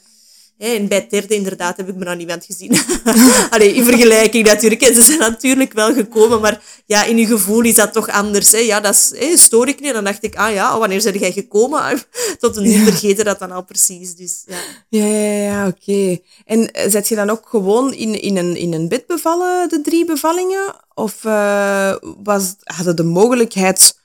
En 0.57 0.87
bij 0.87 0.97
het 0.97 1.09
derde, 1.09 1.35
inderdaad, 1.35 1.77
heb 1.77 1.89
ik 1.89 1.95
me 1.95 2.05
aan 2.05 2.19
het 2.19 2.45
gezien. 2.45 2.71
Allee, 3.53 3.73
in 3.73 3.83
vergelijking 3.83 4.45
natuurlijk. 4.45 4.83
Ze 4.83 5.01
zijn 5.01 5.19
natuurlijk 5.19 5.73
wel 5.73 5.93
gekomen, 5.93 6.41
maar 6.41 6.61
ja, 6.85 7.03
in 7.03 7.17
je 7.17 7.25
gevoel 7.25 7.61
is 7.61 7.75
dat 7.75 7.93
toch 7.93 8.09
anders. 8.09 8.51
Hè. 8.51 8.57
Ja, 8.57 8.79
dat 8.79 8.93
is, 8.93 9.13
hè, 9.19 9.37
stoor 9.37 9.67
ik 9.67 9.79
niet. 9.79 9.93
Dan 9.93 10.03
dacht 10.03 10.23
ik, 10.23 10.35
ah 10.35 10.53
ja, 10.53 10.79
wanneer 10.79 11.03
ben 11.03 11.19
jij 11.19 11.31
gekomen? 11.31 12.01
Tot 12.39 12.57
een 12.57 12.63
nu 12.63 12.83
vergeten 12.83 13.25
dat 13.25 13.39
dan 13.39 13.51
al 13.51 13.63
precies. 13.63 14.15
Dus 14.15 14.43
ja. 14.45 14.57
Ja, 14.89 15.05
ja, 15.05 15.43
ja, 15.43 15.67
oké. 15.67 16.19
En 16.45 16.71
eh, 16.71 16.89
zet 16.89 17.07
je 17.07 17.15
dan 17.15 17.29
ook 17.29 17.49
gewoon 17.49 17.93
in, 17.93 18.21
in, 18.21 18.37
een, 18.37 18.55
in 18.55 18.73
een 18.73 18.87
bed 18.87 19.07
bevallen, 19.07 19.69
de 19.69 19.81
drie 19.81 20.05
bevallingen? 20.05 20.75
Of 20.93 21.25
eh, 21.25 21.95
was, 22.23 22.55
hadden 22.63 22.95
de 22.95 23.03
mogelijkheid 23.03 23.95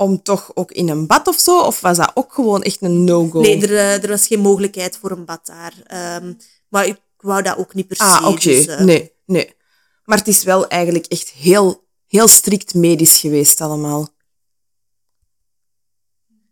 om 0.00 0.22
toch 0.22 0.50
ook 0.54 0.72
in 0.72 0.88
een 0.88 1.06
bad 1.06 1.26
of 1.28 1.38
zo? 1.38 1.60
Of 1.60 1.80
was 1.80 1.96
dat 1.96 2.10
ook 2.14 2.32
gewoon 2.32 2.62
echt 2.62 2.82
een 2.82 3.04
no-go? 3.04 3.40
Nee, 3.40 3.62
er, 3.62 3.76
eh, 3.76 4.02
er 4.02 4.08
was 4.08 4.26
geen 4.26 4.40
mogelijkheid 4.40 4.96
voor 4.96 5.10
een 5.10 5.24
bad 5.24 5.46
daar. 5.46 5.74
Ehm, 5.84 6.32
maar 6.68 6.86
ik 6.86 7.00
wou 7.16 7.42
dat 7.42 7.56
ook 7.56 7.74
niet 7.74 7.86
per 7.86 7.96
se. 7.96 8.02
Ah, 8.02 8.26
oké. 8.26 8.40
dus, 8.40 8.66
eh, 8.66 8.80
Nee, 8.80 9.12
nee. 9.26 9.54
Maar 10.04 10.18
het 10.18 10.28
is 10.28 10.42
wel 10.42 10.68
eigenlijk 10.68 11.06
echt 11.06 11.28
heel, 11.28 11.84
heel 12.06 12.28
strikt 12.28 12.74
medisch 12.74 13.18
geweest 13.18 13.60
allemaal. 13.60 14.08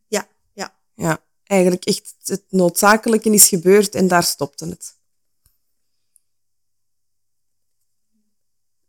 Ja, 0.09 0.29
ja. 0.53 0.75
Ja, 0.95 1.25
eigenlijk 1.45 1.85
echt 1.85 2.15
het 2.23 2.45
noodzakelijke 2.49 3.31
is 3.31 3.49
gebeurd 3.49 3.95
en 3.95 4.09
daar 4.09 4.25
stopte 4.25 4.67
het. 4.67 4.98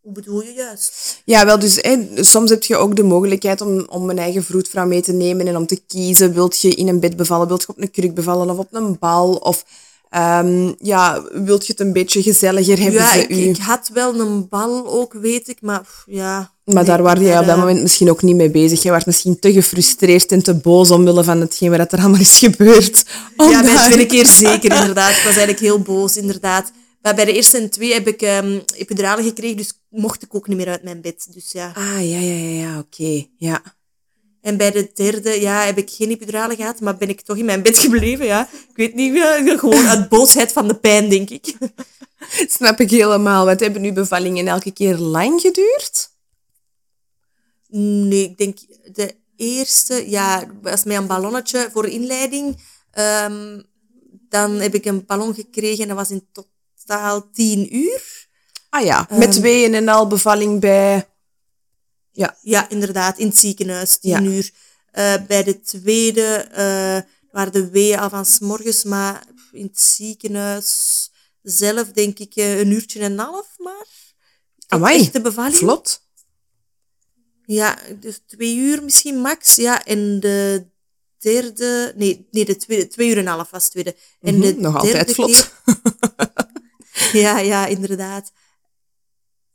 Hoe 0.10 0.17
bedoel 0.24 0.41
je 0.43 0.54
juist? 0.54 1.22
Ja, 1.26 1.45
wel, 1.45 1.60
dus 1.60 1.80
soms 2.15 2.50
heb 2.50 2.63
je 2.63 2.76
ook 2.78 2.95
de 2.95 3.04
mogelijkheid 3.04 3.62
om, 3.62 3.86
om 3.89 4.10
een 4.10 4.17
eigen 4.17 4.43
vroedvrouw 4.43 4.86
mee 4.86 5.02
te 5.02 5.12
nemen 5.12 5.48
en 5.48 5.56
om 5.58 5.65
te 5.67 5.82
kiezen. 5.88 6.34
Wilt 6.34 6.62
je 6.62 6.69
in 6.76 6.88
een 6.88 7.00
bed 7.00 7.15
bevallen, 7.15 7.48
wilt 7.48 7.62
je 7.62 7.67
op 7.67 7.82
een 7.82 7.91
kruk 7.91 8.13
bevallen 8.13 8.50
of 8.50 8.58
op 8.58 8.67
een 8.72 8.98
bal? 9.00 9.34
Of 9.36 9.65
ehm, 10.10 10.72
ja, 10.80 11.24
wilt 11.32 11.65
je 11.65 11.72
het 11.72 11.82
een 11.82 11.93
beetje 11.93 12.22
gezelliger 12.24 12.80
hebben? 12.80 13.02
Ja, 13.02 13.13
ze 13.13 13.19
ik, 13.22 13.30
u? 13.30 13.34
ik 13.36 13.58
had 13.58 13.89
wel 13.93 14.19
een 14.19 14.48
bal 14.48 14.88
ook, 14.88 15.13
weet 15.13 15.48
ik, 15.48 15.58
maar 15.62 15.82
pff, 15.82 16.04
ja. 16.08 16.52
Maar 16.63 16.86
daar 16.86 17.02
waren 17.04 17.24
jij 17.24 17.39
op 17.39 17.45
dat 17.45 17.58
moment 17.58 17.82
misschien 17.82 18.10
ook 18.10 18.22
niet 18.22 18.36
mee 18.36 18.52
bezig. 18.52 18.84
Je 18.84 18.91
was 18.91 19.06
misschien 19.06 19.39
te 19.39 19.54
gefrustreerd 19.54 20.32
en 20.32 20.43
te 20.43 20.54
boos 20.56 20.91
omwille 20.91 21.24
van 21.24 21.39
hetgeen 21.41 21.78
wat 21.78 21.91
er 21.91 22.00
allemaal 22.00 22.19
is 22.19 22.38
gebeurd. 22.38 23.04
Om 23.38 23.50
Ja, 23.50 23.62
bij 23.62 23.69
de 23.69 23.76
daar- 23.76 23.86
tweede 23.86 24.06
keer 24.15 24.26
zeker, 24.26 24.74
inderdaad. 24.80 25.10
Ik 25.10 25.15
was 25.26 25.36
eigenlijk 25.36 25.60
heel 25.60 25.80
boos, 25.80 26.17
inderdaad. 26.17 26.72
Maar 27.01 27.15
bij 27.15 27.25
de 27.25 27.33
eerste 27.33 27.57
en 27.57 27.69
twee 27.69 27.93
heb 27.93 28.07
ik 28.07 28.21
epiduralen 28.75 29.23
gekregen, 29.23 29.57
dus 29.57 29.73
mocht 29.89 30.23
ik 30.23 30.35
ook 30.35 30.47
niet 30.47 30.57
meer 30.57 30.69
uit 30.69 30.83
mijn 30.83 31.01
bed. 31.01 31.27
Dus 31.33 31.51
ja. 31.51 31.71
Ah, 31.75 32.09
ja, 32.09 32.19
ja, 32.19 32.35
ja, 32.35 32.62
ja 32.62 32.79
oké. 32.79 33.25
Ja. 33.38 33.62
En 34.41 34.57
bij 34.57 34.71
de 34.71 34.91
derde, 34.93 35.41
ja, 35.41 35.62
heb 35.62 35.77
ik 35.77 35.89
geen 35.89 36.09
epiduralen 36.09 36.55
gehad, 36.55 36.79
maar 36.79 36.97
ben 36.97 37.09
ik 37.09 37.21
toch 37.21 37.38
in 37.38 37.45
mijn 37.45 37.62
bed 37.62 37.77
gebleven, 37.79 38.25
ja. 38.25 38.49
Ik 38.51 38.75
weet 38.75 38.95
niet, 38.95 39.13
ja, 39.13 39.57
gewoon 39.57 39.88
uit 39.88 40.09
boosheid 40.09 40.51
van 40.51 40.67
de 40.67 40.75
pijn, 40.75 41.09
denk 41.09 41.29
ik. 41.29 41.57
Snap 42.57 42.79
ik 42.79 42.89
helemaal. 42.89 43.45
Wat 43.45 43.59
hebben 43.59 43.83
uw 43.83 43.93
bevallingen 43.93 44.47
elke 44.47 44.71
keer 44.71 44.97
lang 44.97 45.41
geduurd? 45.41 46.09
Nee, 47.67 48.23
ik 48.23 48.38
denk 48.38 48.57
de 48.93 49.15
eerste, 49.35 50.09
ja, 50.09 50.47
was 50.62 50.83
met 50.83 50.97
een 50.97 51.07
ballonnetje 51.07 51.69
voor 51.71 51.88
inleiding. 51.88 52.57
Ehm, 52.91 53.62
dan 54.29 54.51
heb 54.51 54.73
ik 54.73 54.85
een 54.85 55.05
ballon 55.05 55.33
gekregen 55.33 55.81
en 55.81 55.88
dat 55.88 55.97
was 55.97 56.12
in 56.12 56.27
totaal 56.31 56.57
tien 57.34 57.75
uur. 57.75 58.28
Ah 58.69 58.84
ja, 58.86 59.08
met 59.10 59.34
Ehm. 59.34 59.41
weeën 59.41 59.73
en 59.73 59.88
al 59.88 60.08
bevalling 60.08 60.60
bij... 60.60 61.08
Ja, 62.41 62.69
inderdaad, 62.69 63.17
in 63.17 63.28
het 63.28 63.38
ziekenhuis, 63.38 63.97
tien 63.97 64.12
Ja. 64.12 64.21
uur. 64.21 64.52
Eh, 64.91 65.13
bij 65.28 65.43
de 65.43 65.60
tweede 65.62 66.25
eh, 66.52 67.12
waren 67.32 67.52
de 67.52 67.69
weeën 67.69 67.99
al 67.99 68.10
van 68.10 68.25
's 68.25 68.39
morgens, 68.39 68.84
maar 68.84 69.23
in 69.52 69.65
het 69.65 69.80
ziekenhuis 69.80 71.10
zelf 71.41 71.91
denk 71.91 72.19
ik 72.19 72.36
eh, 72.36 72.60
een 72.60 72.71
uurtje 72.71 72.99
en 72.99 73.12
een 73.12 73.19
half 73.19 73.47
maar. 73.58 73.86
Amai, 74.67 74.99
echte 74.99 75.21
bevalling. 75.21 75.56
vlot. 75.56 76.02
Ja, 77.45 77.78
dus 77.99 78.19
twee 78.28 78.56
uur 78.58 78.84
misschien 78.84 79.15
max. 79.21 79.56
Ja, 79.56 79.84
en 79.86 80.19
de 80.19 80.65
derde... 81.17 81.93
Nee, 81.95 82.28
nee 82.32 82.45
de 82.45 82.56
tweede, 82.56 82.88
twee 82.88 83.10
uur 83.10 83.17
en 83.17 83.21
een 83.28 83.28
half 83.34 83.49
was 83.49 83.63
de 83.63 83.69
tweede. 83.69 83.95
En 84.21 84.39
de 84.39 84.52
Mhm, 84.54 84.62
nog 84.62 84.75
altijd 84.75 84.93
derde 84.93 85.13
vlot. 85.13 85.32
keer- 85.32 85.52
ja, 87.26 87.39
ja, 87.39 87.65
inderdaad. 87.65 88.32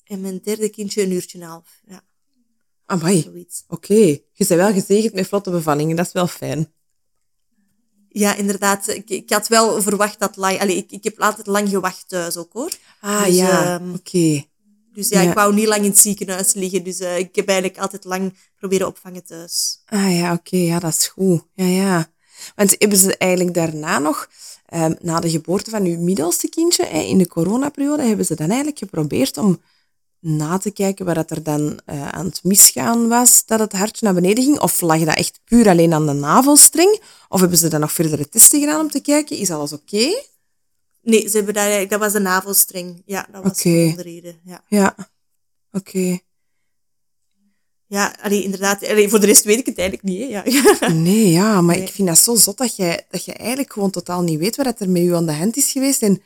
En 0.04 0.20
mijn 0.20 0.40
derde 0.42 0.68
kindje 0.68 1.02
een 1.02 1.12
uurtje 1.12 1.38
en 1.38 1.44
een 1.44 1.50
half. 1.50 1.80
Ja, 1.86 2.02
Amai, 2.86 3.20
zoiets. 3.22 3.64
oké. 3.68 3.94
Je 3.94 4.24
bent 4.36 4.48
wel 4.48 4.72
gezegend 4.72 5.14
met 5.14 5.26
vlotte 5.26 5.50
bevallingen, 5.50 5.96
dat 5.96 6.06
is 6.06 6.12
wel 6.12 6.26
fijn. 6.26 6.72
Ja, 8.08 8.34
inderdaad. 8.34 8.88
Ik, 8.88 9.10
ik 9.10 9.30
had 9.30 9.48
wel 9.48 9.82
verwacht 9.82 10.18
dat 10.18 10.36
lang... 10.36 10.60
Allee, 10.60 10.76
ik, 10.76 10.90
ik 10.90 11.04
heb 11.04 11.20
altijd 11.20 11.46
lang 11.46 11.68
gewacht 11.68 12.08
thuis 12.08 12.36
ook, 12.36 12.52
hoor. 12.52 12.72
Ah 13.00 13.24
Dus, 13.24 13.34
ja, 13.36 13.74
ehm, 13.78 13.92
oké. 13.94 14.44
Dus 14.92 15.08
ja, 15.08 15.20
Ja. 15.20 15.28
ik 15.28 15.34
wou 15.34 15.54
niet 15.54 15.66
lang 15.66 15.82
in 15.84 15.90
het 15.90 15.98
ziekenhuis 15.98 16.52
liggen. 16.52 16.84
Dus 16.84 16.98
eh, 17.00 17.18
ik 17.18 17.34
heb 17.36 17.48
eigenlijk 17.48 17.78
altijd 17.78 18.04
lang 18.04 18.34
proberen 18.56 18.86
opvangen 18.86 19.24
thuis. 19.24 19.82
Ah 19.86 20.16
ja, 20.18 20.32
oké, 20.32 20.56
ja, 20.56 20.78
dat 20.78 20.92
is 20.94 21.06
goed. 21.08 21.46
Ja, 21.54 21.64
ja. 21.66 22.12
Want 22.54 22.74
hebben 22.78 22.98
ze 22.98 23.16
eigenlijk 23.16 23.54
daarna 23.54 23.98
nog, 23.98 24.28
ehm, 24.74 24.94
na 25.00 25.20
de 25.20 25.30
geboorte 25.30 25.70
van 25.70 25.84
uw 25.84 26.00
middelste 26.00 26.48
kindje, 26.48 26.86
in 26.86 27.18
de 27.18 27.26
coronaperiode, 27.28 28.02
hebben 28.02 28.26
ze 28.26 28.34
dan 28.34 28.46
eigenlijk 28.48 28.78
geprobeerd 28.78 29.36
om 29.36 29.60
na 30.20 30.58
te 30.58 30.70
kijken 30.70 31.04
waar 31.04 31.14
dat 31.14 31.30
er 31.30 31.42
dan 31.42 31.80
eh, 31.84 32.08
aan 32.08 32.26
het 32.26 32.40
misgaan 32.44 33.08
was, 33.08 33.46
dat 33.46 33.58
het 33.60 33.72
hartje 33.72 34.04
naar 34.04 34.14
beneden 34.14 34.44
ging? 34.44 34.60
Of 34.60 34.80
lag 34.80 35.04
dat 35.04 35.16
echt 35.16 35.40
puur 35.44 35.68
alleen 35.68 35.92
aan 35.92 36.06
de 36.06 36.12
navelstreng? 36.12 37.00
Of 37.28 37.40
hebben 37.40 37.58
ze 37.58 37.68
dan 37.68 37.80
nog 37.80 37.92
verdere 37.92 38.28
testen 38.28 38.60
gedaan 38.60 38.80
om 38.80 38.90
te 38.90 39.00
kijken, 39.00 39.36
is 39.36 39.50
alles 39.50 39.72
oké? 39.72 40.22
Nee, 41.02 41.28
ze 41.28 41.36
hebben 41.36 41.54
eigenlijk- 41.54 41.90
dat 41.90 42.00
was 42.00 42.12
de 42.12 42.20
navelstreng. 42.20 43.02
Ja, 43.06 43.26
dat 43.32 43.42
was 43.42 43.52
Oké. 43.52 43.92
de 43.96 44.02
reden. 44.02 44.40
Ja. 44.44 44.64
Ja, 44.68 44.96
oké. 45.72 46.18
Ja, 47.94 48.14
allee, 48.22 48.42
inderdaad. 48.42 48.88
Allee, 48.88 49.08
voor 49.08 49.20
de 49.20 49.26
rest 49.26 49.44
weet 49.44 49.58
ik 49.58 49.66
het 49.66 49.78
eigenlijk 49.78 50.08
niet. 50.08 50.20
Hè. 50.20 50.26
Ja. 50.26 50.88
Nee, 51.08 51.30
ja, 51.30 51.60
maar 51.60 51.76
Nee. 51.76 51.84
ik 51.84 51.92
vind 51.92 52.08
dat 52.08 52.18
zo 52.18 52.34
zot 52.34 52.56
dat 52.58 52.76
je, 52.76 53.04
dat 53.10 53.24
je 53.24 53.32
eigenlijk 53.32 53.72
gewoon 53.72 53.90
totaal 53.90 54.22
niet 54.22 54.38
weet 54.38 54.56
wat 54.56 54.80
er 54.80 54.90
met 54.90 55.02
u 55.02 55.14
aan 55.14 55.26
de 55.26 55.32
hand 55.32 55.56
is 55.56 55.72
geweest 55.72 56.02
en 56.02 56.22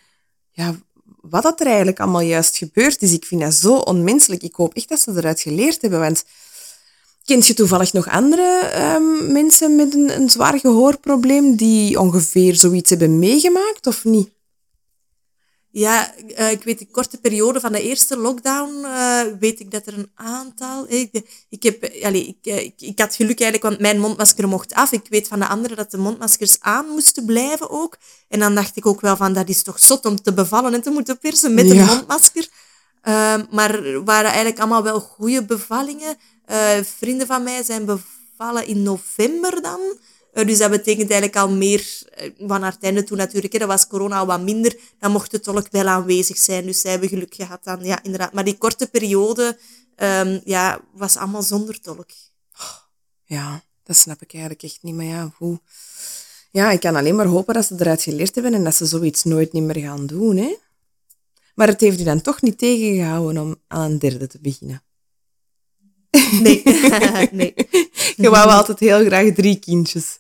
ja, 0.51 0.75
wat 1.21 1.43
dat 1.43 1.61
er 1.61 1.67
eigenlijk 1.67 2.01
allemaal 2.01 2.21
juist 2.21 2.57
gebeurd 2.57 3.03
is. 3.03 3.13
Ik 3.13 3.25
vind 3.25 3.41
dat 3.41 3.55
zo 3.55 3.77
onmenselijk. 3.77 4.43
Ik 4.43 4.55
hoop 4.55 4.75
echt 4.75 4.89
dat 4.89 5.01
ze 5.01 5.13
eruit 5.17 5.41
geleerd 5.41 5.83
hebben, 5.83 6.01
want 6.01 6.25
kent 7.25 7.47
je 7.47 7.55
toevallig 7.55 7.93
nog 7.93 8.09
andere 8.09 8.59
ehm, 8.73 9.33
mensen 9.33 9.77
met 9.77 9.95
een, 9.95 10.21
een 10.21 10.31
zwaar 10.31 10.59
gehoorprobleem 10.59 11.57
die 11.57 12.01
ongeveer 12.01 12.55
zoiets 12.55 12.91
hebben 12.91 13.19
meegemaakt 13.19 13.87
of 13.87 14.05
niet? 14.05 14.31
Ja, 15.79 16.15
eh, 16.35 16.51
ik 16.51 16.63
weet 16.65 16.79
de 16.79 16.87
korte 16.91 17.19
periode 17.21 17.61
van 17.61 17.73
de 17.73 17.83
eerste 17.83 18.17
lockdown, 18.17 18.85
eh, 18.85 19.21
weet 19.41 19.61
ik 19.61 19.71
dat 19.71 19.87
er 19.87 19.95
een 19.99 20.11
aantal... 20.15 20.87
eh, 20.87 21.01
Ik, 21.01 21.23
ik, 21.49 21.63
heb, 21.63 21.91
allee, 22.03 22.27
ik, 22.27 22.55
ik, 22.55 22.75
ik 22.79 22.99
had 22.99 23.15
geluk 23.15 23.41
eigenlijk, 23.41 23.63
want 23.63 23.81
mijn 23.81 24.01
mondmasker 24.01 24.49
mocht 24.49 24.75
af. 24.75 24.93
Ik 24.93 25.07
weet 25.09 25.29
van 25.29 25.39
de 25.39 25.47
anderen 25.47 25.77
dat 25.77 25.91
de 25.91 25.99
mondmaskers 25.99 26.57
aan 26.61 26.87
moesten 26.87 27.25
blijven 27.25 27.71
ook. 27.71 27.97
En 28.29 28.39
dan 28.39 28.55
dacht 28.55 28.77
ik 28.77 28.87
ook 28.87 29.01
wel 29.01 29.17
van, 29.17 29.33
dat 29.33 29.49
is 29.49 29.63
toch 29.63 29.81
zot 29.81 30.07
om 30.07 30.23
te 30.23 30.33
bevallen 30.33 30.75
en 30.75 30.83
te 30.83 30.91
moeten 30.91 31.19
persen 31.19 31.55
met 31.55 31.67
Ja. 31.67 31.73
een 31.81 31.87
mondmasker. 31.87 32.49
Ehm, 33.03 33.45
maar 33.51 34.03
waren 34.05 34.29
eigenlijk 34.31 34.59
allemaal 34.59 34.83
wel 34.83 35.01
goede 35.01 35.45
bevallingen. 35.45 36.17
Vrienden 36.99 37.27
van 37.27 37.43
mij 37.43 37.63
zijn 37.63 37.85
bevallen 37.85 38.67
in 38.67 38.83
november 38.83 39.63
dan. 39.63 39.81
Eh, 40.39 40.47
dus 40.47 40.59
dat 40.59 40.71
betekent 40.71 41.11
eigenlijk 41.11 41.37
al 41.37 41.51
meer 41.51 42.03
eh, 42.11 42.31
van 42.47 42.63
haar 42.63 42.77
einde 42.81 43.05
toen 43.05 43.17
natuurlijk. 43.17 43.53
Hè, 43.53 43.59
dat 43.59 43.69
was 43.69 43.87
corona 43.87 44.19
al 44.19 44.27
wat 44.27 44.43
minder. 44.43 44.77
Dan 44.99 45.13
mocht 45.13 45.31
de 45.31 45.41
tolk 45.41 45.67
wel 45.71 45.87
aanwezig 45.87 46.39
zijn. 46.39 46.67
Dus 46.67 46.81
zij 46.81 46.91
hebben 46.91 47.09
geluk 47.09 47.35
gehad 47.35 47.65
dan. 47.65 47.85
Ja, 47.85 48.03
inderdaad. 48.03 48.33
Maar 48.33 48.45
die 48.45 48.59
korte 48.59 48.87
periode 48.87 49.59
ehm, 49.97 50.41
ja, 50.45 50.81
was 50.93 51.17
allemaal 51.17 51.43
zonder 51.43 51.81
tolk. 51.81 52.11
Ja, 53.25 53.63
dat 53.83 53.97
snap 53.97 54.23
ik 54.23 54.33
eigenlijk 54.33 54.63
echt 54.63 54.79
niet. 54.83 54.95
Maar 54.95 55.05
ja, 55.05 55.33
hoe... 55.37 55.61
Ja, 56.51 56.71
ik 56.71 56.81
kan 56.81 56.97
alleen 56.97 57.17
maar 57.17 57.27
hopen 57.27 57.55
dat 57.55 57.67
ze 57.67 57.75
eruit 57.79 58.03
geleerd 58.03 58.35
hebben 58.35 58.55
en 58.55 58.65
dat 58.65 58.75
ze 58.75 58.87
zoiets 58.87 59.25
nooit 59.25 59.53
niet 59.53 59.63
meer 59.63 59.79
gaan 59.79 60.07
doen. 60.07 60.37
Hè? 60.37 60.57
Maar 61.55 61.67
het 61.69 61.81
heeft 61.81 62.01
u 62.01 62.05
dan 62.05 62.21
toch 62.21 62.43
niet 62.43 62.59
tegengehouden 62.59 63.43
om 63.43 63.57
aan 63.67 63.91
een 63.91 63.99
derde 63.99 64.27
te 64.27 64.39
beginnen. 64.41 64.83
Nee, 66.41 66.63
nee. 67.33 67.55
Je 68.23 68.31
wou 68.31 68.51
altijd 68.51 68.79
heel 68.79 69.05
graag 69.05 69.33
drie 69.35 69.59
kindjes. 69.59 70.18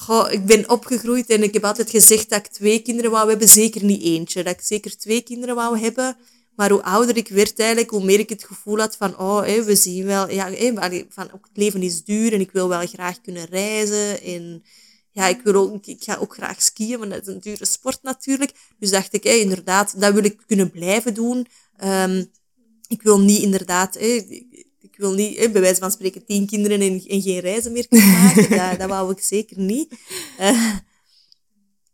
Goh, 0.00 0.32
ik 0.32 0.46
ben 0.46 0.70
opgegroeid 0.70 1.30
en 1.30 1.42
ik 1.42 1.52
heb 1.52 1.64
altijd 1.64 1.90
gezegd 1.90 2.30
dat 2.30 2.38
ik 2.38 2.52
twee 2.52 2.82
kinderen 2.82 3.10
wou 3.10 3.28
hebben, 3.28 3.48
zeker 3.48 3.84
niet 3.84 4.02
eentje. 4.02 4.42
Dat 4.42 4.52
ik 4.52 4.60
zeker 4.60 4.96
twee 4.96 5.22
kinderen 5.22 5.54
wou 5.54 5.78
hebben. 5.78 6.16
Maar 6.54 6.70
hoe 6.70 6.82
ouder 6.82 7.16
ik 7.16 7.28
werd 7.28 7.58
eigenlijk, 7.58 7.90
hoe 7.90 8.04
meer 8.04 8.18
ik 8.18 8.28
het 8.28 8.44
gevoel 8.44 8.78
had 8.78 8.96
van, 8.96 9.18
oh, 9.18 9.42
hé, 9.42 9.64
we 9.64 9.76
zien 9.76 10.04
wel, 10.04 10.30
ja, 10.30 10.50
hé, 10.50 10.72
van, 11.08 11.32
ook 11.32 11.46
het 11.48 11.56
leven 11.56 11.82
is 11.82 12.04
duur 12.04 12.32
en 12.32 12.40
ik 12.40 12.50
wil 12.50 12.68
wel 12.68 12.86
graag 12.86 13.20
kunnen 13.20 13.44
reizen. 13.44 14.22
En 14.22 14.64
ja, 15.12 15.26
ik, 15.26 15.40
wil 15.44 15.54
ook, 15.54 15.86
ik 15.86 16.02
ga 16.02 16.16
ook 16.16 16.34
graag 16.34 16.62
skiën, 16.62 16.98
maar 16.98 17.08
dat 17.08 17.26
is 17.26 17.34
een 17.34 17.40
dure 17.40 17.66
sport 17.66 18.02
natuurlijk. 18.02 18.52
Dus 18.78 18.90
dacht 18.90 19.12
ik, 19.12 19.22
hé, 19.22 19.32
inderdaad, 19.32 20.00
dat 20.00 20.12
wil 20.12 20.24
ik 20.24 20.40
kunnen 20.46 20.70
blijven 20.70 21.14
doen. 21.14 21.46
Ehm, 21.76 22.24
ik 22.88 23.02
wil 23.02 23.20
niet 23.20 23.42
inderdaad, 23.42 23.94
hè, 23.94 24.46
ik 24.98 25.04
wil 25.04 25.14
niet 25.14 25.38
hè, 25.38 25.50
bij 25.50 25.60
wijze 25.60 25.80
van 25.80 25.90
spreken 25.90 26.24
tien 26.24 26.46
kinderen 26.46 26.80
en, 26.80 27.04
en 27.06 27.22
geen 27.22 27.40
reizen 27.40 27.72
meer 27.72 27.88
kunnen 27.88 28.08
maken. 28.08 28.50
dat, 28.58 28.78
dat 28.78 28.88
wou 28.88 29.12
ik 29.12 29.20
zeker 29.20 29.58
niet. 29.58 29.94
Uh, 30.40 30.76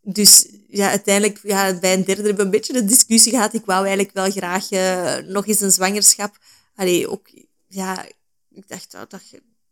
dus 0.03 0.49
ja, 0.69 0.89
uiteindelijk, 0.89 1.41
ja, 1.43 1.79
bij 1.79 1.93
een 1.93 2.05
derde 2.05 2.23
hebben 2.23 2.37
we 2.37 2.43
een 2.43 2.51
beetje 2.51 2.73
de 2.73 2.85
discussie 2.85 3.33
gehad. 3.33 3.55
Ik 3.55 3.65
wou 3.65 3.87
eigenlijk 3.87 4.15
wel 4.15 4.31
graag 4.31 4.71
uh, 4.73 5.17
nog 5.17 5.47
eens 5.47 5.61
een 5.61 5.73
zwangerschap. 5.73 6.39
Allee, 6.75 7.09
ook, 7.09 7.29
ja, 7.69 8.05
ik 8.51 8.69
dacht, 8.69 8.95
oh, 8.95 9.03
dat, 9.09 9.23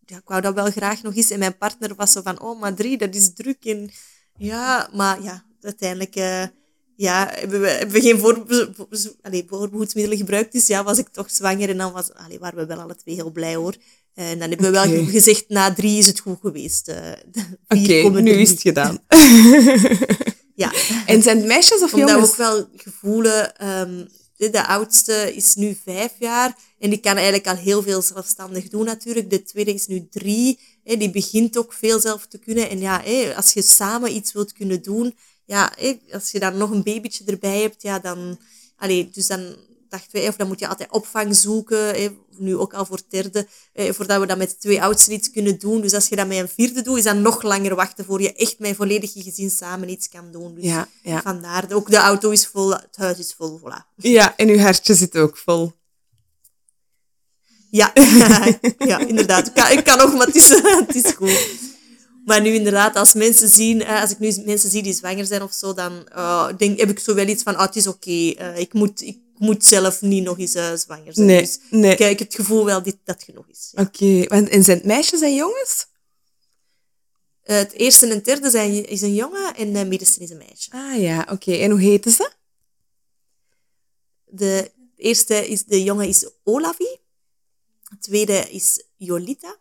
ja, 0.07 0.17
ik 0.17 0.29
wou 0.29 0.41
dat 0.41 0.55
wel 0.55 0.71
graag 0.71 1.03
nog 1.03 1.17
eens. 1.17 1.31
En 1.31 1.39
mijn 1.39 1.57
partner 1.57 1.95
was 1.95 2.13
zo 2.13 2.23
van, 2.23 2.41
oh, 2.41 2.61
maar 2.61 2.75
drie, 2.75 2.99
dat 2.99 3.15
is 3.15 3.35
druk. 3.35 3.65
En 3.65 3.91
ja, 4.37 4.89
maar 4.93 5.23
ja, 5.23 5.45
uiteindelijk 5.61 6.17
uh, 6.17 6.45
ja, 7.03 7.29
hebben, 7.35 7.61
we, 7.61 7.69
hebben 7.69 7.95
we 7.95 8.01
geen 8.01 8.21
allee, 9.23 9.45
voorbehoedsmiddelen 9.49 10.19
gebruikt. 10.19 10.53
Dus 10.53 10.67
ja, 10.67 10.85
was 10.85 10.99
ik 10.99 11.09
toch 11.09 11.31
zwanger. 11.31 11.69
En 11.69 11.77
dan 11.77 11.93
was, 11.93 12.15
allee, 12.15 12.39
waren 12.39 12.59
we 12.59 12.67
wel 12.67 12.81
alle 12.81 12.97
twee 12.97 13.15
heel 13.15 13.31
blij 13.31 13.55
hoor. 13.55 13.75
En 14.15 14.39
dan 14.39 14.49
hebben 14.49 14.73
we 14.73 14.89
wel 14.89 15.07
gezegd, 15.07 15.45
na 15.49 15.75
drie 15.75 15.99
is 15.99 16.07
het 16.07 16.21
goed 16.21 16.39
geweest. 16.41 16.89
Uh, 16.89 16.97
Oké, 17.69 18.05
okay, 18.05 18.21
nu 18.21 18.31
is 18.31 18.51
het 18.51 18.61
gedaan. 18.61 18.99
ja. 20.63 20.73
En 21.07 21.23
zijn 21.23 21.37
het 21.37 21.47
meisjes 21.47 21.83
of 21.83 21.93
Omdat 21.93 22.11
jongens? 22.11 22.37
we 22.37 22.43
ook 22.43 22.51
wel 22.51 22.69
gevoelen... 22.77 23.69
Um, 23.69 24.09
de 24.37 24.67
oudste 24.67 25.35
is 25.35 25.55
nu 25.55 25.79
vijf 25.85 26.13
jaar 26.19 26.57
en 26.79 26.91
die 26.91 26.99
kan 27.01 27.15
eigenlijk 27.15 27.47
al 27.47 27.57
heel 27.57 27.83
veel 27.83 28.03
zelfstandig 28.03 28.69
doen 28.69 28.85
natuurlijk. 28.85 29.31
De 29.31 29.43
tweede 29.43 29.75
is 29.75 29.87
nu 29.87 30.09
drie, 30.11 30.59
hè, 30.85 30.97
die 30.97 31.11
begint 31.11 31.59
ook 31.59 31.73
veel 31.73 32.01
zelf 32.01 32.27
te 32.27 32.39
kunnen. 32.39 32.71
En 32.71 32.81
ja, 32.81 33.03
als 33.37 33.53
je 33.53 33.63
samen 33.63 34.15
iets 34.15 34.33
wilt 34.33 34.53
kunnen 34.53 34.83
doen, 34.83 35.15
ja, 35.45 35.73
als 36.13 36.31
je 36.31 36.39
dan 36.39 36.57
nog 36.57 36.71
een 36.71 36.83
babytje 36.83 37.25
erbij 37.25 37.61
hebt, 37.61 37.83
ja, 37.83 37.99
dan... 37.99 38.39
Allee, 38.77 39.11
dus 39.13 39.27
dan 39.27 39.57
dachten 39.89 40.21
wij, 40.21 40.29
of 40.29 40.37
dan 40.37 40.47
moet 40.47 40.59
je 40.61 40.69
altijd 40.69 40.91
opvang 40.91 41.37
zoeken, 41.37 42.17
nu 42.39 42.57
ook 42.57 42.75
al 42.75 42.87
voor 42.87 43.01
derde, 43.09 43.47
voordat 43.75 44.21
we 44.21 44.27
dat 44.27 44.39
met 44.39 44.61
twee 44.61 44.83
oudsten 44.83 45.13
iets 45.13 45.31
kunnen 45.31 45.59
doen. 45.59 45.81
Dus 45.81 45.95
als 45.95 46.09
je 46.09 46.17
dat 46.17 46.27
met 46.27 46.39
een 46.39 46.49
vierde 46.49 46.83
doet, 46.83 46.99
is 46.99 47.05
dat 47.05 47.17
nog 47.17 47.43
langer 47.43 47.75
wachten 47.75 48.05
voor 48.05 48.23
je 48.23 48.33
echt 48.33 48.59
met 48.59 48.77
volledig 48.77 49.15
je 49.15 49.23
gezin 49.23 49.51
samen 49.51 49.89
iets 49.89 50.09
kan 50.09 50.33
doen. 50.33 50.55
Dus 50.55 50.65
ja, 50.65 50.89
ja. 51.03 51.23
vandaar, 51.23 51.73
ook 51.73 51.91
de 51.91 51.97
auto 51.97 52.31
is 52.31 52.47
vol, 52.47 52.71
het 52.71 52.97
huis 52.97 53.19
is 53.19 53.35
vol, 53.37 53.61
voilà. 53.61 53.95
Ja, 53.97 54.37
en 54.37 54.49
uw 54.49 54.59
hartje 54.59 54.95
zit 54.95 55.17
ook 55.17 55.37
vol. 55.37 55.73
Ja, 57.71 57.93
ja 58.79 58.99
inderdaad. 58.99 59.47
Ik 59.47 59.55
kan, 59.55 59.71
ik 59.71 59.85
kan 59.85 59.99
nog, 59.99 60.15
maar 60.15 60.27
het 60.27 60.37
is, 60.37 60.49
het 60.87 60.95
is 60.95 61.13
goed. 61.13 61.72
Maar 62.25 62.41
nu 62.41 62.55
inderdaad, 62.55 62.97
als 62.97 63.13
mensen 63.13 63.49
zien, 63.49 63.87
als 63.87 64.11
ik 64.11 64.19
nu 64.19 64.43
mensen 64.45 64.71
zie 64.71 64.83
die 64.83 64.95
zwanger 64.95 65.27
zijn 65.27 65.43
of 65.43 65.53
zo, 65.53 65.75
dan 65.75 66.09
uh, 66.13 66.49
denk, 66.57 66.79
heb 66.79 66.91
ik 66.91 66.99
zo 66.99 67.15
wel 67.15 67.27
iets 67.27 67.43
van, 67.43 67.55
oh, 67.55 67.61
het 67.61 67.77
is 67.77 67.87
oké, 67.87 68.11
okay. 68.11 68.53
uh, 68.53 68.59
ik, 68.59 68.73
moet, 68.73 69.03
ik 69.03 69.19
moet 69.37 69.65
zelf 69.65 70.01
niet 70.01 70.25
nog 70.25 70.39
eens 70.39 70.55
uh, 70.55 70.75
zwanger 70.75 71.15
zijn. 71.15 71.27
Nee, 71.27 71.41
dus 71.41 71.59
nee. 71.71 71.93
ik 71.93 71.99
heb 71.99 72.19
het 72.19 72.35
gevoel 72.35 72.65
wel 72.65 72.83
dat 72.83 72.97
dat 73.05 73.23
genoeg 73.23 73.49
is. 73.49 73.73
Ja. 73.73 73.83
Oké, 73.83 74.23
okay. 74.25 74.45
en 74.45 74.65
zijn 74.65 74.77
het 74.77 74.87
meisjes 74.87 75.21
en 75.21 75.35
jongens? 75.35 75.87
Uh, 77.45 77.57
het 77.57 77.73
eerste 77.73 78.07
en 78.07 78.13
het 78.13 78.25
derde 78.25 78.51
zijn, 78.51 78.87
is 78.89 79.03
een 79.03 79.15
jongen 79.15 79.55
en 79.55 79.73
de 79.73 79.85
middenste 79.85 80.21
is 80.21 80.31
een 80.31 80.37
meisje. 80.37 80.71
Ah 80.71 81.01
ja, 81.01 81.21
oké. 81.21 81.33
Okay. 81.33 81.63
En 81.63 81.71
hoe 81.71 81.81
heten 81.81 82.13
ze? 82.13 82.31
De 84.25 84.71
eerste 84.97 85.49
is, 85.49 85.65
de 85.65 85.83
jongen 85.83 86.09
is 86.09 86.31
Olavi. 86.43 86.99
De 87.89 87.99
tweede 88.01 88.51
is 88.51 88.85
Jolita. 88.97 89.57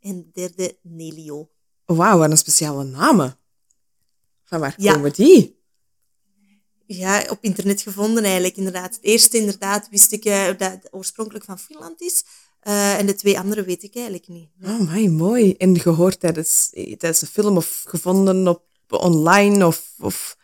En 0.00 0.30
de 0.32 0.40
derde 0.40 0.78
Nelio. 0.82 1.50
Wauw, 1.96 2.18
wat 2.18 2.30
een 2.30 2.36
speciale 2.36 2.84
namen. 2.84 3.38
Van 4.44 4.60
waar 4.60 4.74
Ja. 4.76 4.92
komen 4.92 5.12
die? 5.12 5.58
Ja, 6.86 7.24
op 7.28 7.38
internet 7.40 7.82
gevonden 7.82 8.24
eigenlijk 8.24 8.56
inderdaad. 8.56 8.94
Het 8.94 9.04
eerste 9.04 9.36
inderdaad 9.36 9.88
wist 9.90 10.12
ik 10.12 10.24
uh, 10.24 10.46
dat 10.46 10.58
het 10.58 10.88
oorspronkelijk 10.90 11.44
van 11.44 11.58
Finland 11.58 12.00
is. 12.00 12.24
Uh, 12.62 12.98
en 12.98 13.06
de 13.06 13.14
twee 13.14 13.38
andere 13.38 13.64
weet 13.64 13.82
ik 13.82 13.94
eigenlijk 13.94 14.28
niet. 14.28 14.48
Oh, 14.62 14.92
my, 14.92 15.06
mooi. 15.06 15.54
En 15.54 15.80
gehoord 15.80 16.20
tijdens, 16.20 16.68
tijdens 16.70 17.22
een 17.22 17.28
film 17.28 17.56
of 17.56 17.82
gevonden 17.86 18.48
op 18.48 18.64
online 18.88 19.66
of... 19.66 19.92
of... 19.98 20.36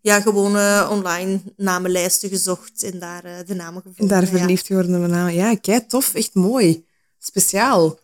Ja, 0.00 0.20
gewoon 0.20 0.56
uh, 0.56 0.88
online 0.90 1.40
namenlijsten 1.56 2.28
gezocht 2.28 2.82
en 2.82 2.98
daar 2.98 3.22
de 3.22 3.54
namen 3.54 3.82
gevonden. 3.82 4.16
En 4.16 4.20
daar 4.20 4.38
verliefd 4.38 4.66
ja. 4.66 4.74
geworden 4.74 5.04
op 5.04 5.10
namen. 5.10 5.34
Ja, 5.34 5.54
kijk, 5.54 5.88
tof. 5.88 6.14
Echt 6.14 6.34
mooi. 6.34 6.86
Speciaal. 7.18 7.98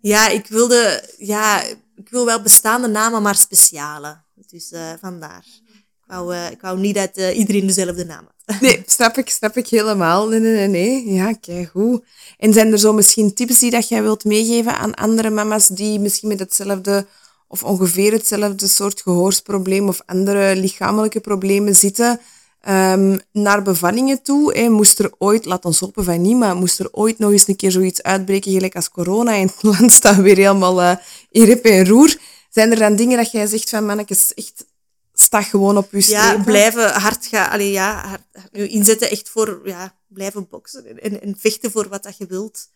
Ja, 0.00 0.28
ik 0.28 0.46
wilde... 0.46 1.10
Ja, 1.18 1.64
ik 1.96 2.08
wil 2.08 2.24
wel 2.24 2.42
bestaande 2.42 2.88
namen, 2.88 3.22
maar 3.22 3.36
speciale. 3.36 4.22
Dus 4.46 4.72
uh, 4.72 4.92
vandaar. 5.00 5.44
Ik 5.66 6.04
wou, 6.06 6.34
uh, 6.34 6.50
ik 6.50 6.60
wou 6.60 6.78
niet 6.78 6.94
dat 6.94 7.10
uh, 7.14 7.38
iedereen 7.38 7.66
dezelfde 7.66 8.04
naam 8.04 8.24
had. 8.24 8.60
Nee, 8.60 8.82
snap 8.86 9.16
ik, 9.16 9.38
ik 9.52 9.68
helemaal. 9.68 10.28
Nee, 10.28 10.40
nee, 10.40 10.52
nee, 10.52 10.68
nee. 10.68 11.12
Ja, 11.12 11.32
kijk, 11.32 11.70
goed. 11.70 12.04
En 12.38 12.52
zijn 12.52 12.72
er 12.72 12.78
zo 12.78 12.92
misschien 12.92 13.34
tips 13.34 13.58
die 13.58 13.70
dat 13.70 13.88
jij 13.88 14.02
wilt 14.02 14.24
meegeven 14.24 14.78
aan 14.78 14.94
andere 14.94 15.30
mama's 15.30 15.68
die 15.68 16.00
misschien 16.00 16.28
met 16.28 16.38
hetzelfde 16.38 17.06
of 17.48 17.62
ongeveer 17.62 18.12
hetzelfde 18.12 18.66
soort 18.66 19.00
gehoorsprobleem 19.00 19.88
of 19.88 20.02
andere 20.06 20.56
lichamelijke 20.56 21.20
problemen 21.20 21.76
zitten 21.76 22.20
um, 22.68 23.20
naar 23.32 23.62
bevallingen 23.62 24.22
toe? 24.22 24.58
Hè? 24.58 24.68
Moest 24.68 24.98
er 24.98 25.12
ooit, 25.18 25.44
laat 25.44 25.64
ons 25.64 25.80
hopen 25.80 26.04
van 26.04 26.20
niet, 26.20 26.36
maar 26.36 26.56
moest 26.56 26.78
er 26.78 26.92
ooit 26.92 27.18
nog 27.18 27.30
eens 27.30 27.48
een 27.48 27.56
keer 27.56 27.70
zoiets 27.70 28.02
uitbreken 28.02 28.52
gelijk 28.52 28.76
als 28.76 28.90
corona 28.90 29.34
en 29.34 29.46
het 29.46 29.62
land 29.78 29.92
staat 29.92 30.16
weer 30.16 30.36
helemaal 30.36 30.82
uh, 30.82 30.96
in 31.30 31.44
rip 31.44 31.64
en 31.64 31.86
roer? 31.86 32.16
Zijn 32.50 32.70
er 32.70 32.78
dan 32.78 32.96
dingen 32.96 33.16
dat 33.16 33.30
jij 33.30 33.46
zegt 33.46 33.68
van 33.68 33.86
mannetjes, 33.86 34.34
echt 34.34 34.64
sta 35.12 35.42
gewoon 35.42 35.76
op 35.76 35.92
je 35.92 36.00
strepen. 36.00 36.36
Ja, 36.36 36.42
blijven 36.42 36.92
hard 36.92 37.26
gaan. 37.26 37.50
Allee, 37.50 37.70
ja, 37.70 38.06
hard, 38.06 38.22
hard, 38.32 38.52
inzetten 38.52 39.10
echt 39.10 39.28
voor 39.28 39.60
ja, 39.64 39.98
blijven 40.08 40.48
boksen 40.48 41.00
en, 41.00 41.22
en 41.22 41.34
vechten 41.38 41.70
voor 41.70 41.88
wat 41.88 42.02
dat 42.02 42.16
je 42.16 42.26
wilt. 42.26 42.68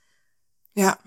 Ja. 0.73 1.01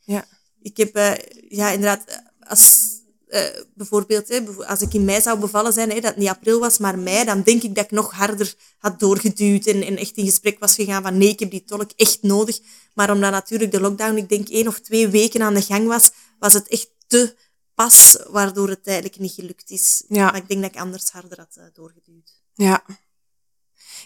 ja. 0.00 0.24
Ik 0.60 0.76
heb, 0.76 0.96
uh, 0.96 1.12
ja, 1.48 1.70
inderdaad, 1.70 2.22
als 2.40 2.95
uh, 3.36 3.62
bijvoorbeeld, 3.74 4.28
hè, 4.28 4.40
als 4.66 4.80
ik 4.80 4.94
in 4.94 5.04
mei 5.04 5.20
zou 5.20 5.38
bevallen 5.38 5.72
zijn, 5.72 5.88
hè, 5.88 5.94
dat 5.94 6.04
het 6.04 6.16
niet 6.16 6.28
april 6.28 6.60
was, 6.60 6.78
maar 6.78 6.98
mei, 6.98 7.24
dan 7.24 7.42
denk 7.42 7.62
ik 7.62 7.74
dat 7.74 7.84
ik 7.84 7.90
nog 7.90 8.12
harder 8.12 8.54
had 8.78 9.00
doorgeduwd 9.00 9.66
en, 9.66 9.82
en 9.82 9.96
echt 9.96 10.16
in 10.16 10.24
gesprek 10.24 10.58
was 10.58 10.74
gegaan 10.74 11.02
van 11.02 11.18
nee, 11.18 11.28
ik 11.28 11.40
heb 11.40 11.50
die 11.50 11.64
tolk 11.64 11.90
echt 11.96 12.22
nodig. 12.22 12.58
Maar 12.94 13.10
omdat 13.10 13.30
natuurlijk 13.30 13.72
de 13.72 13.80
lockdown, 13.80 14.16
ik 14.16 14.28
denk 14.28 14.48
één 14.48 14.66
of 14.66 14.80
twee 14.80 15.08
weken 15.08 15.42
aan 15.42 15.54
de 15.54 15.62
gang 15.62 15.86
was, 15.86 16.10
was 16.38 16.52
het 16.52 16.68
echt 16.68 16.90
te 17.06 17.34
pas, 17.74 18.18
waardoor 18.28 18.68
het 18.68 18.86
eigenlijk 18.86 19.18
niet 19.18 19.32
gelukt 19.32 19.70
is. 19.70 20.04
Ja. 20.08 20.24
Maar 20.24 20.36
ik 20.36 20.48
denk 20.48 20.62
dat 20.62 20.70
ik 20.70 20.80
anders 20.80 21.10
harder 21.10 21.38
had 21.38 21.56
uh, 21.58 21.64
doorgeduwd. 21.72 22.42
Ja. 22.54 22.84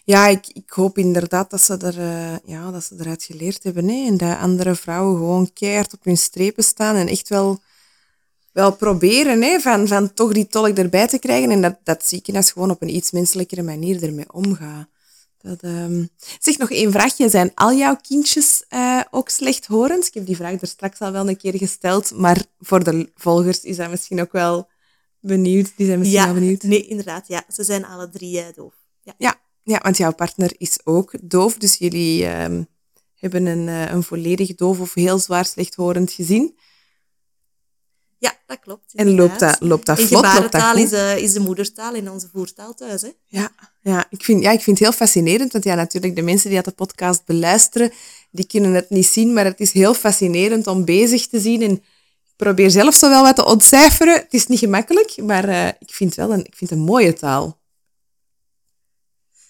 Ja, 0.04 0.26
ik, 0.26 0.46
ik 0.52 0.70
hoop 0.70 0.98
inderdaad 0.98 1.50
dat 1.50 1.60
ze, 1.60 1.76
er, 1.76 1.98
uh, 1.98 2.36
ja, 2.44 2.70
dat 2.70 2.84
ze 2.84 2.94
eruit 2.98 3.22
geleerd 3.22 3.62
hebben. 3.62 3.88
Hè? 3.88 4.06
En 4.06 4.16
dat 4.16 4.38
andere 4.38 4.74
vrouwen 4.74 5.16
gewoon 5.16 5.52
keihard 5.52 5.92
op 5.92 6.04
hun 6.04 6.18
strepen 6.18 6.64
staan 6.64 6.96
en 6.96 7.08
echt 7.08 7.28
wel, 7.28 7.62
wel 8.52 8.76
proberen 8.76 9.42
hè? 9.42 9.60
Van, 9.60 9.88
van 9.88 10.14
toch 10.14 10.32
die 10.32 10.46
tolk 10.46 10.76
erbij 10.76 11.06
te 11.06 11.18
krijgen. 11.18 11.50
En 11.50 11.62
dat, 11.62 11.78
dat 11.84 12.04
ziekenhuis 12.04 12.50
gewoon 12.50 12.70
op 12.70 12.82
een 12.82 12.94
iets 12.94 13.10
menselijkere 13.10 13.62
manier 13.62 14.02
ermee 14.02 14.32
omgaat. 14.32 14.88
Dat, 15.38 15.62
um... 15.62 16.08
Zeg 16.38 16.58
nog 16.58 16.70
één 16.70 16.92
vraagje. 16.92 17.28
Zijn 17.28 17.52
al 17.54 17.72
jouw 17.72 17.96
kindjes 18.08 18.64
uh, 18.70 19.00
ook 19.10 19.28
slechthorend? 19.28 20.06
Ik 20.06 20.14
heb 20.14 20.26
die 20.26 20.36
vraag 20.36 20.60
er 20.60 20.66
straks 20.66 21.00
al 21.00 21.12
wel 21.12 21.28
een 21.28 21.36
keer 21.36 21.56
gesteld, 21.56 22.12
maar 22.14 22.44
voor 22.58 22.84
de 22.84 23.10
volgers 23.14 23.60
is 23.60 23.76
dat 23.76 23.90
misschien 23.90 24.20
ook 24.20 24.32
wel 24.32 24.68
benieuwd. 25.20 25.72
Die 25.76 25.86
zijn 25.86 25.98
misschien 25.98 26.20
ja, 26.20 26.26
wel 26.26 26.34
benieuwd. 26.34 26.62
Nee, 26.62 26.86
inderdaad. 26.86 27.28
Ja, 27.28 27.44
ze 27.52 27.64
zijn 27.64 27.84
alle 27.84 28.08
drie 28.08 28.36
uh, 28.36 28.44
doof. 28.54 28.74
Ja. 29.02 29.14
ja. 29.18 29.40
Ja, 29.62 29.78
want 29.82 29.96
jouw 29.96 30.12
partner 30.12 30.54
is 30.58 30.78
ook 30.84 31.12
doof, 31.22 31.56
dus 31.56 31.76
jullie 31.76 32.42
um, 32.42 32.66
hebben 33.14 33.46
een, 33.46 33.66
uh, 33.66 33.90
een 33.90 34.02
volledig 34.02 34.54
doof 34.54 34.80
of 34.80 34.94
heel 34.94 35.18
zwaar 35.18 35.44
slechthorend 35.44 36.12
gezin. 36.12 36.58
Ja, 38.20 38.32
dat 38.46 38.58
klopt. 38.60 38.94
En 38.94 39.14
loopt 39.14 39.38
dat, 39.38 39.56
loopt 39.60 39.86
dat 39.86 39.98
in 39.98 40.06
vlot? 40.06 40.26
gebarentaal 40.26 40.74
loopt 40.74 40.90
dat 40.90 41.16
is, 41.16 41.22
is 41.22 41.32
de 41.32 41.40
moedertaal 41.40 41.94
in 41.94 42.10
onze 42.10 42.28
voertaal 42.32 42.74
thuis. 42.74 43.02
Hè? 43.02 43.08
Ja, 43.26 43.50
ja, 43.80 44.06
ik 44.10 44.24
vind, 44.24 44.42
ja, 44.42 44.50
ik 44.50 44.60
vind 44.60 44.78
het 44.78 44.88
heel 44.88 44.96
fascinerend, 44.96 45.52
want 45.52 45.64
ja, 45.64 45.74
natuurlijk 45.74 46.16
de 46.16 46.22
mensen 46.22 46.48
die 46.48 46.62
dat 46.62 46.64
de 46.64 46.84
podcast 46.84 47.24
beluisteren, 47.24 47.92
die 48.30 48.46
kunnen 48.46 48.72
het 48.72 48.90
niet 48.90 49.06
zien, 49.06 49.32
maar 49.32 49.44
het 49.44 49.60
is 49.60 49.72
heel 49.72 49.94
fascinerend 49.94 50.66
om 50.66 50.84
bezig 50.84 51.26
te 51.26 51.40
zien 51.40 51.62
en 51.62 51.70
ik 51.70 52.36
probeer 52.36 52.70
zelf 52.70 52.94
zo 52.94 53.08
wel 53.08 53.22
wat 53.22 53.36
te 53.36 53.44
ontcijferen. 53.44 54.14
Het 54.14 54.32
is 54.32 54.46
niet 54.46 54.58
gemakkelijk, 54.58 55.16
maar 55.22 55.48
uh, 55.48 55.66
ik 55.66 55.90
vind 55.90 56.16
het 56.16 56.26
wel 56.26 56.36
een, 56.36 56.44
ik 56.44 56.54
vind 56.56 56.70
een 56.70 56.78
mooie 56.78 57.12
taal. 57.12 57.58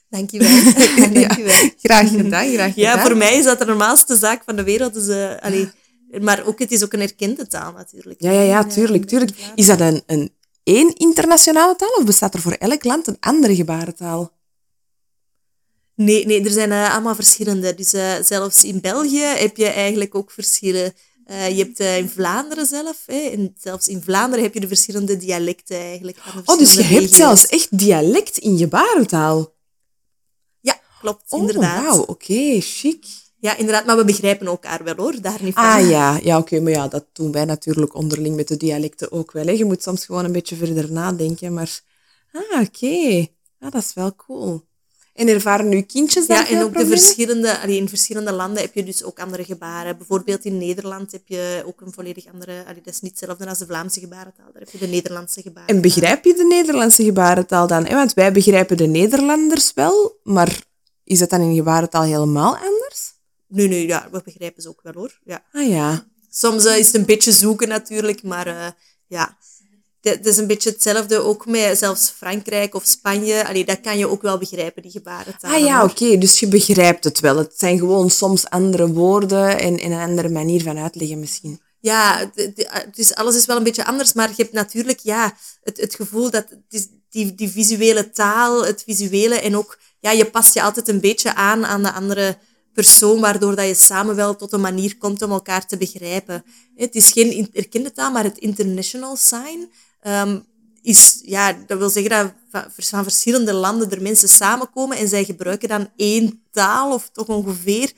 Dankjewel. 0.09 0.49
Dankjewel. 1.13 1.65
Ja, 1.65 1.71
graag 1.83 2.09
gedaan, 2.09 2.53
graag 2.53 2.73
gedaan. 2.73 2.73
Ja, 2.75 3.03
voor 3.03 3.17
mij 3.17 3.39
is 3.39 3.45
dat 3.45 3.59
de 3.59 3.65
normaalste 3.65 4.17
zaak 4.17 4.43
van 4.45 4.57
de 4.57 4.63
wereld. 4.63 4.95
Dus, 4.95 5.09
uh, 5.09 5.37
allee, 5.37 5.71
maar 6.21 6.47
ook, 6.47 6.59
het 6.59 6.71
is 6.71 6.85
ook 6.85 6.93
een 6.93 7.01
erkende 7.01 7.47
taal 7.47 7.73
natuurlijk. 7.73 8.21
Ja, 8.23 8.31
ja, 8.31 8.41
ja, 8.43 8.65
tuurlijk, 8.65 9.07
tuurlijk. 9.07 9.37
Is 9.55 9.67
dat 9.67 9.81
een, 9.81 10.03
een 10.07 10.35
één 10.63 10.95
internationale 10.95 11.77
taal 11.77 11.95
of 11.99 12.05
bestaat 12.05 12.35
er 12.35 12.41
voor 12.41 12.53
elk 12.53 12.85
land 12.85 13.07
een 13.07 13.17
andere 13.21 13.55
gebarentaal? 13.55 14.33
Nee, 15.95 16.27
nee 16.27 16.45
er 16.45 16.51
zijn 16.51 16.71
uh, 16.71 16.93
allemaal 16.93 17.15
verschillende. 17.15 17.75
Dus 17.75 17.95
uh, 17.95 18.15
zelfs 18.23 18.65
in 18.65 18.81
België 18.81 19.21
heb 19.25 19.57
je 19.57 19.67
eigenlijk 19.67 20.15
ook 20.15 20.31
verschillen. 20.31 20.93
Uh, 21.27 21.49
je 21.49 21.65
hebt 21.65 21.81
in 21.81 22.09
Vlaanderen 22.09 22.67
zelf, 22.67 23.03
hè, 23.07 23.19
en 23.19 23.55
zelfs 23.59 23.89
in 23.89 24.03
Vlaanderen 24.03 24.45
heb 24.45 24.55
je 24.55 24.61
de 24.61 24.69
verschillende 24.69 25.17
dialecten 25.17 25.77
eigenlijk. 25.77 26.19
Van 26.19 26.43
de 26.45 26.53
oh, 26.53 26.59
dus 26.59 26.73
je 26.73 26.81
regio's. 26.83 27.01
hebt 27.01 27.15
zelfs 27.15 27.47
echt 27.47 27.79
dialect 27.79 28.39
in 28.39 28.59
gebarentaal? 28.59 29.55
Ja. 30.61 30.81
klopt, 31.01 31.33
Oh, 31.33 31.41
inderdaad. 31.41 31.85
wauw, 31.85 32.03
oké, 32.03 32.61
chic. 32.61 33.07
Ja, 33.41 33.57
inderdaad, 33.57 33.87
maar 33.87 33.97
we 33.97 34.05
begrijpen 34.05 34.47
elkaar 34.47 34.85
wel 34.85 34.95
hoor, 34.95 35.21
daar 35.21 35.43
niet 35.43 35.55
van. 35.55 35.65
Ah 35.65 35.89
ja, 35.89 36.19
ja 36.23 36.39
oké, 36.39 36.61
maar 36.61 36.73
ja, 36.73 36.89
dat 36.89 37.05
doen 37.13 37.33
wij 37.33 37.45
natuurlijk 37.45 37.95
onderling 37.95 38.37
met 38.37 38.49
de 38.49 38.57
dialecten 38.57 39.13
ook 39.13 39.33
wel. 39.33 39.47
Hè. 39.47 39.53
Je 39.53 39.65
moet 39.65 39.83
soms 39.83 40.05
gewoon 40.05 40.25
een 40.25 40.33
beetje 40.33 40.57
verder 40.57 40.93
nadenken, 40.93 41.55
maar... 41.55 41.81
Ah, 42.33 42.61
oké. 42.61 43.27
Ah, 43.61 43.71
dat 43.71 43.83
is 43.83 43.95
wel 43.95 44.15
cool. 44.17 44.69
En 45.15 45.29
ervaren 45.29 45.73
uw 45.73 45.85
kindjes 45.87 46.27
daar 46.27 46.51
Ja, 46.51 46.57
en 46.57 46.63
ook 46.63 46.79
de 46.79 46.87
verschillende, 46.87 47.61
allee, 47.61 47.77
in 47.77 47.89
verschillende 47.89 48.33
landen 48.33 48.63
heb 48.63 48.75
je 48.75 48.85
dus 48.85 49.05
ook 49.05 49.21
andere 49.21 49.45
gebaren. 49.45 49.97
Bijvoorbeeld 49.97 50.45
in 50.45 50.59
Nederland 50.59 51.13
heb 51.13 51.23
je 51.25 51.63
ook 51.67 51.81
een 51.81 51.93
volledig 51.93 52.27
andere, 52.33 52.65
allee, 52.67 52.83
dat 52.85 52.95
is 52.95 53.01
niet 53.01 53.11
hetzelfde 53.21 53.49
als 53.49 53.59
de 53.59 53.67
Vlaamse 53.67 54.01
gebarentaal. 54.01 54.47
Daar 54.53 54.63
heb 54.63 54.71
je 54.71 54.79
de 54.79 54.87
Nederlandse 54.87 55.43
gebarentaal. 55.43 55.77
En 55.77 55.83
begrijp 55.83 56.25
je 56.25 56.35
de 56.35 56.45
Nederlandse 56.45 57.05
gebarentaal 57.05 57.67
dan? 57.67 57.87
hè? 57.87 57.95
Want 57.95 58.15
wij 58.15 58.33
begrijpen 58.33 58.77
de 58.77 58.87
Nederlanders 58.87 59.73
wel, 59.75 60.19
maar 60.23 60.63
is 61.05 61.19
dat 61.19 61.31
dan 61.31 61.41
in 61.41 61.55
gebarentaal 61.55 62.03
helemaal 62.03 62.57
anders? 62.57 62.80
Nee, 63.51 63.69
nee, 63.69 63.87
ja, 63.87 64.09
we 64.11 64.21
begrijpen 64.25 64.63
ze 64.63 64.69
ook 64.69 64.81
wel 64.83 64.93
hoor. 64.93 65.21
Ja. 65.25 65.45
Ah 65.53 65.69
ja. 65.69 66.07
Soms 66.31 66.65
eh, 66.65 66.79
is 66.79 66.87
het 66.87 66.95
een 66.95 67.05
beetje 67.05 67.33
zoeken 67.33 67.69
natuurlijk, 67.69 68.23
maar 68.23 68.47
eh, 68.47 68.67
ja. 69.07 69.39
Het 70.01 70.27
is 70.27 70.37
een 70.37 70.47
beetje 70.47 70.71
hetzelfde 70.71 71.19
ook 71.19 71.47
met 71.47 71.79
zelfs 71.79 72.09
Frankrijk 72.09 72.75
of 72.75 72.85
Spanje. 72.85 73.47
Allee, 73.47 73.65
dat 73.65 73.81
kan 73.81 73.99
je 73.99 74.09
ook 74.09 74.23
wel 74.23 74.39
begrijpen, 74.39 74.83
die 74.83 74.91
gebarentaal. 74.91 75.55
Ah 75.55 75.61
ja, 75.61 75.85
oké, 75.85 76.19
dus 76.19 76.41
je 76.41 76.49
begrijpt 76.49 77.05
het 77.05 77.21
wel. 77.21 77.37
Het 77.37 77.53
zijn 77.57 77.79
gewoon 77.79 78.11
soms 78.11 78.49
andere 78.49 78.93
woorden 78.93 79.59
en, 79.59 79.79
en 79.79 79.91
een 79.91 80.09
andere 80.09 80.29
manier 80.29 80.63
van 80.63 80.79
uitleggen 80.79 81.19
misschien. 81.19 81.61
Ja, 81.81 82.31
is, 82.95 83.15
alles 83.15 83.37
is 83.37 83.47
wel 83.47 83.57
een 83.57 83.63
beetje 83.63 83.85
anders, 83.85 84.13
maar 84.13 84.29
je 84.29 84.43
hebt 84.43 84.53
natuurlijk 84.53 84.99
ja, 84.99 85.37
het, 85.63 85.81
het 85.81 85.95
gevoel 85.95 86.31
dat 86.31 86.51
het 86.51 86.65
is 86.69 86.87
die, 87.11 87.35
die 87.35 87.49
visuele 87.49 88.11
taal, 88.11 88.65
het 88.65 88.83
visuele 88.83 89.35
en 89.35 89.57
ook, 89.57 89.79
ja, 90.01 90.11
je 90.11 90.31
past 90.31 90.55
je 90.55 90.63
altijd 90.63 90.89
een 90.89 91.01
beetje 91.01 91.35
aan 91.35 91.67
aan 91.67 91.83
de 91.83 91.93
andere 91.93 92.39
persoon, 92.73 93.21
waardoor 93.21 93.57
dat 93.57 93.67
je 93.67 93.75
samen 93.75 94.17
wel 94.17 94.37
tot 94.37 94.53
een 94.53 94.61
manier 94.61 94.97
komt 94.97 95.23
om 95.23 95.31
elkaar 95.31 95.67
te 95.67 95.77
begrijpen. 95.77 96.45
Het 96.77 96.95
is 96.95 97.11
geen 97.11 97.51
erkende 97.53 97.93
taal, 97.93 98.11
maar 98.11 98.25
het 98.25 98.39
international 98.39 99.17
sign 99.17 99.71
ehm, 100.01 100.39
is, 100.83 101.21
ja, 101.25 101.53
dat 101.67 101.79
wil 101.79 101.91
zeggen 101.91 102.11
dat 102.11 102.33
van, 102.77 103.03
verschillende 103.03 103.53
landen 103.53 103.91
er 103.91 104.03
mensen 104.03 104.29
samenkomen 104.29 104.97
en 104.97 105.09
zij 105.09 105.25
gebruiken 105.25 105.69
dan 105.69 105.89
één 105.97 106.43
taal, 106.51 106.93
of 106.93 107.11
toch 107.13 107.27
ongeveer. 107.27 107.93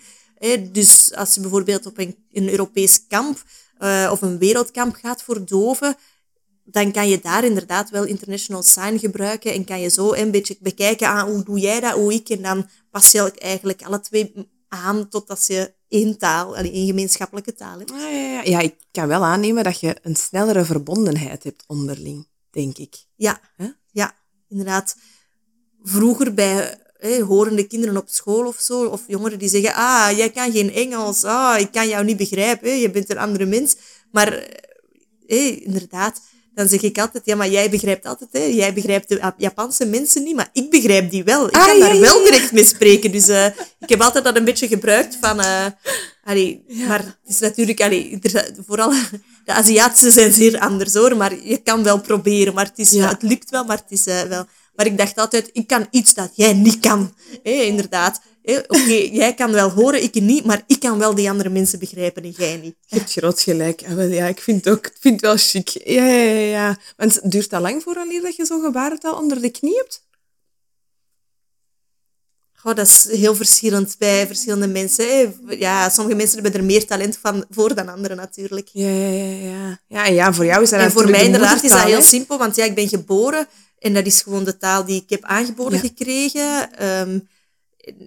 Dus 0.73 1.15
als 1.15 1.35
je 1.35 1.41
bijvoorbeeld 1.41 1.87
op 1.87 1.99
een, 1.99 2.17
een 2.33 2.49
Europees 2.49 3.07
kamp 3.09 3.43
eh, 3.79 4.09
of 4.13 4.23
een 4.23 4.39
wereldkamp 4.39 4.95
gaat 4.95 5.23
voor 5.23 5.45
doven, 5.45 5.97
dan 6.65 6.93
kan 6.93 7.09
je 7.09 7.21
daar 7.21 7.45
inderdaad 7.45 7.91
wel 7.91 8.05
international 8.05 8.63
sign 8.63 8.99
gebruiken 8.99 9.53
en 9.53 9.65
kan 9.65 9.81
je 9.81 9.89
zo 9.89 10.13
een 10.13 10.31
beetje 10.31 10.57
bekijken 10.61 11.09
aan 11.09 11.29
hoe 11.29 11.45
doe 11.45 11.59
jij 11.59 11.81
dat, 11.81 11.93
hoe 11.93 12.15
ik, 12.15 12.29
en 12.29 12.43
dan 12.43 12.69
pas 12.91 13.11
je 13.11 13.33
eigenlijk 13.39 13.83
alle 13.83 14.01
twee 14.01 14.33
aan 14.73 15.09
totdat 15.09 15.47
je 15.47 15.75
één 15.89 16.19
taal, 16.19 16.57
één 16.57 16.87
gemeenschappelijke 16.87 17.55
taal 17.55 17.79
hebt. 17.79 17.91
Ah, 17.91 18.01
ja, 18.01 18.09
ja. 18.09 18.43
ja, 18.43 18.59
ik 18.61 18.75
kan 18.91 19.09
wel 19.09 19.25
aannemen 19.25 19.65
dat 19.65 19.81
je 19.81 19.97
een 20.03 20.17
snellere 20.17 20.65
verbondenheid 20.65 21.45
hebt 21.45 21.65
onderling, 21.67 22.27
denk 22.51 22.79
ik. 22.79 22.95
Ja, 23.17 23.41
ja, 23.91 24.17
inderdaad. 24.49 24.97
Vroeger 25.83 26.35
bij 26.35 26.79
hè, 26.99 27.21
horende 27.21 27.67
kinderen 27.67 27.97
op 27.97 28.09
school 28.09 28.47
of 28.47 28.57
zo, 28.61 28.85
of 28.85 29.03
jongeren 29.07 29.39
die 29.39 29.49
zeggen, 29.49 29.75
ah, 29.75 30.17
jij 30.17 30.31
kan 30.31 30.53
geen 30.53 30.73
Engels, 30.73 31.25
ah, 31.25 31.61
ik 31.61 31.73
kan 31.73 31.89
jou 31.89 32.05
niet 32.05 32.17
begrijpen, 32.17 32.69
hè, 32.69 32.75
je 32.75 32.91
bent 32.91 33.11
een 33.11 33.19
andere 33.19 33.47
mens. 33.47 33.77
Maar 34.13 34.33
eh, 34.33 34.47
hè, 35.27 35.49
inderdaad, 35.49 36.21
dan 36.55 36.69
zeg 36.69 36.81
ik 36.83 36.99
altijd, 36.99 37.23
ja, 37.27 37.37
maar 37.37 37.49
jij 37.51 37.71
begrijpt 37.71 38.07
altijd, 38.07 38.31
hè, 38.33 38.41
jij 38.45 38.73
begrijpt 38.75 39.09
de 39.09 39.17
Jap- 39.17 39.35
Japanse 39.41 39.87
mensen 39.87 40.23
niet, 40.23 40.35
maar 40.37 40.49
ik 40.53 40.71
begrijp 40.71 41.11
die 41.11 41.25
wel. 41.25 41.47
Ik 41.47 41.57
Ah, 41.57 41.67
kan 41.67 41.79
ja, 41.79 41.85
daar 41.85 41.95
ja, 41.95 42.01
wel 42.01 42.19
ja. 42.25 42.31
direct 42.31 42.53
mee 42.53 42.65
spreken. 42.65 43.13
Dus 43.13 43.29
eh, 43.29 43.47
ik 43.81 43.89
heb 43.89 44.01
altijd 44.03 44.25
dat 44.25 44.37
een 44.37 44.45
beetje 44.45 44.69
gebruikt 44.69 45.17
van... 45.21 45.41
allee, 46.25 46.65
Maar 46.89 46.99
het 46.99 47.17
is 47.27 47.39
natuurlijk... 47.39 47.81
Allee, 47.81 48.19
vooral 48.67 48.91
de 49.45 49.53
Aziatische 49.53 50.11
zijn 50.11 50.33
zeer 50.33 50.59
anders, 50.59 50.95
hoor. 50.95 51.17
Maar 51.17 51.35
je 51.45 51.57
kan 51.57 51.83
wel 51.83 52.01
proberen. 52.01 52.55
Maar 52.55 52.65
het, 52.67 52.79
is, 52.79 52.91
het 52.91 53.23
lukt 53.23 53.51
wel, 53.51 53.65
maar 53.65 53.77
het 53.77 53.99
is 53.99 54.07
eh, 54.07 54.21
wel... 54.23 54.45
Maar 54.75 54.87
ik 54.87 54.99
dacht 54.99 55.17
altijd, 55.17 55.51
ik 55.53 55.67
kan 55.67 55.87
iets 55.91 56.15
dat 56.15 56.31
jij 56.35 56.53
niet 56.53 56.81
kan. 56.81 57.15
Hé, 57.43 57.51
inderdaad. 57.51 58.21
Hé, 58.43 58.59
Oké, 58.59 59.09
jij 59.13 59.35
kan 59.35 59.53
wel 59.53 59.71
horen, 59.71 60.03
ik 60.03 60.15
niet. 60.15 60.45
Maar 60.45 60.63
ik 60.67 60.81
kan 60.81 60.99
wel 60.99 61.15
die 61.15 61.31
andere 61.31 61.49
mensen 61.49 61.79
begrijpen 61.79 62.23
en 62.23 62.35
jij 62.37 62.57
niet. 62.57 62.77
Je 62.87 62.97
hebt 62.97 63.13
groot 63.13 63.41
gelijk. 63.41 63.83
Ah, 63.89 64.13
ja, 64.13 64.27
ik 64.27 64.41
vind 64.41 64.65
het 64.65 64.75
ook 64.75 64.87
ik 64.87 64.97
vind 65.01 65.15
het 65.15 65.21
wel 65.21 65.37
chic. 65.37 65.69
Ja, 65.69 66.07
ja, 66.07 66.23
ja, 66.23 66.47
ja. 66.47 66.79
Want 66.97 67.31
duurt 67.31 67.51
dat 67.51 67.61
lang 67.61 67.83
vooraleer 67.83 68.23
dat 68.23 68.37
je 68.37 68.47
zo'n 68.47 68.63
gebarentaal 68.63 69.15
onder 69.15 69.41
de 69.41 69.51
knie 69.51 69.77
hebt? 69.77 70.03
Goh, 72.63 72.75
dat 72.75 72.87
is 72.87 73.09
heel 73.11 73.35
verschillend 73.35 73.95
bij 73.99 74.27
verschillende 74.27 74.67
mensen. 74.67 75.35
Ja, 75.49 75.89
sommige 75.89 76.17
mensen 76.17 76.43
hebben 76.43 76.61
er 76.61 76.67
meer 76.67 76.87
talent 76.87 77.19
van 77.21 77.45
voor 77.51 77.75
dan 77.75 77.89
anderen 77.89 78.17
natuurlijk. 78.17 78.69
Ja, 78.73 78.89
ja, 78.89 79.13
ja. 79.13 79.81
Ja, 79.89 80.05
ja, 80.07 80.07
ja 80.07 80.33
voor 80.33 80.45
jou 80.45 80.63
is 80.63 80.71
dat 80.71 80.81
En 80.81 80.91
voor 80.91 81.11
mij 81.11 81.21
de 81.21 81.25
inderdaad 81.25 81.63
is 81.63 81.71
dat 81.71 81.83
heel 81.83 82.03
simpel, 82.03 82.39
want 82.39 82.57
ja, 82.57 82.65
ik 82.65 82.75
ben 82.75 82.89
geboren 82.89 83.47
en 83.83 83.95
dat 83.95 84.07
is 84.07 84.23
gewoon 84.23 84.45
de 84.45 84.57
taal 84.57 84.85
die 84.85 85.03
ik 85.03 85.11
heb 85.11 85.23
aangeboden 85.25 85.73
Ja. 85.83 85.85
gekregen. 85.89 86.77
Ehm, 86.79 87.19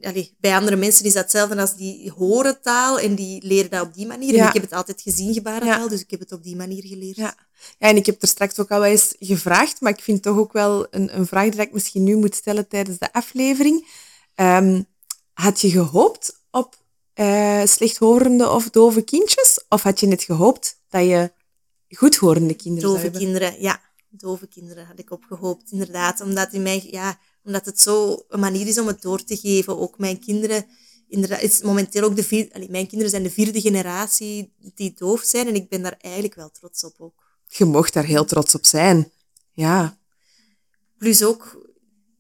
allee, 0.02 0.36
bij 0.40 0.56
andere 0.56 0.76
mensen 0.76 1.06
is 1.06 1.14
dat 1.14 1.22
hetzelfde 1.24 1.56
als 1.62 1.76
die 1.76 2.12
horen 2.12 2.62
taal 2.62 3.00
en 3.00 3.16
die 3.16 3.46
leren 3.48 3.70
dat 3.70 3.82
op 3.86 3.94
die 3.94 4.06
manier. 4.08 4.34
Ja. 4.34 4.42
En 4.42 4.48
ik 4.48 4.54
heb 4.54 4.62
het 4.62 4.74
altijd 4.74 5.02
gezien, 5.02 5.34
gebarentaal, 5.34 5.82
Ja. 5.84 5.88
dus 5.88 6.02
ik 6.02 6.12
heb 6.12 6.20
het 6.20 6.32
op 6.32 6.44
die 6.44 6.56
manier 6.56 6.84
geleerd. 6.86 7.16
Ja. 7.16 7.36
ja, 7.78 7.88
en 7.90 7.96
ik 7.96 8.06
heb 8.06 8.22
er 8.22 8.28
straks 8.28 8.60
ook 8.60 8.72
al 8.72 8.80
wel 8.80 8.90
eens 8.90 9.16
gevraagd, 9.20 9.82
maar 9.82 9.92
ik 9.92 10.00
vind 10.04 10.22
toch 10.22 10.38
ook 10.38 10.54
wel 10.54 10.88
een, 10.90 11.18
een 11.18 11.28
vraag 11.28 11.50
die 11.50 11.62
ik 11.62 11.74
misschien 11.74 12.04
nu 12.04 12.16
moet 12.16 12.36
stellen 12.36 12.68
tijdens 12.68 12.98
de 12.98 13.14
aflevering. 13.14 13.88
Ehm, 14.36 14.82
had 15.34 15.62
je 15.62 15.70
gehoopt 15.70 16.40
op 16.52 16.84
eh, 17.14 17.66
slechthorende 17.66 18.50
of 18.50 18.70
dove 18.70 19.02
kindjes? 19.02 19.64
Of 19.70 19.82
had 19.84 20.00
je 20.00 20.08
net 20.08 20.24
gehoopt 20.24 20.80
dat 20.90 21.06
je 21.06 21.32
goedhorende 21.90 22.54
kinderen 22.54 22.82
zou 22.90 22.94
Dove 22.94 23.04
hebben? 23.04 23.22
kinderen, 23.22 23.62
ja. 23.62 23.82
Dove 24.18 24.48
kinderen 24.48 24.86
had 24.86 25.00
ik 25.00 25.12
opgehoopt, 25.12 25.72
inderdaad. 25.72 26.22
Omdat, 26.22 26.54
in 26.54 26.62
mijn, 26.62 26.82
ja, 26.92 27.20
omdat 27.44 27.66
het 27.66 27.80
zo 27.80 28.24
een 28.28 28.40
manier 28.40 28.68
is 28.68 28.80
om 28.80 28.88
het 28.88 29.02
door 29.02 29.24
te 29.24 29.38
geven. 29.38 29.80
Ook 29.80 29.98
mijn 29.98 30.20
kinderen, 30.20 30.66
inderdaad, 31.08 31.42
is 31.42 31.62
momenteel 31.62 32.04
ook 32.04 32.16
de 32.16 32.24
vier, 32.24 32.50
allee, 32.52 32.70
mijn 32.70 32.88
kinderen 32.88 33.12
zijn 33.12 33.24
de 33.24 33.32
vierde 33.32 33.62
generatie 33.62 34.54
die 34.76 34.94
doof 34.98 35.22
zijn. 35.22 35.48
En 35.48 35.56
ik 35.56 35.70
ben 35.70 35.82
daar 35.82 35.98
eigenlijk 36.00 36.36
wel 36.36 36.52
trots 36.52 36.84
op 36.84 36.96
ook. 36.98 37.24
Je 37.48 37.66
mocht 37.66 37.94
daar 37.94 38.06
heel 38.06 38.26
trots 38.26 38.56
op 38.56 38.66
zijn. 38.66 39.12
Ja. 39.52 39.98
Plus 40.98 41.24
ook, 41.24 41.72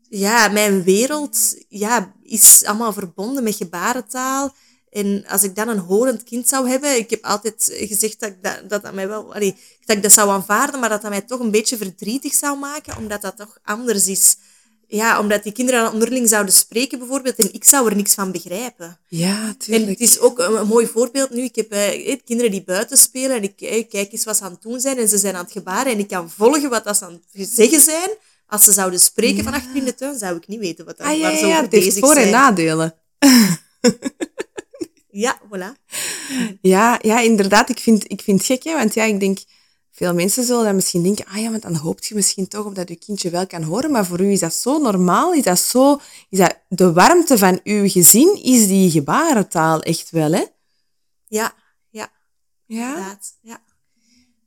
ja, 0.09 0.47
mijn 0.47 0.83
wereld 0.83 1.65
ja, 1.67 2.15
is 2.21 2.63
allemaal 2.63 2.93
verbonden 2.93 3.43
met 3.43 3.55
gebarentaal. 3.55 4.55
En 4.95 5.25
als 5.27 5.43
ik 5.43 5.55
dan 5.55 5.67
een 5.67 5.77
horend 5.77 6.23
kind 6.23 6.47
zou 6.47 6.69
hebben, 6.69 6.97
ik 6.97 7.09
heb 7.09 7.23
altijd 7.25 7.71
gezegd 7.75 8.19
dat 8.19 8.29
ik 8.29 8.35
dat, 8.43 8.69
dat, 8.69 8.83
dat 8.83 8.93
mij 8.93 9.07
wel, 9.07 9.33
allee, 9.33 9.55
dat 9.85 9.95
ik 9.97 10.03
dat 10.03 10.11
zou 10.11 10.29
aanvaarden, 10.29 10.79
maar 10.79 10.89
dat 10.89 11.01
dat 11.01 11.11
mij 11.11 11.21
toch 11.21 11.39
een 11.39 11.51
beetje 11.51 11.77
verdrietig 11.77 12.33
zou 12.33 12.57
maken, 12.59 12.97
omdat 12.97 13.21
dat 13.21 13.37
toch 13.37 13.57
anders 13.63 14.07
is. 14.07 14.35
Ja, 14.87 15.19
omdat 15.19 15.43
die 15.43 15.51
kinderen 15.51 15.83
dan 15.83 15.93
onderling 15.93 16.29
zouden 16.29 16.53
spreken 16.53 16.99
bijvoorbeeld, 16.99 17.35
en 17.35 17.53
ik 17.53 17.63
zou 17.63 17.89
er 17.89 17.95
niks 17.95 18.13
van 18.13 18.31
begrijpen. 18.31 18.99
Ja, 19.07 19.47
En 19.47 19.57
tuurlijk. 19.57 19.89
het 19.89 19.99
is 19.99 20.19
ook 20.19 20.39
een, 20.39 20.55
een 20.59 20.67
mooi 20.67 20.87
voorbeeld 20.87 21.29
nu. 21.29 21.41
Ik 21.43 21.55
heb 21.55 21.71
eh, 21.71 22.11
eh, 22.11 22.19
kinderen 22.25 22.51
die 22.51 22.63
buiten 22.63 22.97
spelen 22.97 23.35
en 23.35 23.43
ik 23.43 23.61
eh, 23.61 23.87
kijk 23.89 24.11
eens 24.11 24.23
wat 24.25 24.37
ze 24.37 24.43
aan 24.43 24.51
het 24.51 24.61
doen 24.61 24.79
zijn 24.79 24.97
en 24.97 25.09
ze 25.09 25.17
zijn 25.17 25.35
aan 25.35 25.43
het 25.43 25.51
gebaren 25.53 25.91
en 25.91 25.99
ik 25.99 26.07
kan 26.07 26.29
volgen 26.29 26.69
wat 26.69 26.83
dat 26.83 26.97
ze 26.97 27.05
aan 27.05 27.21
het 27.31 27.49
zeggen 27.53 27.81
zijn. 27.81 28.09
Als 28.47 28.63
ze 28.63 28.71
zouden 28.71 28.99
spreken 28.99 29.43
van 29.43 29.53
achter 29.53 29.75
in 29.75 29.85
de 29.85 29.95
tuin, 29.95 30.17
zou 30.19 30.35
ik 30.35 30.47
niet 30.47 30.59
weten 30.59 30.85
wat 30.85 30.97
dat, 30.97 31.07
Ah, 31.07 31.13
ja, 31.15 31.21
waar 31.21 31.31
ja, 31.31 31.37
ze 31.37 31.45
ja, 31.45 31.51
over 31.51 31.61
het 31.61 31.69
bezig 31.83 31.99
voor- 31.99 32.15
en 32.15 32.21
zijn. 32.21 32.31
nadelen. 32.31 32.93
Ja, 35.17 35.39
voilà. 35.49 35.71
Ja, 36.61 36.99
ja, 37.01 37.19
inderdaad. 37.19 37.69
Ik 37.69 37.79
vind, 37.79 38.11
ik 38.11 38.21
vind 38.21 38.37
het 38.37 38.47
gek, 38.47 38.63
hè, 38.63 38.73
want 38.73 38.93
ja, 38.93 39.03
ik 39.03 39.19
denk, 39.19 39.39
veel 39.91 40.13
mensen 40.13 40.43
zullen 40.43 40.63
dan 40.63 40.75
misschien 40.75 41.03
denken, 41.03 41.25
ah 41.25 41.37
ja, 41.41 41.49
want 41.49 41.61
dan 41.61 41.75
hoopt 41.75 42.05
je 42.05 42.15
misschien 42.15 42.47
toch 42.47 42.65
op 42.65 42.75
dat 42.75 42.89
je 42.89 42.95
kindje 42.95 43.29
wel 43.29 43.47
kan 43.47 43.63
horen, 43.63 43.91
maar 43.91 44.05
voor 44.05 44.19
u 44.21 44.31
is 44.31 44.39
dat 44.39 44.53
zo 44.53 44.77
normaal, 44.77 45.33
is 45.33 45.43
dat 45.43 45.59
zo, 45.59 45.99
is 46.29 46.37
dat 46.39 46.59
de 46.69 46.93
warmte 46.93 47.37
van 47.37 47.59
uw 47.63 47.89
gezin, 47.89 48.39
is 48.43 48.67
die 48.67 48.91
gebarentaal 48.91 49.81
echt 49.81 50.09
wel, 50.09 50.31
hè? 50.31 50.43
Ja, 51.27 51.53
ja, 51.89 52.11
Ja. 52.65 52.87
inderdaad. 52.87 53.37
Ja. 53.41 53.63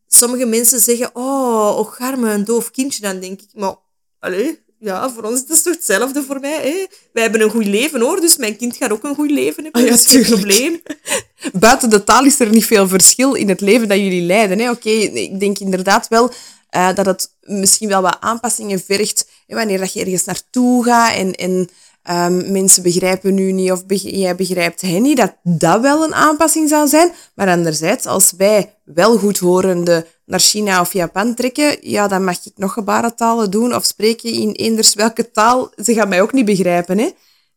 Sommige 0.07 0.47
mensen 0.47 0.81
zeggen, 0.81 1.11
oh, 1.15 1.79
och 1.79 1.99
arme, 1.99 2.31
een 2.33 2.45
doof 2.45 2.71
kindje. 2.71 3.01
Dan 3.01 3.21
denk 3.21 3.41
ik, 3.41 3.49
maar, 3.55 3.77
allee, 4.19 4.65
ja, 4.81 5.11
voor 5.11 5.23
ons 5.23 5.35
is 5.35 5.49
het 5.49 5.63
toch 5.63 5.75
hetzelfde 5.75 6.23
voor 6.23 6.41
mij. 6.41 6.61
Hè? 6.63 6.87
Wij 7.13 7.23
hebben 7.23 7.41
een 7.41 7.51
goed 7.51 7.67
leven, 7.67 8.01
hoor, 8.01 8.21
dus 8.21 8.37
mijn 8.37 8.57
kind 8.57 8.77
gaat 8.77 8.91
ook 8.93 9.05
een 9.05 9.15
goed 9.15 9.31
leven 9.31 9.63
hebben. 9.63 9.83
Ah, 9.83 9.89
ja, 9.89 9.95
dat 9.95 10.05
is 10.05 10.11
geen 10.13 10.23
probleem. 10.23 10.83
Buiten 11.53 11.91
de 11.91 12.05
taal 12.05 12.25
is 12.25 12.41
er 12.41 12.49
niet 12.49 12.67
veel 12.67 12.89
verschil 12.89 13.35
in 13.35 13.49
het 13.49 13.61
leven 13.61 13.89
dat 13.89 13.99
jullie 13.99 14.23
leiden. 14.23 14.71
Oké, 14.71 14.91
ik 14.91 15.41
denk 15.41 15.59
inderdaad 15.59 16.09
wel 16.09 16.31
eh, 16.71 16.95
dat 16.95 17.07
het 17.07 17.31
misschien 17.41 17.89
wel 17.89 18.03
wat 18.03 18.17
aanpassingen 18.21 18.81
vergt 18.81 19.29
hè, 19.47 19.55
wanneer 19.55 19.79
dat 19.79 19.93
je 19.93 20.01
ergens 20.01 20.25
naartoe 20.25 20.85
gaat 20.85 21.15
en, 21.15 21.35
en 21.35 21.69
ehm, 22.09 22.53
mensen 22.53 22.83
begrijpen 22.83 23.39
u 23.39 23.53
niet 23.53 23.73
of 23.73 23.83
jij 23.87 24.35
begrijpt 24.35 24.81
hen 24.81 25.03
niet, 25.03 25.17
dat 25.17 25.37
dat 25.43 25.81
wel 25.81 26.05
een 26.05 26.15
aanpassing 26.15 26.69
zou 26.69 26.89
zijn. 26.89 27.13
Maar 27.35 27.49
anderzijds, 27.49 28.07
als 28.07 28.33
wij 28.37 28.75
wel 28.85 29.19
goedhorende 29.19 30.07
naar 30.25 30.41
China 30.41 30.81
of 30.81 30.93
Japan 30.93 31.35
trekken, 31.35 31.91
ja, 31.91 32.09
dan 32.09 32.25
mag 32.25 32.47
ik 32.47 32.53
nog 32.57 32.73
gebarentalen 32.73 33.51
doen 33.51 33.75
of 33.75 33.85
spreken 33.85 34.33
in 34.33 34.53
eenders 34.53 34.95
welke 34.95 35.31
taal. 35.31 35.73
Ze 35.77 35.95
gaan 35.95 36.09
mij 36.09 36.23
ook 36.23 36.33
niet 36.33 36.45
begrijpen, 36.45 36.99
hè. 36.99 37.11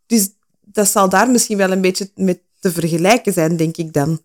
Dus 0.06 0.30
dat 0.62 0.88
zal 0.88 1.10
daar 1.10 1.30
misschien 1.30 1.58
wel 1.58 1.72
een 1.72 1.82
beetje 1.82 2.12
met 2.16 2.40
te 2.60 2.72
vergelijken 2.72 3.34
zijn, 3.34 3.58
denk 3.58 3.78
ik 3.78 3.94
dan. 3.94 4.22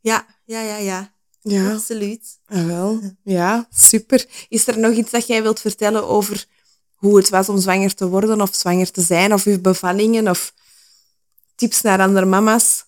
Ja, 0.00 0.26
ja, 0.44 0.60
ja, 0.60 0.76
ja. 0.76 1.12
Ja. 1.40 1.72
Absoluut. 1.72 2.38
Ah, 2.46 2.66
wel. 2.66 3.00
Ja, 3.24 3.68
super. 3.70 4.26
Is 4.48 4.66
er 4.66 4.78
nog 4.78 4.92
iets 4.92 5.10
dat 5.10 5.26
jij 5.26 5.42
wilt 5.42 5.60
vertellen 5.60 6.08
over 6.08 6.46
hoe 7.04 7.16
het 7.16 7.28
was 7.28 7.48
om 7.48 7.60
zwanger 7.60 7.94
te 7.94 8.08
worden 8.08 8.40
of 8.40 8.54
zwanger 8.54 8.90
te 8.90 9.00
zijn 9.00 9.32
of 9.32 9.44
uw 9.44 9.60
bevallingen 9.60 10.28
of 10.28 10.54
tips 11.54 11.80
naar 11.80 12.00
andere 12.00 12.26
mama's? 12.26 12.84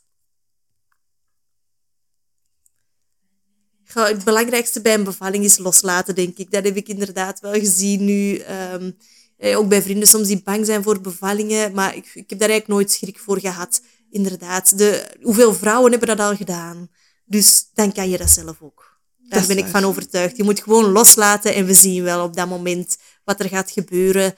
het 3.92 4.24
belangrijkste 4.24 4.80
bij 4.80 4.94
een 4.94 5.04
bevalling 5.04 5.44
is 5.44 5.58
loslaten, 5.58 6.14
denk 6.14 6.36
ik. 6.38 6.50
Dat 6.50 6.64
heb 6.64 6.76
ik 6.76 6.88
inderdaad 6.88 7.40
wel 7.40 7.52
gezien 7.52 8.04
nu. 8.04 8.36
Ehm, 8.36 8.90
eh, 9.36 9.58
ook 9.58 9.68
bij 9.68 9.82
vrienden 9.82 10.08
soms 10.08 10.26
die 10.26 10.42
bang 10.42 10.66
zijn 10.66 10.82
voor 10.82 11.00
bevallingen. 11.00 11.72
Maar 11.72 11.96
ik, 11.96 12.10
ik 12.14 12.30
heb 12.30 12.38
daar 12.38 12.48
eigenlijk 12.48 12.68
nooit 12.68 12.92
schrik 12.92 13.18
voor 13.18 13.40
gehad. 13.40 13.80
Inderdaad. 14.10 14.78
De, 14.78 15.16
hoeveel 15.22 15.54
vrouwen 15.54 15.90
hebben 15.90 16.08
dat 16.08 16.26
al 16.26 16.36
gedaan? 16.36 16.88
Dus 17.24 17.70
dan 17.74 17.92
kan 17.92 18.10
je 18.10 18.18
dat 18.18 18.30
zelf 18.30 18.62
ook. 18.62 18.98
Daar 19.28 19.46
ben 19.46 19.58
ik 19.58 19.66
van 19.66 19.84
overtuigd. 19.84 20.36
Je 20.36 20.42
moet 20.42 20.62
gewoon 20.62 20.92
loslaten 20.92 21.54
en 21.54 21.66
we 21.66 21.74
zien 21.74 22.02
wel 22.02 22.24
op 22.24 22.36
dat 22.36 22.48
moment 22.48 22.96
wat 23.26 23.40
er 23.40 23.48
gaat 23.48 23.70
gebeuren. 23.70 24.34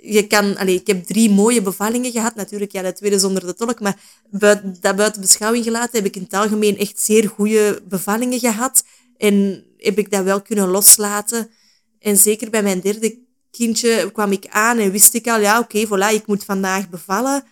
Je 0.00 0.26
kan, 0.26 0.56
allez, 0.56 0.74
ik 0.74 0.86
heb 0.86 1.04
drie 1.04 1.30
mooie 1.30 1.62
bevallingen 1.62 2.10
gehad. 2.10 2.34
Natuurlijk, 2.34 2.72
ja, 2.72 2.82
de 2.82 2.92
tweede 2.92 3.18
zonder 3.18 3.46
de 3.46 3.54
tolk. 3.54 3.80
Maar 3.80 4.00
buiten, 4.30 4.76
dat 4.80 4.96
buiten 4.96 5.20
beschouwing 5.20 5.64
gelaten 5.64 5.96
heb 5.96 6.04
ik 6.04 6.16
in 6.16 6.22
het 6.22 6.34
algemeen 6.34 6.78
echt 6.78 7.00
zeer 7.00 7.28
goede 7.28 7.82
bevallingen 7.88 8.38
gehad. 8.38 8.84
En 9.16 9.64
heb 9.76 9.98
ik 9.98 10.10
dat 10.10 10.24
wel 10.24 10.42
kunnen 10.42 10.68
loslaten. 10.68 11.50
En 11.98 12.16
zeker 12.16 12.50
bij 12.50 12.62
mijn 12.62 12.80
derde 12.80 13.18
kindje 13.50 14.10
kwam 14.12 14.32
ik 14.32 14.46
aan 14.48 14.78
en 14.78 14.90
wist 14.90 15.14
ik 15.14 15.26
al, 15.26 15.40
ja, 15.40 15.58
oké, 15.58 15.86
voilà, 15.86 16.14
ik 16.14 16.26
moet 16.26 16.44
vandaag 16.44 16.88
bevallen. 16.88 17.44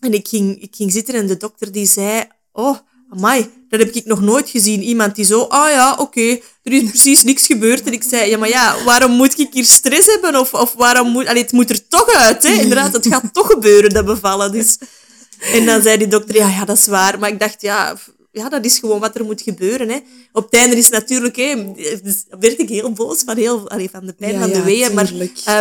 En 0.00 0.12
ik 0.12 0.28
ging, 0.28 0.62
ik 0.62 0.76
ging 0.76 0.92
zitten 0.92 1.14
en 1.14 1.26
de 1.26 1.36
dokter 1.36 1.72
die 1.72 1.86
zei, 1.86 2.24
oh, 2.52 2.78
amai, 3.08 3.50
dat 3.72 3.80
heb 3.80 3.94
ik 3.94 4.06
nog 4.06 4.20
nooit 4.20 4.50
gezien. 4.50 4.82
Iemand 4.82 5.14
die 5.14 5.24
zo, 5.24 5.40
ah 5.42 5.64
oh 5.64 5.70
ja, 5.70 5.94
oké, 5.98 6.38
er 6.62 6.72
is 6.72 6.82
precies 6.82 7.24
niks 7.24 7.46
gebeurd. 7.46 7.82
En 7.82 7.92
ik 7.92 8.02
zei, 8.02 8.30
ja, 8.30 8.38
maar 8.38 8.48
ja, 8.48 8.84
waarom 8.84 9.12
moet 9.12 9.38
ik 9.38 9.48
hier 9.52 9.64
stress 9.64 10.06
hebben? 10.06 10.40
Of, 10.40 10.54
of 10.54 10.72
waarom 10.72 11.08
moet... 11.08 11.28
Het 11.28 11.52
moet 11.52 11.70
er 11.70 11.88
toch 11.88 12.14
uit, 12.14 12.42
hè. 12.42 12.52
Inderdaad, 12.52 12.92
het 12.92 13.06
gaat 13.06 13.24
toch 13.32 13.46
gebeuren, 13.46 13.90
dat 13.90 14.04
bevallen. 14.04 14.52
Dus... 14.52 14.78
En 15.52 15.66
dan 15.66 15.82
zei 15.82 15.98
die 15.98 16.08
dokter, 16.08 16.34
ja, 16.34 16.48
ja, 16.48 16.64
dat 16.64 16.76
is 16.76 16.86
waar. 16.86 17.18
Maar 17.18 17.30
ik 17.30 17.40
dacht, 17.40 17.62
ja, 17.62 17.96
ja, 18.32 18.48
dat 18.48 18.64
is 18.64 18.78
gewoon 18.78 19.00
wat 19.00 19.14
er 19.14 19.24
moet 19.24 19.42
gebeuren. 19.42 19.88
Hè. 19.88 19.98
Op 20.32 20.44
het 20.44 20.54
einde 20.54 20.76
is 20.76 20.88
natuurlijk, 20.88 21.36
hè, 21.36 21.72
dus 22.02 22.24
werd 22.40 22.58
ik 22.58 22.68
heel 22.68 22.92
boos 22.92 23.22
van, 23.24 23.36
heel, 23.36 23.70
allee, 23.70 23.90
van 23.90 24.06
de 24.06 24.12
pijn 24.12 24.38
van 24.38 24.50
de 24.50 24.62
weeën. 24.62 24.94
Maar, 24.94 25.12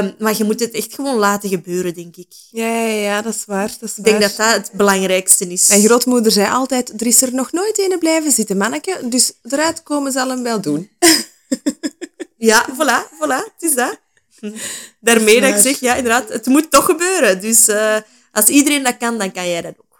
um, 0.04 0.16
maar 0.20 0.38
je 0.38 0.44
moet 0.44 0.60
het 0.60 0.72
echt 0.72 0.96
gewoon 0.96 1.18
laten 1.18 1.50
gebeuren, 1.50 1.94
denk 1.94 2.16
ik. 2.16 2.34
Ja, 2.52 2.68
ja, 2.68 2.94
ja 2.94 3.22
dat 3.22 3.36
is 3.36 3.46
waar. 3.46 3.76
Dat 3.80 3.90
is 3.90 3.98
ik 3.98 4.04
denk 4.04 4.22
dat 4.22 4.36
dat 4.36 4.54
het 4.54 4.70
belangrijkste 4.74 5.48
is. 5.48 5.68
Mijn 5.68 5.84
grootmoeder 5.84 6.32
zei 6.32 6.50
altijd, 6.52 7.02
er 7.02 7.08
is 7.08 7.22
er 7.22 7.34
nog 7.34 7.52
nooit 7.52 7.80
een 7.80 8.00
blijven 8.00 8.32
zitten, 8.32 8.58
manneke. 8.58 9.00
Dus 9.04 9.34
eruit 9.44 9.84
komen 9.84 10.12
zal 10.12 10.30
hem 10.30 10.44
wel 10.44 10.62
doen. 10.62 10.90
ja, 12.38 12.66
voilà, 12.70 13.16
voilà, 13.20 13.54
het 13.58 13.62
is 13.70 13.76
dat. 13.76 14.00
Daarmee 15.00 15.42
dat, 15.42 15.50
ik 15.50 15.62
zeg, 15.62 15.80
ja, 15.80 15.96
inderdaad, 15.96 16.30
het 16.30 16.46
moet 16.46 16.72
toch 16.72 16.86
gebeuren. 16.86 17.42
Dus 17.42 17.70
uh, 17.70 17.98
als 18.32 18.46
iedereen 18.46 18.84
dat 18.84 18.98
kan, 18.98 19.18
dan 19.18 19.32
kan 19.32 19.50
jij 19.50 19.62
dat 19.62 19.74
ook. 19.78 20.00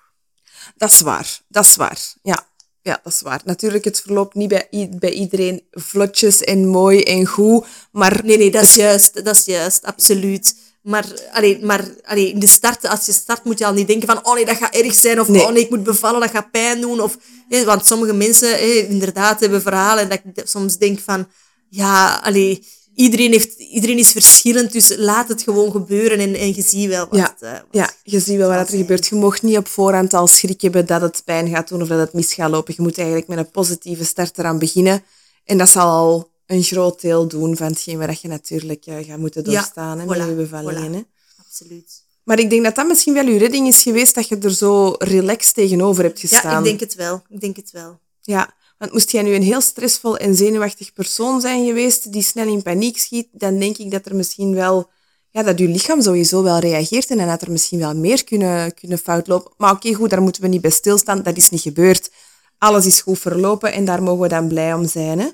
Dat 0.76 0.92
is 0.92 1.02
waar, 1.02 1.40
dat 1.48 1.66
is 1.66 1.76
waar, 1.76 2.00
ja. 2.24 2.50
Ja, 2.84 3.00
dat 3.04 3.14
is 3.14 3.22
waar. 3.22 3.42
Natuurlijk, 3.46 3.84
het 3.84 4.02
verloopt 4.02 4.36
niet 4.36 4.50
bij, 4.50 4.90
bij 5.00 5.12
iedereen 5.12 5.64
vlotjes 5.72 6.42
en 6.42 6.68
mooi 6.68 7.04
en 7.04 7.26
goed, 7.26 7.66
maar... 7.92 8.22
Nee, 8.24 8.38
nee, 8.38 8.52
dat 8.52 8.64
is 8.64 8.76
juist, 8.76 9.26
dat 9.26 9.36
is 9.36 9.46
juist, 9.46 9.86
absoluut. 9.86 10.56
Maar, 10.82 11.06
allee, 11.32 11.66
maar 11.66 11.86
allee, 12.04 12.30
in 12.30 12.40
de 12.40 12.48
start, 12.48 12.88
als 12.88 13.06
je 13.06 13.12
start, 13.12 13.44
moet 13.44 13.60
je 13.60 13.66
al 13.66 13.74
niet 13.74 13.88
denken 13.88 14.08
van, 14.08 14.26
oh 14.26 14.34
nee, 14.34 14.46
dat 14.46 14.58
gaat 14.58 14.76
erg 14.76 14.94
zijn, 14.94 15.20
of 15.20 15.28
nee. 15.28 15.42
oh 15.42 15.52
nee, 15.52 15.64
ik 15.64 15.70
moet 15.70 15.84
bevallen, 15.84 16.20
dat 16.20 16.30
gaat 16.30 16.52
pijn 16.52 16.82
doen. 16.82 17.02
Of, 17.02 17.18
want 17.66 17.86
sommige 17.86 18.14
mensen, 18.14 18.88
inderdaad, 18.88 19.40
hebben 19.40 19.62
verhalen 19.62 20.04
en 20.04 20.10
dat 20.10 20.20
ik 20.24 20.48
soms 20.48 20.78
denk 20.78 21.00
van, 21.00 21.28
ja, 21.70 22.20
allee, 22.24 22.66
iedereen, 22.96 23.32
heeft, 23.32 23.60
iedereen 23.60 23.98
is 23.98 24.12
verschillend, 24.12 24.72
dus 24.72 24.96
laat 24.98 25.28
het 25.28 25.42
gewoon 25.42 25.72
gebeuren 25.72 26.20
en, 26.20 26.36
en 26.36 26.56
je 26.56 26.62
ziet 26.62 26.88
wel 26.88 27.08
wat, 27.10 27.20
ja, 27.20 27.36
uh, 27.44 27.52
wat 27.52 27.62
ja, 27.72 27.90
je 28.04 28.20
ziet 28.20 28.38
wel 28.38 28.50
wat 28.50 28.72
er 28.72 28.78
gebeurt. 28.78 29.08
Je 29.08 29.16
mocht 29.16 29.42
niet 29.42 29.58
op 29.58 29.68
voorhand 29.68 30.14
al 30.14 30.28
schrik 30.28 30.62
hebben 30.62 30.86
dat 30.86 31.02
het 31.02 31.22
pijn 31.26 31.50
gaat 31.50 31.68
doen 31.68 31.82
of 31.82 31.88
dat 31.88 32.00
het 32.00 32.14
mis 32.14 32.34
gaat 32.34 32.50
lopen. 32.50 32.74
Je 32.78 32.82
moet 32.82 32.98
eigenlijk 32.98 33.28
met 33.28 33.38
een 33.38 33.52
positieve 33.52 34.06
start 34.06 34.38
eraan 34.38 34.60
beginnen. 34.60 35.04
En 35.46 35.58
dat 35.58 35.70
zal 35.70 35.90
al 35.90 36.30
een 36.46 36.64
groot 36.64 37.02
deel 37.02 37.28
doen 37.28 37.58
van 37.58 37.68
hetgeen 37.68 37.98
waar 37.98 38.18
je 38.22 38.28
natuurlijk 38.28 38.86
uh, 38.86 38.96
gaat 39.08 39.18
moeten 39.18 39.44
doorstaan 39.44 39.98
ja, 39.98 40.04
hè, 40.04 40.18
met 40.18 40.28
je 40.28 40.34
bevallingen. 40.34 40.94
Hè. 40.94 41.02
Absoluut. 41.46 42.04
Maar 42.24 42.40
ik 42.40 42.50
denk 42.50 42.64
dat 42.64 42.76
dat 42.76 42.88
misschien 42.88 43.14
wel 43.14 43.26
je 43.26 43.38
redding 43.38 43.68
is 43.68 43.82
geweest, 43.82 44.16
dat 44.16 44.28
je 44.28 44.38
er 44.38 44.54
zo 44.54 44.96
relaxed 44.98 45.54
tegenover 45.54 46.04
hebt 46.04 46.20
gestaan. 46.20 46.52
Ja, 46.52 46.58
ik 46.58 46.64
denk 46.64 46.80
het 46.80 46.96
wel. 46.96 47.22
Ik 47.30 47.42
denk 47.42 47.56
het 47.56 47.72
wel. 47.72 48.00
Ja, 48.22 48.54
want 48.82 48.94
moest 48.94 49.12
jij 49.12 49.22
nu 49.22 49.34
een 49.34 49.44
heel 49.44 49.62
stressvol 49.62 50.18
en 50.18 50.36
zenuwachtig 50.36 50.94
persoon 50.94 51.42
zijn 51.42 51.66
geweest 51.66 52.12
die 52.12 52.22
snel 52.22 52.48
in 52.48 52.62
paniek 52.62 52.98
schiet, 52.98 53.28
dan 53.32 53.60
denk 53.60 53.78
ik 53.78 53.92
dat 53.92 54.06
er 54.06 54.16
misschien 54.16 54.54
wel, 54.54 54.90
ja, 55.30 55.44
dat 55.44 55.60
je 55.60 55.68
lichaam 55.68 56.02
sowieso 56.02 56.44
wel 56.44 56.60
reageert 56.60 57.10
en 57.10 57.18
dan 57.18 57.28
had 57.28 57.42
er 57.42 57.52
misschien 57.52 57.80
wel 57.80 57.96
meer 57.96 58.24
kunnen, 58.24 58.74
kunnen 58.74 58.98
fout 58.98 59.28
lopen. 59.28 59.54
Maar 59.58 59.72
oké, 59.72 59.94
goed, 59.94 60.10
daar 60.10 60.22
moeten 60.22 60.42
we 60.42 60.48
niet 60.48 60.62
bij 60.62 60.72
stilstaan. 60.72 61.24
Dat 61.24 61.38
is 61.38 61.50
niet 61.50 61.62
gebeurd. 61.62 62.12
Alles 62.58 62.86
is 62.86 63.02
goed 63.02 63.20
verlopen 63.20 63.74
en 63.74 63.86
daar 63.86 64.04
mogen 64.04 64.22
we 64.22 64.28
dan 64.28 64.48
blij 64.48 64.74
om 64.74 64.88
zijn, 64.88 65.20
hè? 65.20 65.30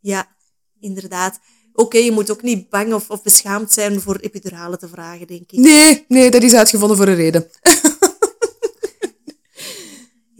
Ja, 0.00 0.36
inderdaad. 0.80 1.38
Oké, 1.72 1.98
je 1.98 2.12
moet 2.12 2.30
ook 2.30 2.42
niet 2.42 2.68
bang 2.68 2.94
of, 2.94 3.10
of 3.10 3.22
beschaamd 3.22 3.72
zijn 3.72 4.00
voor 4.00 4.16
epiduralen 4.16 4.78
te 4.78 4.88
vragen, 4.88 5.26
denk 5.26 5.52
ik. 5.52 5.58
Nee, 5.58 6.04
nee, 6.08 6.30
dat 6.30 6.42
is 6.42 6.54
uitgevonden 6.54 6.96
voor 6.96 7.08
een 7.08 7.14
reden. 7.14 7.50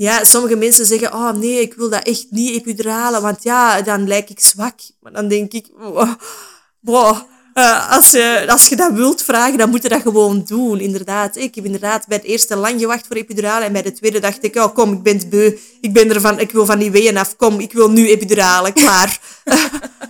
Ja, 0.03 0.25
sommige 0.25 0.57
mensen 0.57 0.87
zeggen, 0.87 1.13
oh 1.13 1.33
nee, 1.33 1.61
ik 1.61 1.75
wil 1.75 1.91
dat 1.91 2.03
echt 2.03 2.27
niet 2.31 2.51
epiduralen, 2.51 3.23
want 3.23 3.43
ja, 3.43 3.83
dan 3.83 4.07
lijk 4.07 4.31
ik 4.31 4.41
zwak. 4.41 4.75
Maar 5.01 5.13
dan 5.13 5.29
denk 5.29 5.53
ik, 5.53 5.67
wow, 6.81 7.17
uh, 7.55 7.91
als, 7.91 8.11
je, 8.11 8.45
als 8.49 8.69
je 8.69 8.77
dat 8.77 8.93
wilt 8.93 9.23
vragen, 9.23 9.59
dan 9.59 9.71
moet 9.71 9.83
je 9.83 9.89
dat 9.89 10.03
gewoon 10.03 10.45
doen, 10.47 10.81
inderdaad. 10.81 11.37
Ik 11.37 11.55
heb 11.55 11.65
inderdaad 11.65 12.07
bij 12.07 12.17
het 12.17 12.27
eerste 12.27 12.57
lang 12.57 12.81
gewacht 12.81 13.07
voor 13.07 13.17
epiduralen 13.17 13.67
en 13.67 13.73
bij 13.73 13.83
de 13.83 13.93
tweede 13.93 14.21
dacht 14.21 14.45
ik, 14.45 14.57
oh 14.57 14.75
kom, 14.75 14.93
ik 14.93 15.03
ben 15.03 15.29
beu, 15.29 15.59
ik 15.81 15.93
ben 15.93 16.15
ervan, 16.15 16.41
ik 16.41 16.51
wil 16.51 16.67
van 16.67 16.79
die 16.79 16.91
weeën 16.91 17.17
af, 17.17 17.37
kom, 17.37 17.61
ik 17.61 17.73
wil 17.73 17.91
nu 17.91 18.09
epiduralen, 18.09 18.73
klaar. 18.73 19.21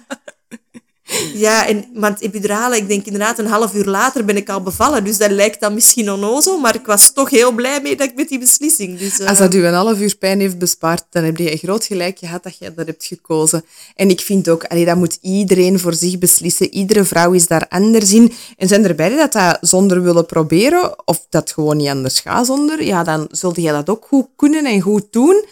Ja, 1.35 1.67
en, 1.67 1.85
want 1.95 2.21
epiduralen, 2.21 2.79
ik 2.79 2.89
denk 2.89 3.07
inderdaad 3.07 3.39
een 3.39 3.47
half 3.47 3.75
uur 3.75 3.85
later 3.85 4.25
ben 4.25 4.37
ik 4.37 4.49
al 4.49 4.63
bevallen. 4.63 5.05
Dus 5.05 5.19
dat 5.19 5.31
lijkt 5.31 5.61
dan 5.61 5.75
misschien 5.75 6.13
onnozel, 6.13 6.59
maar 6.59 6.75
ik 6.75 6.87
was 6.87 7.13
toch 7.13 7.31
heel 7.31 7.53
blij 7.53 7.81
mee 7.81 7.97
dat 7.97 8.09
ik 8.09 8.15
met 8.15 8.29
die 8.29 8.39
beslissing. 8.39 8.99
Dus, 8.99 9.21
uh... 9.21 9.29
Als 9.29 9.39
dat 9.39 9.55
u 9.55 9.67
een 9.67 9.75
half 9.75 10.01
uur 10.01 10.17
pijn 10.17 10.41
heeft 10.41 10.59
bespaard, 10.59 11.05
dan 11.11 11.25
heb 11.25 11.37
je 11.37 11.53
een 11.53 11.59
groot 11.59 11.85
gelijk 11.85 12.19
gehad 12.19 12.43
dat 12.43 12.59
je 12.59 12.73
dat 12.75 12.87
hebt 12.87 13.05
gekozen. 13.05 13.65
En 13.95 14.11
ik 14.11 14.21
vind 14.21 14.49
ook, 14.49 14.65
allee, 14.65 14.85
dat 14.85 14.97
moet 14.97 15.19
iedereen 15.21 15.79
voor 15.79 15.95
zich 15.95 16.19
beslissen. 16.19 16.75
Iedere 16.75 17.05
vrouw 17.05 17.33
is 17.33 17.47
daar 17.47 17.67
anders 17.69 18.13
in. 18.13 18.33
En 18.57 18.69
zijn 18.69 18.85
er 18.85 18.95
beide 18.95 19.17
dat 19.17 19.33
dat 19.33 19.59
zonder 19.61 20.03
willen 20.03 20.27
proberen, 20.27 21.07
of 21.07 21.27
dat 21.29 21.53
gewoon 21.53 21.77
niet 21.77 21.89
anders 21.89 22.21
gaat 22.21 22.47
zonder, 22.47 22.85
ja, 22.85 23.03
dan 23.03 23.29
zult 23.31 23.57
je 23.57 23.63
dat 23.63 23.89
ook 23.89 24.07
goed 24.09 24.27
kunnen 24.37 24.65
en 24.65 24.81
goed 24.81 25.07
doen. 25.11 25.45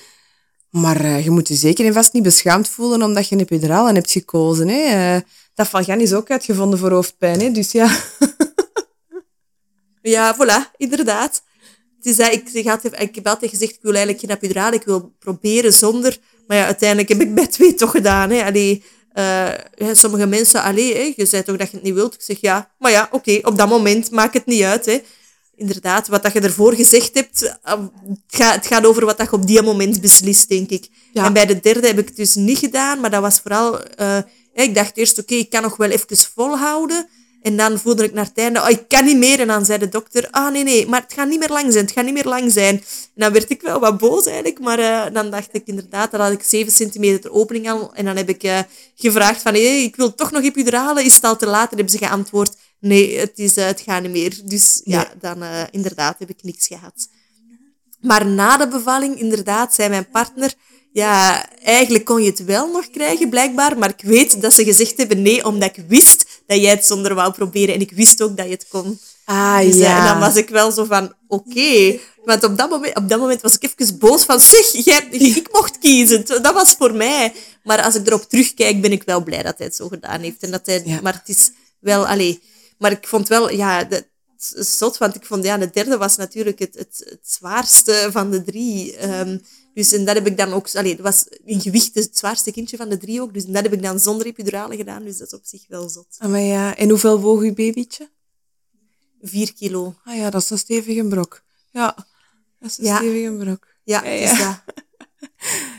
Maar 0.70 1.04
uh, 1.04 1.24
je 1.24 1.30
moet 1.30 1.48
je 1.48 1.54
zeker 1.54 1.86
en 1.86 1.92
vast 1.92 2.12
niet 2.12 2.22
beschaamd 2.22 2.68
voelen 2.68 3.02
omdat 3.02 3.28
je 3.28 3.34
een 3.34 3.40
epiduralen 3.40 3.94
hebt 3.94 4.11
gekozen. 4.11 4.68
Hè. 4.68 5.14
Uh, 5.14 5.20
dat 5.61 5.68
Valgan 5.68 6.00
is 6.00 6.12
ook 6.12 6.30
uitgevonden 6.30 6.78
voor 6.78 6.90
hoofdpijn, 6.90 7.40
hè? 7.40 7.50
dus 7.50 7.72
ja. 7.72 7.96
ja, 10.14 10.36
voilà, 10.36 10.76
inderdaad. 10.76 11.42
Het 11.96 12.06
is 12.06 12.16
dat, 12.16 12.32
ik, 12.32 12.48
zeg 12.52 12.64
altijd, 12.64 13.00
ik 13.00 13.14
heb 13.14 13.26
altijd 13.26 13.50
gezegd, 13.50 13.72
ik 13.72 13.82
wil 13.82 13.94
eigenlijk 13.94 14.24
geen 14.24 14.36
epidurale, 14.36 14.76
ik 14.76 14.82
wil 14.82 15.14
proberen 15.18 15.72
zonder. 15.72 16.18
Maar 16.46 16.56
ja, 16.56 16.64
uiteindelijk 16.64 17.08
heb 17.08 17.20
ik 17.20 17.34
bij 17.34 17.46
twee 17.46 17.74
toch 17.74 17.90
gedaan. 17.90 18.30
Hè. 18.30 18.44
Allee, 18.44 18.84
uh, 19.14 19.48
sommige 19.92 20.26
mensen, 20.26 20.62
allee, 20.62 20.94
hè, 20.94 21.12
je 21.16 21.26
zei 21.26 21.42
toch 21.42 21.56
dat 21.56 21.70
je 21.70 21.76
het 21.76 21.84
niet 21.84 21.94
wilt? 21.94 22.14
Ik 22.14 22.22
zeg 22.22 22.40
ja, 22.40 22.74
maar 22.78 22.90
ja, 22.90 23.04
oké, 23.04 23.14
okay, 23.14 23.42
op 23.42 23.58
dat 23.58 23.68
moment 23.68 24.11
maakt 24.11 24.34
het 24.34 24.46
niet 24.46 24.62
uit. 24.62 24.86
Hè. 24.86 25.02
Inderdaad, 25.56 26.08
wat 26.08 26.22
dat 26.22 26.32
je 26.32 26.40
ervoor 26.40 26.74
gezegd 26.74 27.14
hebt, 27.14 27.40
het 27.40 27.90
gaat, 28.28 28.54
het 28.54 28.66
gaat 28.66 28.86
over 28.86 29.04
wat 29.04 29.18
dat 29.18 29.30
je 29.30 29.36
op 29.36 29.46
die 29.46 29.62
moment 29.62 30.00
beslist, 30.00 30.48
denk 30.48 30.70
ik. 30.70 30.88
Ja. 31.12 31.24
En 31.24 31.32
bij 31.32 31.46
de 31.46 31.61
derde 31.61 31.86
heb 31.86 31.98
ik 31.98 32.08
het 32.08 32.16
dus 32.16 32.34
niet 32.34 32.58
gedaan, 32.58 33.00
maar 33.00 33.11
dat 33.11 33.22
was 33.22 33.40
vooral... 33.40 33.80
Uh, 34.00 34.18
ik 34.53 34.74
dacht 34.74 34.96
eerst, 34.96 35.18
oké, 35.18 35.34
ik 35.34 35.51
kan 35.51 35.62
nog 35.62 35.76
wel 35.76 35.90
even 35.90 36.16
volhouden. 36.34 37.09
En 37.42 37.57
dan 37.57 37.78
voelde 37.78 38.05
ik 38.05 38.12
naar 38.12 38.24
het 38.24 38.38
einde, 38.38 38.61
oh, 38.61 38.68
ik 38.68 38.88
kan 38.88 39.05
niet 39.05 39.16
meer. 39.16 39.40
En 39.40 39.46
dan 39.46 39.64
zei 39.64 39.78
de 39.78 39.88
dokter, 39.88 40.28
ah 40.30 40.53
nee, 40.53 40.62
nee, 40.62 40.86
maar 40.86 41.01
het 41.01 41.12
gaat 41.12 41.28
niet 41.28 41.38
meer 41.38 41.48
lang 41.48 41.72
zijn, 41.72 41.84
het 41.84 41.94
gaat 41.94 42.05
niet 42.05 42.14
meer 42.14 42.28
lang 42.28 42.53
zijn. 42.53 42.76
En 42.76 42.82
dan 43.14 43.32
werd 43.32 43.51
ik 43.51 43.61
wel 43.61 43.80
wat 43.80 43.98
boos 43.98 44.26
eigenlijk, 44.26 44.61
maar 44.61 44.78
uh, 44.78 45.05
dan 45.12 45.30
dacht 45.30 45.48
ik 45.53 45.62
inderdaad, 45.66 46.11
dan 46.11 46.20
had 46.20 46.32
ik 46.32 46.42
7 46.42 46.72
centimeter 46.72 47.32
opening 47.32 47.70
al. 47.70 47.94
En 47.94 48.05
dan 48.05 48.16
heb 48.16 48.28
ik 48.28 48.44
uh, 48.44 48.59
gevraagd 48.94 49.42
van, 49.42 49.53
hey, 49.53 49.82
ik 49.82 49.96
wil 49.96 50.14
toch 50.14 50.30
nog 50.30 50.42
epiduralen, 50.42 51.05
is 51.05 51.14
het 51.14 51.24
al 51.24 51.36
te 51.36 51.46
laat? 51.46 51.70
En 51.70 51.76
hebben 51.76 51.98
ze 51.98 52.07
geantwoord, 52.07 52.57
nee, 52.80 53.18
het, 53.18 53.38
is, 53.38 53.57
uh, 53.57 53.64
het 53.64 53.80
gaat 53.80 54.03
niet 54.03 54.11
meer. 54.11 54.40
Dus 54.44 54.80
ja, 54.84 55.12
dan 55.20 55.44
inderdaad 55.70 56.18
heb 56.18 56.30
ik 56.30 56.42
niks 56.42 56.66
gehad. 56.66 57.09
Maar 58.01 58.26
na 58.26 58.57
de 58.57 58.68
bevalling, 58.68 59.20
inderdaad, 59.20 59.74
zei 59.74 59.88
mijn 59.88 60.11
partner, 60.11 60.55
ja, 60.93 61.49
eigenlijk 61.59 62.05
kon 62.05 62.22
je 62.22 62.30
het 62.30 62.45
wel 62.45 62.72
nog 62.72 62.91
krijgen, 62.91 63.28
blijkbaar. 63.28 63.78
Maar 63.78 63.88
ik 63.88 64.05
weet 64.05 64.41
dat 64.41 64.53
ze 64.53 64.64
gezegd 64.64 64.97
hebben 64.97 65.22
nee, 65.22 65.45
omdat 65.45 65.76
ik 65.76 65.84
wist 65.88 66.43
dat 66.47 66.61
jij 66.61 66.70
het 66.70 66.86
zonder 66.86 67.14
wou 67.14 67.32
proberen. 67.32 67.74
En 67.74 67.80
ik 67.80 67.91
wist 67.91 68.22
ook 68.22 68.36
dat 68.36 68.47
je 68.47 68.53
het 68.53 68.66
kon. 68.68 69.01
Ah, 69.24 69.61
Dus, 69.61 69.74
eh, 69.74 69.80
ja. 69.80 69.99
En 69.99 70.05
dan 70.05 70.18
was 70.18 70.36
ik 70.36 70.49
wel 70.49 70.72
zo 70.72 70.84
van, 70.84 71.12
oké. 71.28 71.99
Want 72.24 72.45
op 72.45 72.59
dat, 72.59 72.70
moment, 72.70 72.97
op 72.97 73.09
dat 73.09 73.18
moment 73.18 73.41
was 73.41 73.59
ik 73.59 73.74
even 73.76 73.99
boos 73.99 74.24
van, 74.24 74.41
zeg, 74.41 74.84
jij, 74.84 75.07
ik 75.11 75.49
mocht 75.53 75.78
kiezen. 75.78 76.24
Dat 76.26 76.55
was 76.55 76.72
voor 76.78 76.95
mij. 76.95 77.32
Maar 77.62 77.82
als 77.82 77.95
ik 77.95 78.07
erop 78.07 78.22
terugkijk, 78.22 78.80
ben 78.80 78.93
ik 78.93 79.03
wel 79.03 79.22
blij 79.22 79.43
dat 79.43 79.59
hij 79.59 79.66
het 79.66 79.76
zo 79.76 79.88
gedaan 79.88 80.20
heeft. 80.20 80.43
En 80.43 80.51
dat 80.51 80.66
hij, 80.66 80.82
Ja. 80.84 81.01
Maar 81.03 81.14
het 81.14 81.36
is 81.36 81.51
wel, 81.80 82.07
allee. 82.07 82.43
Maar 82.78 82.91
ik 82.91 83.07
vond 83.07 83.28
wel, 83.28 83.51
ja, 83.51 83.84
dat 83.84 84.05
zot, 84.55 84.99
want 84.99 85.14
ik 85.14 85.24
vond, 85.24 85.45
ja, 85.45 85.59
de 85.59 85.70
derde 85.70 85.97
was 85.97 86.16
natuurlijk 86.16 86.59
het, 86.59 86.74
het, 86.74 87.03
het 87.09 87.20
zwaarste 87.22 88.09
van 88.12 88.30
de 88.30 88.43
drie. 88.43 88.97
Ehm, 88.97 89.38
dus 89.74 89.92
en 89.92 90.04
dat 90.04 90.14
heb 90.14 90.26
ik 90.26 90.36
dan 90.36 90.52
ook, 90.52 90.74
allee, 90.74 90.96
dat 90.96 91.04
was 91.04 91.24
in 91.44 91.60
gewicht 91.60 91.94
het 91.94 92.18
zwaarste 92.18 92.52
kindje 92.52 92.76
van 92.76 92.88
de 92.88 92.98
drie 92.98 93.20
ook. 93.20 93.34
Dus 93.34 93.44
dat 93.44 93.62
heb 93.62 93.72
ik 93.72 93.82
dan 93.82 94.00
zonder 94.00 94.26
epidurale 94.26 94.76
gedaan. 94.76 95.04
Dus 95.04 95.16
dat 95.18 95.26
is 95.26 95.34
op 95.38 95.44
zich 95.44 95.64
wel 95.68 95.88
zot. 95.88 96.06
Ah, 96.18 96.30
maar 96.30 96.40
ja. 96.40 96.76
En 96.76 96.88
hoeveel 96.88 97.20
woog 97.20 97.40
uw 97.40 97.54
babytje? 97.54 98.08
Vier 99.22 99.52
kilo. 99.54 99.94
Ah 100.04 100.16
ja, 100.16 100.30
dat 100.30 100.42
is 100.42 100.50
een 100.50 100.58
stevige 100.58 101.04
brok. 101.04 101.42
Ja, 101.70 101.94
dat 102.60 102.70
is 102.70 102.78
een 102.78 102.84
Ja. 102.84 102.96
stevige 102.96 103.32
brok. 103.38 103.66
Ja, 103.84 104.04
Ja, 104.04 104.10
ja. 104.12 104.30
dus 104.30 104.38
dat. 104.38 104.54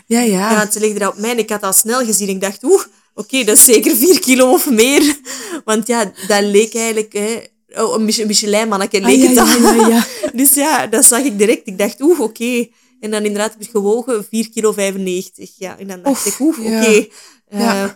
Ja, 0.08 0.22
ja. 0.22 0.52
Ja, 0.52 0.72
ze 0.72 0.80
legde 0.80 1.00
dat 1.00 1.14
op 1.14 1.20
mij 1.20 1.32
en 1.32 1.38
ik 1.38 1.50
had 1.50 1.64
al 1.64 1.74
snel 1.74 2.06
gezien. 2.06 2.30
Ik 2.30 2.42
dacht, 2.42 2.64
oeh, 2.64 2.84
oké, 3.14 3.44
dat 3.44 3.58
is 3.58 3.64
zeker 3.64 3.96
vier 3.96 4.20
kilo 4.20 4.52
of 4.52 4.70
meer. 4.70 5.20
Want 5.66 5.88
ja, 5.88 6.12
dat 6.28 6.44
leek 6.44 6.76
eigenlijk... 6.76 7.14
Hè, 7.14 7.42
oh, 7.84 7.94
een 7.96 8.06
Mich- 8.06 8.18
een 8.20 8.28
Michelin-mannetje 8.28 9.00
Ah, 9.02 9.06
leek 9.06 9.20
ja, 9.20 9.28
het 9.28 9.36
ja, 9.36 9.70
al. 9.70 9.76
ja, 9.76 9.88
ja. 9.88 10.06
Dus 10.40 10.54
ja, 10.54 10.88
dat 10.88 11.06
zag 11.06 11.24
ik 11.24 11.38
direct. 11.38 11.68
Ik 11.68 11.78
dacht, 11.78 12.02
oeh, 12.02 12.20
oké. 12.20 12.68
En 13.02 13.12
dan 13.12 13.24
inderdaad 13.24 13.52
heb 13.52 13.62
ik 13.62 13.70
gewogen 13.70 14.26
4 14.30 14.50
kilo 14.50 14.72
95. 14.72 15.52
Ja, 15.58 15.78
en 15.78 15.88
dan 15.88 16.02
dacht 16.02 16.40
Oef, 16.40 16.58
ik, 16.58 16.64
ja. 16.64 16.80
oké. 16.80 17.08
Ja. 17.50 17.84
Eh, 17.84 17.90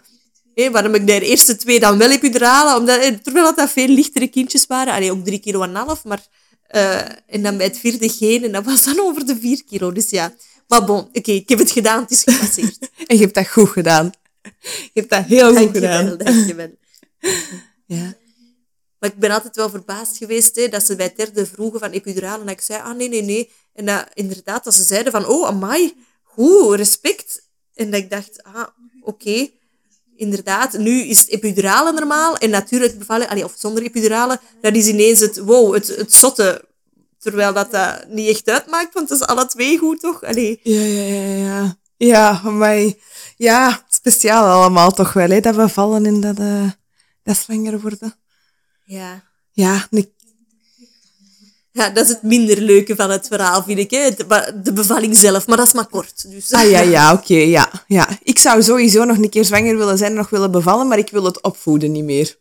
hé, 0.56 0.72
waarom 0.72 0.92
heb 0.94 1.02
ik 1.02 1.08
de 1.08 1.26
eerste 1.26 1.56
twee 1.56 1.80
dan 1.80 1.98
wel 1.98 2.12
epidurale? 2.12 2.80
Omdat, 2.80 3.00
eh, 3.02 3.14
terwijl 3.14 3.46
dat, 3.46 3.56
dat 3.56 3.70
veel 3.70 3.88
lichtere 3.88 4.28
kindjes 4.28 4.66
waren. 4.68 4.94
Allee, 4.94 5.12
ook 5.12 5.26
3 5.26 5.40
kilo 5.40 5.62
en 5.62 5.76
half, 5.76 6.04
maar... 6.04 6.28
eh, 6.68 7.02
en 7.28 7.44
dan 7.44 7.58
bij 7.58 7.66
het 7.66 7.78
vierde 7.78 8.10
geen, 8.10 8.44
en 8.44 8.52
dat 8.52 8.66
was 8.66 8.84
dan 8.84 9.00
over 9.00 9.26
de 9.26 9.38
4 9.40 9.64
kilo. 9.64 9.92
Dus 9.92 10.10
ja, 10.10 10.34
maar 10.68 10.86
bon, 10.86 11.08
oké, 11.14 11.32
ik 11.32 11.50
heb 11.50 11.60
het 11.60 11.72
gedaan, 11.72 12.02
het 12.02 12.12
is 12.12 12.24
gepasseerd. 12.24 12.78
En 13.08 13.16
je 13.16 13.22
hebt 13.22 13.34
dat 13.36 13.48
goed 13.48 13.70
gedaan. 13.70 14.12
Je 14.64 14.90
hebt 14.94 15.10
dat 15.10 15.26
heel 15.26 15.56
goed 15.56 15.70
gedaan. 15.72 16.18
Dankjewel. 16.18 16.72
Ja. 17.88 18.14
Maar 19.00 19.10
ik 19.10 19.20
ben 19.20 19.32
altijd 19.32 19.56
wel 19.56 19.70
verbaasd 19.70 20.18
geweest 20.18 20.56
hè, 20.56 20.68
dat 20.68 20.86
ze 20.86 20.96
bij 20.96 21.06
het 21.06 21.18
derde 21.18 21.46
vroegen 21.46 21.80
van 21.80 21.92
epidurale. 21.92 22.42
En 22.42 22.50
ik 22.50 22.62
zei, 22.62 22.82
ah 22.82 22.96
nee, 22.96 23.10
nee, 23.10 23.22
nee. 23.22 23.52
En 23.76 23.86
dat 23.86 24.06
inderdaad, 24.14 24.64
dat 24.64 24.74
ze 24.74 24.84
zeiden 24.84 25.12
van, 25.12 25.26
oh, 25.26 25.48
amai, 25.48 25.94
goed, 26.24 26.76
respect. 26.76 27.42
En 27.74 27.92
dat 27.92 28.00
ik 28.00 28.10
dacht, 28.10 28.44
ah, 28.44 28.68
oké. 29.02 29.48
Inderdaad, 30.16 30.78
nu 30.78 31.02
is 31.02 31.20
het 31.20 31.30
epidurale 31.30 31.92
normaal. 31.92 32.38
En 32.38 32.50
natuurlijk 32.50 32.98
bevallen, 33.00 33.28
allee, 33.30 33.44
of 33.44 33.54
zonder 33.58 33.84
epidurale, 33.84 34.40
dat 34.62 34.76
is 34.76 34.88
ineens 34.88 35.20
het, 35.20 35.38
wow, 35.38 35.74
het, 35.74 35.88
het 35.88 36.14
zotte. 36.14 36.66
Terwijl 37.20 37.54
dat, 37.54 37.72
dat 37.72 38.08
niet 38.08 38.30
echt 38.30 38.50
uitmaakt, 38.50 38.94
want 38.94 39.10
het 39.10 39.20
is 39.22 39.28
alle 39.28 39.46
twee 39.46 39.78
goed, 39.78 40.00
toch? 40.00 40.24
Allee. 40.24 40.60
Ja, 40.64 40.82
ja, 40.82 41.02
ja, 41.14 41.36
ja. 41.46 41.78
Ja, 41.98 42.42
maar 42.50 42.84
ja, 43.38 43.86
speciaal 43.90 44.46
allemaal 44.62 44.92
toch 44.92 45.14
wel, 45.14 45.30
hè, 45.30 45.40
dat 45.40 45.56
we 45.56 45.70
vallen 45.70 46.06
in 46.06 46.22
dat, 46.22 46.40
eh 46.40 46.70
dat 47.24 47.38
zwanger 47.38 47.82
worden. 47.82 48.14
Ja. 48.86 49.24
Ja, 49.52 49.88
ik- 49.90 50.12
ja, 51.76 51.90
dat 51.90 52.04
is 52.04 52.10
het 52.10 52.24
minder 52.24 52.62
leuke 52.62 52.96
van 52.96 53.10
het 53.10 53.28
verhaal, 53.28 53.64
vind 53.64 53.80
ik. 53.80 53.92
Hè. 53.92 54.10
De, 54.12 54.54
de 54.64 54.74
bevalling 54.74 55.18
zelf, 55.18 55.48
maar 55.48 55.58
dat 55.58 55.68
is 55.68 55.74
maar 55.74 55.88
kort. 55.88 56.32
Dus. 56.32 56.52
ah 56.52 56.70
ja, 56.70 56.80
ja, 56.82 57.12
oké, 57.18 57.34
ja, 57.36 57.72
ja. 57.88 58.08
Ik 58.24 58.40
zou 58.40 58.64
sowieso 58.64 59.04
nog 59.04 59.18
een 59.18 59.30
keer 59.30 59.46
zwanger 59.46 59.78
willen 59.78 59.98
zijn 59.98 60.12
en 60.12 60.18
nog 60.18 60.30
willen 60.30 60.52
bevallen, 60.52 60.88
maar 60.88 60.98
ik 60.98 61.10
wil 61.10 61.24
het 61.24 61.42
opvoeden 61.42 61.92
niet 61.92 62.04
meer. 62.04 62.38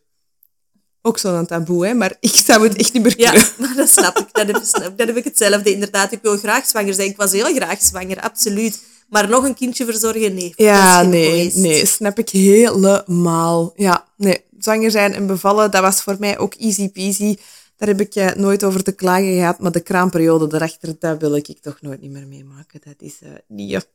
Ook 1.01 1.17
zo'n 1.17 1.45
taboe, 1.45 1.85
hè, 1.87 1.93
maar 1.93 2.13
ik 2.19 2.35
zou 2.45 2.63
het 2.67 2.75
echt 2.77 2.93
niet 2.93 3.03
meer 3.03 3.13
Ja, 3.19 3.29
kunnen. 3.29 3.47
maar 3.59 3.73
dat 3.75 3.89
snap 3.89 4.17
ik. 4.19 4.25
Dat 4.31 4.47
heb, 4.47 4.61
snap- 4.63 4.97
dat 4.97 5.07
heb 5.07 5.17
ik 5.17 5.23
hetzelfde. 5.23 5.71
Inderdaad, 5.71 6.11
ik 6.11 6.19
wil 6.21 6.37
graag 6.37 6.65
zwanger 6.65 6.93
zijn. 6.93 7.09
Ik 7.09 7.17
was 7.17 7.31
heel 7.31 7.53
graag 7.55 7.81
zwanger, 7.81 8.21
absoluut. 8.21 8.79
Maar 9.09 9.29
nog 9.29 9.43
een 9.43 9.55
kindje 9.55 9.85
verzorgen, 9.85 10.33
nee. 10.33 10.53
Ja, 10.55 11.01
nee, 11.01 11.29
geweest. 11.29 11.55
nee, 11.55 11.85
snap 11.85 12.19
ik 12.19 12.29
helemaal. 12.29 13.73
Ja, 13.75 14.05
nee, 14.17 14.43
zwanger 14.59 14.91
zijn 14.91 15.13
en 15.13 15.27
bevallen, 15.27 15.71
dat 15.71 15.81
was 15.81 16.01
voor 16.01 16.15
mij 16.19 16.37
ook 16.37 16.53
easy 16.53 16.89
peasy. 16.89 17.35
Daar 17.77 17.87
heb 17.87 18.01
ik 18.01 18.35
nooit 18.35 18.63
over 18.63 18.83
te 18.83 18.91
klagen 18.91 19.33
gehad, 19.33 19.59
maar 19.59 19.71
de 19.71 19.79
kraamperiode 19.79 20.47
daarachter, 20.47 20.95
dat 20.99 21.19
wil 21.19 21.35
ik 21.35 21.59
toch 21.61 21.81
nooit 21.81 22.01
niet 22.01 22.11
meer 22.11 22.27
meemaken. 22.27 22.81
Dat 22.83 22.95
is 22.97 23.17
eh 23.21 23.29
niet... 23.47 23.87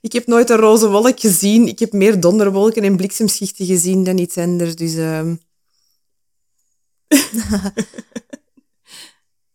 Ik 0.00 0.12
heb 0.12 0.26
nooit 0.26 0.50
een 0.50 0.56
roze 0.56 0.88
wolk 0.88 1.20
gezien. 1.20 1.68
Ik 1.68 1.78
heb 1.78 1.92
meer 1.92 2.20
donderwolken 2.20 2.82
en 2.82 2.96
bliksemschichten 2.96 3.66
gezien 3.66 4.04
dan 4.04 4.18
iets 4.18 4.36
anders. 4.36 4.76
Dus 4.76 4.94
ehm, 4.94 5.34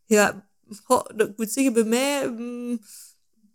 Ja, 0.06 0.50
goh, 0.84 1.06
ik 1.18 1.34
moet 1.38 1.52
zeggen, 1.52 1.74
bij 1.74 1.84
mij... 1.84 2.28
mm, 2.28 2.80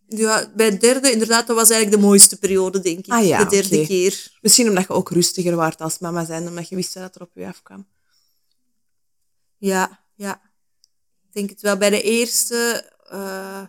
ja, 0.09 0.53
bij 0.57 0.67
het 0.67 0.81
derde, 0.81 1.11
inderdaad, 1.11 1.47
dat 1.47 1.57
was 1.57 1.71
eigenlijk 1.71 2.01
de 2.01 2.07
mooiste 2.07 2.39
periode, 2.39 2.81
denk 2.81 2.99
ik. 2.99 3.13
Ah 3.13 3.27
ja, 3.27 3.45
de 3.45 3.51
derde 3.51 3.87
keer. 3.87 4.39
misschien 4.41 4.69
omdat 4.69 4.87
je 4.87 4.93
ook 4.93 5.11
rustiger 5.11 5.57
waart 5.57 5.81
als 5.81 5.99
mama 5.99 6.25
zijn, 6.25 6.49
omdat 6.49 6.69
je 6.69 6.77
wist 6.77 6.95
dat 6.95 7.15
er 7.15 7.23
op 7.23 7.31
je 7.35 7.47
afkwam. 7.47 7.87
Ja, 9.65 10.01
ja. 10.15 10.41
Ik 11.27 11.33
denk 11.33 11.51
het 11.51 11.61
wel. 11.61 11.77
Bij 11.77 11.91
de 11.91 12.03
eerste, 12.03 12.91
eh, 13.09 13.63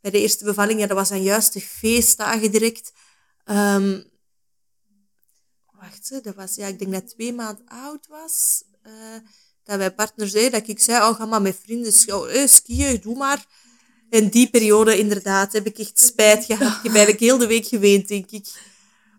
bij 0.00 0.10
de 0.10 0.20
eerste 0.20 0.44
bevalling, 0.44 0.80
ja, 0.80 0.86
dat 0.86 0.96
was 0.96 1.08
dan 1.08 1.22
juist 1.22 1.52
de 1.52 1.60
feestdagen 1.60 2.50
direct. 2.50 2.92
Ehm, 3.44 4.02
wacht, 5.72 6.24
dat 6.24 6.34
was, 6.34 6.54
ja, 6.54 6.66
ik 6.66 6.78
denk 6.78 6.92
dat 6.92 7.08
twee 7.08 7.32
maanden 7.32 7.66
oud 7.66 8.06
was. 8.06 8.64
eh, 8.82 8.92
dat 9.64 9.78
mijn 9.78 9.94
partner 9.94 10.28
zei, 10.28 10.50
dat 10.50 10.68
ik 10.68 10.80
zei, 10.80 11.08
oh, 11.08 11.16
ga 11.16 11.26
maar 11.26 11.42
met 11.42 11.60
vrienden 11.62 11.92
eh, 12.28 12.46
skiën, 12.46 13.00
doe 13.00 13.16
maar. 13.16 13.46
En 14.10 14.28
die 14.28 14.50
periode, 14.50 14.98
inderdaad, 14.98 15.52
heb 15.52 15.66
ik 15.66 15.78
echt 15.78 15.98
spijt 16.00 16.44
gehad. 16.44 16.76
Ik 16.76 16.82
heb 16.82 16.92
eigenlijk 16.92 17.20
heel 17.20 17.38
de 17.38 17.46
week 17.46 17.66
geweend, 17.66 18.08
denk 18.08 18.30
ik. 18.30 18.71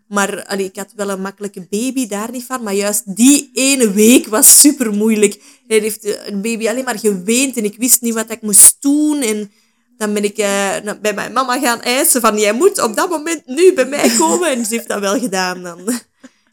Maar 0.08 0.44
allee, 0.44 0.66
ik 0.66 0.76
had 0.76 0.92
wel 0.96 1.10
een 1.10 1.20
makkelijke 1.20 1.66
baby, 1.70 2.06
daar 2.06 2.30
niet 2.30 2.44
van. 2.44 2.62
Maar 2.62 2.74
juist 2.74 3.16
die 3.16 3.50
ene 3.52 3.92
week 3.92 4.26
was 4.26 4.60
super 4.60 4.92
moeilijk. 4.92 5.42
Hij 5.66 5.78
heeft 5.78 6.04
eh, 6.04 6.26
een 6.26 6.42
baby 6.42 6.68
alleen 6.68 6.84
maar 6.84 6.98
geweend 6.98 7.56
en 7.56 7.64
ik 7.64 7.76
wist 7.78 8.00
niet 8.00 8.14
wat 8.14 8.30
ik 8.30 8.42
moest 8.42 8.76
doen. 8.80 9.22
En 9.22 9.50
dan 9.96 10.14
ben 10.14 10.24
ik 10.24 10.38
eh, 10.38 10.76
bij 11.00 11.14
mijn 11.14 11.32
mama 11.32 11.58
gaan 11.58 11.80
eisen 11.80 12.20
van, 12.20 12.38
jij 12.38 12.52
moet 12.52 12.82
op 12.82 12.96
dat 12.96 13.10
moment 13.10 13.46
nu 13.46 13.72
bij 13.72 13.86
mij 13.86 14.10
komen. 14.18 14.50
En 14.50 14.64
ze 14.64 14.74
heeft 14.74 14.88
dat 14.88 15.00
wel 15.00 15.18
gedaan 15.18 15.62
dan. 15.62 15.80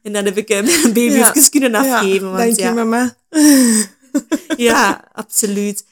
En 0.01 0.13
dan 0.13 0.25
heb 0.25 0.37
ik 0.37 0.49
eh, 0.49 0.63
mijn 0.63 0.81
baby 0.81 1.13
Ja. 1.13 1.35
even 1.35 1.49
kunnen 1.49 1.75
afgeven. 1.75 2.13
ja, 2.13 2.31
want 2.31 2.37
dank 2.37 2.59
ja, 2.59 2.67
je, 2.67 2.73
mama. 2.73 3.15
ja, 4.67 5.03
absoluut. 5.13 5.83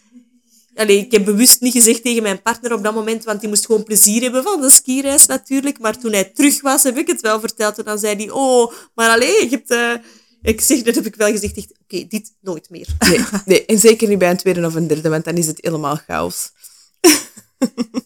Allee, 0.79 0.97
ik 0.97 1.11
heb 1.11 1.25
bewust 1.25 1.61
niet 1.61 1.73
gezegd 1.73 2.03
tegen 2.03 2.23
mijn 2.23 2.41
partner 2.41 2.73
op 2.73 2.83
dat 2.83 2.93
moment, 2.93 3.23
want 3.23 3.39
die 3.39 3.49
moest 3.49 3.65
gewoon 3.65 3.83
plezier 3.83 4.21
hebben 4.21 4.43
van 4.43 4.61
de 4.61 4.69
skireis 4.69 5.25
natuurlijk. 5.25 5.79
Maar 5.79 5.97
toen 5.99 6.11
hij 6.11 6.23
terug 6.23 6.61
was, 6.61 6.83
heb 6.83 6.97
ik 6.97 7.07
het 7.07 7.21
wel 7.21 7.39
verteld. 7.39 7.77
En 7.77 7.83
dan 7.83 7.99
zei 7.99 8.15
hij, 8.15 8.29
oh, 8.29 8.71
maar 8.95 9.09
alleen, 9.09 9.49
je 9.49 9.49
hebt... 9.49 9.71
eh, 9.71 9.93
Ik 10.41 10.61
zeg, 10.61 10.81
dat 10.81 10.95
heb 10.95 11.05
ik 11.05 11.15
wel 11.15 11.31
gezegd. 11.31 11.57
echt, 11.57 11.71
Oké, 11.83 12.05
dit 12.07 12.33
nooit 12.41 12.69
meer. 12.69 12.87
Nee, 13.09 13.19
nee, 13.45 13.65
en 13.65 13.79
zeker 13.79 14.07
niet 14.07 14.17
bij 14.17 14.29
een 14.29 14.37
tweede 14.37 14.65
of 14.65 14.75
een 14.75 14.87
derde, 14.87 15.09
want 15.09 15.25
dan 15.25 15.35
is 15.37 15.47
het 15.47 15.57
helemaal 15.61 15.95
chaos. 16.07 16.51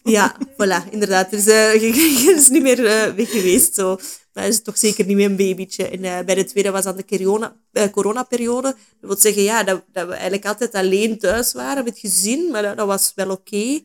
Ja, 0.04 0.36
voilà, 0.52 0.90
inderdaad. 0.90 1.30
Dus 1.30 1.46
eh, 1.46 1.74
je 1.82 2.34
is 2.36 2.48
niet 2.48 2.62
meer 2.62 2.86
eh, 2.86 3.12
weg 3.14 3.30
geweest. 3.30 3.74
Zo. 3.74 3.98
Maar 4.34 4.46
is 4.46 4.62
toch 4.62 4.78
zeker 4.78 5.06
niet 5.06 5.16
meer 5.16 5.30
een 5.30 5.36
babytje. 5.36 5.88
En 5.88 6.04
eh, 6.04 6.24
bij 6.24 6.34
de 6.34 6.44
tweede 6.44 6.70
was 6.70 6.84
dan 6.84 6.96
de 6.96 7.04
corona, 7.04 7.56
eh, 7.72 7.90
coronaperiode. 7.90 8.68
Dat 8.68 8.76
wil 9.00 9.16
zeggen 9.16 9.42
ja, 9.42 9.62
dat, 9.62 9.84
dat 9.92 10.06
we 10.06 10.12
eigenlijk 10.12 10.46
altijd 10.46 10.74
alleen 10.74 11.18
thuis 11.18 11.52
waren 11.52 11.84
met 11.84 11.98
gezin. 11.98 12.50
Maar 12.50 12.62
dat, 12.62 12.76
dat 12.76 12.86
was 12.86 13.12
wel 13.14 13.30
oké. 13.30 13.80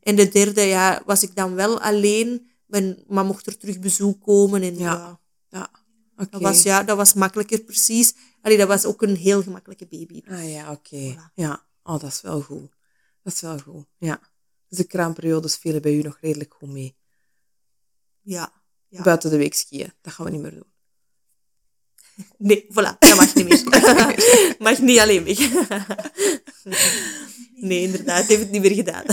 En 0.00 0.16
de 0.16 0.28
derde 0.28 0.60
ja, 0.60 1.02
was 1.06 1.22
ik 1.22 1.34
dan 1.34 1.54
wel 1.54 1.80
alleen. 1.80 2.50
Men, 2.66 3.04
maar 3.08 3.24
mocht 3.24 3.46
er 3.46 3.56
terug 3.58 3.78
bezoek 3.78 4.22
komen. 4.22 4.62
En, 4.62 4.78
Ja. 4.78 5.20
ja. 5.48 5.70
Dat, 6.30 6.40
was, 6.40 6.62
ja, 6.62 6.82
dat 6.82 6.96
was 6.96 7.14
makkelijker 7.14 7.60
precies. 7.60 8.14
Allee, 8.42 8.58
dat 8.58 8.68
was 8.68 8.84
ook 8.84 9.02
een 9.02 9.16
heel 9.16 9.42
gemakkelijke 9.42 9.86
baby. 9.86 10.22
Ah 10.28 10.50
ja, 10.50 10.70
oké. 10.70 11.16
Ja, 11.34 11.64
oh, 11.82 12.00
dat 12.00 12.12
is 12.12 12.20
wel 12.20 12.40
goed. 12.40 12.70
Dat 13.22 13.32
is 13.32 13.40
wel 13.40 13.58
goed, 13.58 13.86
ja. 13.98 14.20
Dus 14.68 14.78
de 14.78 14.84
kraamperiodes 14.84 15.56
vielen 15.56 15.82
bij 15.82 15.94
u 15.94 16.02
nog 16.02 16.18
redelijk 16.20 16.54
goed 16.54 16.68
mee. 16.68 16.96
Ja. 18.22 18.63
Ja. 18.94 19.02
Buiten 19.02 19.30
de 19.30 19.36
week 19.36 19.54
skiën, 19.54 19.92
dat 20.02 20.12
gaan 20.12 20.24
we 20.24 20.30
niet 20.32 20.40
meer 20.40 20.50
doen. 20.50 20.72
Nee, 22.38 22.66
voilà, 22.70 22.98
dat 22.98 23.16
mag 23.16 23.34
niet 23.34 23.48
meer. 23.48 23.62
mag 24.58 24.78
niet 24.78 24.98
alleen 24.98 25.24
weg. 25.24 25.38
nee, 27.54 27.82
inderdaad, 27.82 28.26
heeft 28.26 28.40
het 28.40 28.50
niet 28.50 28.62
meer 28.62 28.74
gedaan. 28.74 29.04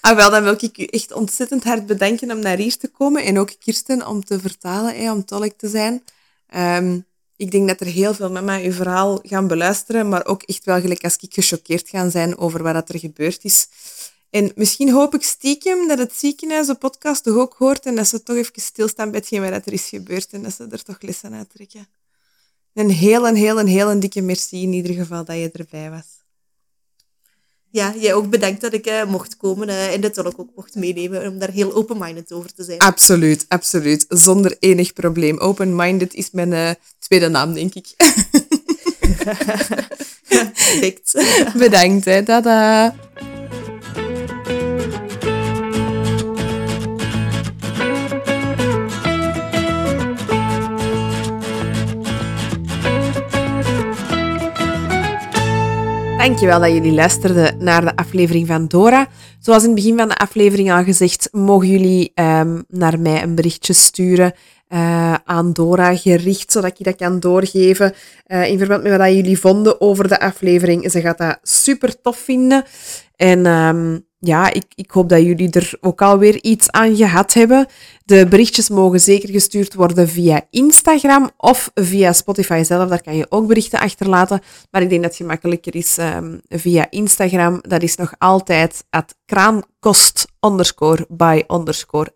Ah, 0.00 0.16
wel, 0.16 0.30
dan 0.30 0.42
wil 0.42 0.56
ik 0.60 0.78
u 0.78 0.84
echt 0.84 1.12
ontzettend 1.12 1.64
hard 1.64 1.86
bedanken 1.86 2.30
om 2.30 2.38
naar 2.38 2.56
hier 2.56 2.76
te 2.76 2.88
komen. 2.88 3.24
En 3.24 3.38
ook 3.38 3.50
Kirsten 3.58 4.06
om 4.06 4.24
te 4.24 4.40
vertalen, 4.40 4.96
hè, 4.96 5.12
om 5.12 5.24
tolk 5.24 5.52
te 5.56 5.68
zijn. 5.68 6.04
Ehm, 6.46 6.98
ik 7.36 7.50
denk 7.50 7.68
dat 7.68 7.80
er 7.80 7.86
heel 7.86 8.14
veel 8.14 8.30
mama 8.30 8.58
uw 8.58 8.72
verhaal 8.72 9.18
gaan 9.22 9.46
beluisteren, 9.46 10.08
maar 10.08 10.26
ook 10.26 10.42
echt 10.42 10.64
wel 10.64 10.80
gelijk 10.80 11.04
als 11.04 11.16
ik 11.16 11.34
gechoqueerd 11.34 11.88
gaan 11.88 12.10
zijn 12.10 12.38
over 12.38 12.62
wat 12.62 12.74
dat 12.74 12.88
er 12.88 12.98
gebeurd 12.98 13.44
is. 13.44 13.68
En 14.34 14.52
misschien 14.54 14.90
hoop 14.90 15.14
ik 15.14 15.22
stiekem 15.22 15.88
dat 15.88 15.98
het 15.98 16.12
ziekenhuis 16.14 16.66
de 16.66 16.74
podcast 16.74 17.22
toch 17.22 17.36
ook 17.36 17.54
hoort 17.58 17.86
en 17.86 17.94
dat 17.94 18.06
ze 18.06 18.22
toch 18.22 18.36
even 18.36 18.52
stilstaan 18.54 19.10
bij 19.10 19.20
hetgeen 19.20 19.50
wat 19.50 19.66
er 19.66 19.72
is 19.72 19.88
gebeurd 19.88 20.28
en 20.30 20.42
dat 20.42 20.54
ze 20.54 20.66
er 20.70 20.82
toch 20.82 20.96
lessen 21.00 21.34
uit 21.34 21.50
trekken. 21.50 21.88
Een 22.74 22.90
heel, 22.90 23.28
een 23.28 23.36
heel, 23.36 23.58
een 23.58 23.66
heel 23.66 23.90
een 23.90 24.00
dikke 24.00 24.20
merci 24.20 24.62
in 24.62 24.72
ieder 24.72 24.94
geval 24.94 25.24
dat 25.24 25.36
je 25.36 25.50
erbij 25.52 25.90
was. 25.90 26.06
Ja, 27.70 27.94
jij 27.96 28.14
ook 28.14 28.30
bedankt 28.30 28.60
dat 28.60 28.72
ik 28.72 28.86
uh, 28.86 29.04
mocht 29.04 29.36
komen 29.36 29.68
uh, 29.68 29.92
en 29.92 30.00
de 30.00 30.10
tolk 30.10 30.38
ook 30.38 30.50
mocht 30.54 30.74
meenemen 30.74 31.28
om 31.28 31.38
daar 31.38 31.50
heel 31.50 31.74
open-minded 31.74 32.32
over 32.32 32.54
te 32.54 32.64
zijn. 32.64 32.78
Absoluut, 32.78 33.44
absoluut. 33.48 34.04
Zonder 34.08 34.56
enig 34.58 34.92
probleem. 34.92 35.38
Open-minded 35.38 36.14
is 36.14 36.30
mijn 36.30 36.52
uh, 36.52 36.70
tweede 36.98 37.28
naam, 37.28 37.52
denk 37.52 37.74
ik. 37.74 37.94
Perfect. 40.28 41.24
Bedankt, 41.64 42.04
hè. 42.04 42.22
Tada. 42.22 42.94
Dankjewel 56.24 56.60
dat 56.60 56.72
jullie 56.72 56.92
luisterden 56.92 57.56
naar 57.58 57.84
de 57.84 57.96
aflevering 57.96 58.46
van 58.46 58.66
Dora. 58.66 59.08
Zoals 59.38 59.62
in 59.62 59.68
het 59.68 59.78
begin 59.78 59.96
van 59.96 60.08
de 60.08 60.16
aflevering 60.16 60.72
al 60.72 60.84
gezegd, 60.84 61.28
mogen 61.32 61.68
jullie 61.68 62.12
um, 62.14 62.64
naar 62.68 63.00
mij 63.00 63.22
een 63.22 63.34
berichtje 63.34 63.72
sturen 63.72 64.32
uh, 64.68 65.14
aan 65.24 65.52
Dora 65.52 65.96
gericht, 65.96 66.52
zodat 66.52 66.78
ik 66.78 66.84
dat 66.84 66.96
kan 66.96 67.20
doorgeven 67.20 67.94
uh, 68.26 68.48
in 68.48 68.58
verband 68.58 68.82
met 68.82 68.96
wat 68.96 69.14
jullie 69.14 69.38
vonden 69.38 69.80
over 69.80 70.08
de 70.08 70.20
aflevering. 70.20 70.90
Ze 70.90 71.00
gaat 71.00 71.18
dat 71.18 71.38
super 71.42 72.00
tof 72.00 72.16
vinden. 72.16 72.64
En 73.16 73.46
um, 73.46 74.06
ja, 74.26 74.52
ik, 74.52 74.64
ik 74.74 74.90
hoop 74.90 75.08
dat 75.08 75.22
jullie 75.22 75.50
er 75.50 75.72
ook 75.80 76.02
alweer 76.02 76.42
iets 76.42 76.70
aan 76.70 76.96
gehad 76.96 77.32
hebben. 77.32 77.66
De 78.04 78.26
berichtjes 78.26 78.68
mogen 78.68 79.00
zeker 79.00 79.28
gestuurd 79.28 79.74
worden 79.74 80.08
via 80.08 80.46
Instagram 80.50 81.30
of 81.36 81.70
via 81.74 82.12
Spotify 82.12 82.62
zelf. 82.62 82.88
Daar 82.88 83.02
kan 83.02 83.16
je 83.16 83.26
ook 83.28 83.46
berichten 83.46 83.78
achterlaten. 83.78 84.40
Maar 84.70 84.82
ik 84.82 84.88
denk 84.88 85.02
dat 85.02 85.10
het 85.10 85.20
gemakkelijker 85.20 85.74
is 85.74 85.96
um, 85.98 86.40
via 86.48 86.86
Instagram. 86.90 87.58
Dat 87.60 87.82
is 87.82 87.96
nog 87.96 88.14
altijd 88.18 88.84
at 88.90 89.14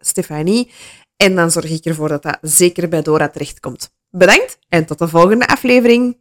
Stefanie. 0.01 0.71
En 1.17 1.35
dan 1.35 1.51
zorg 1.51 1.71
ik 1.71 1.85
ervoor 1.85 2.09
dat 2.09 2.23
dat 2.23 2.39
zeker 2.41 2.89
bij 2.89 3.03
Dora 3.03 3.29
terechtkomt. 3.29 3.91
Bedankt 4.11 4.59
en 4.69 4.87
tot 4.87 4.99
de 4.99 5.09
volgende 5.09 5.47
aflevering. 5.47 6.17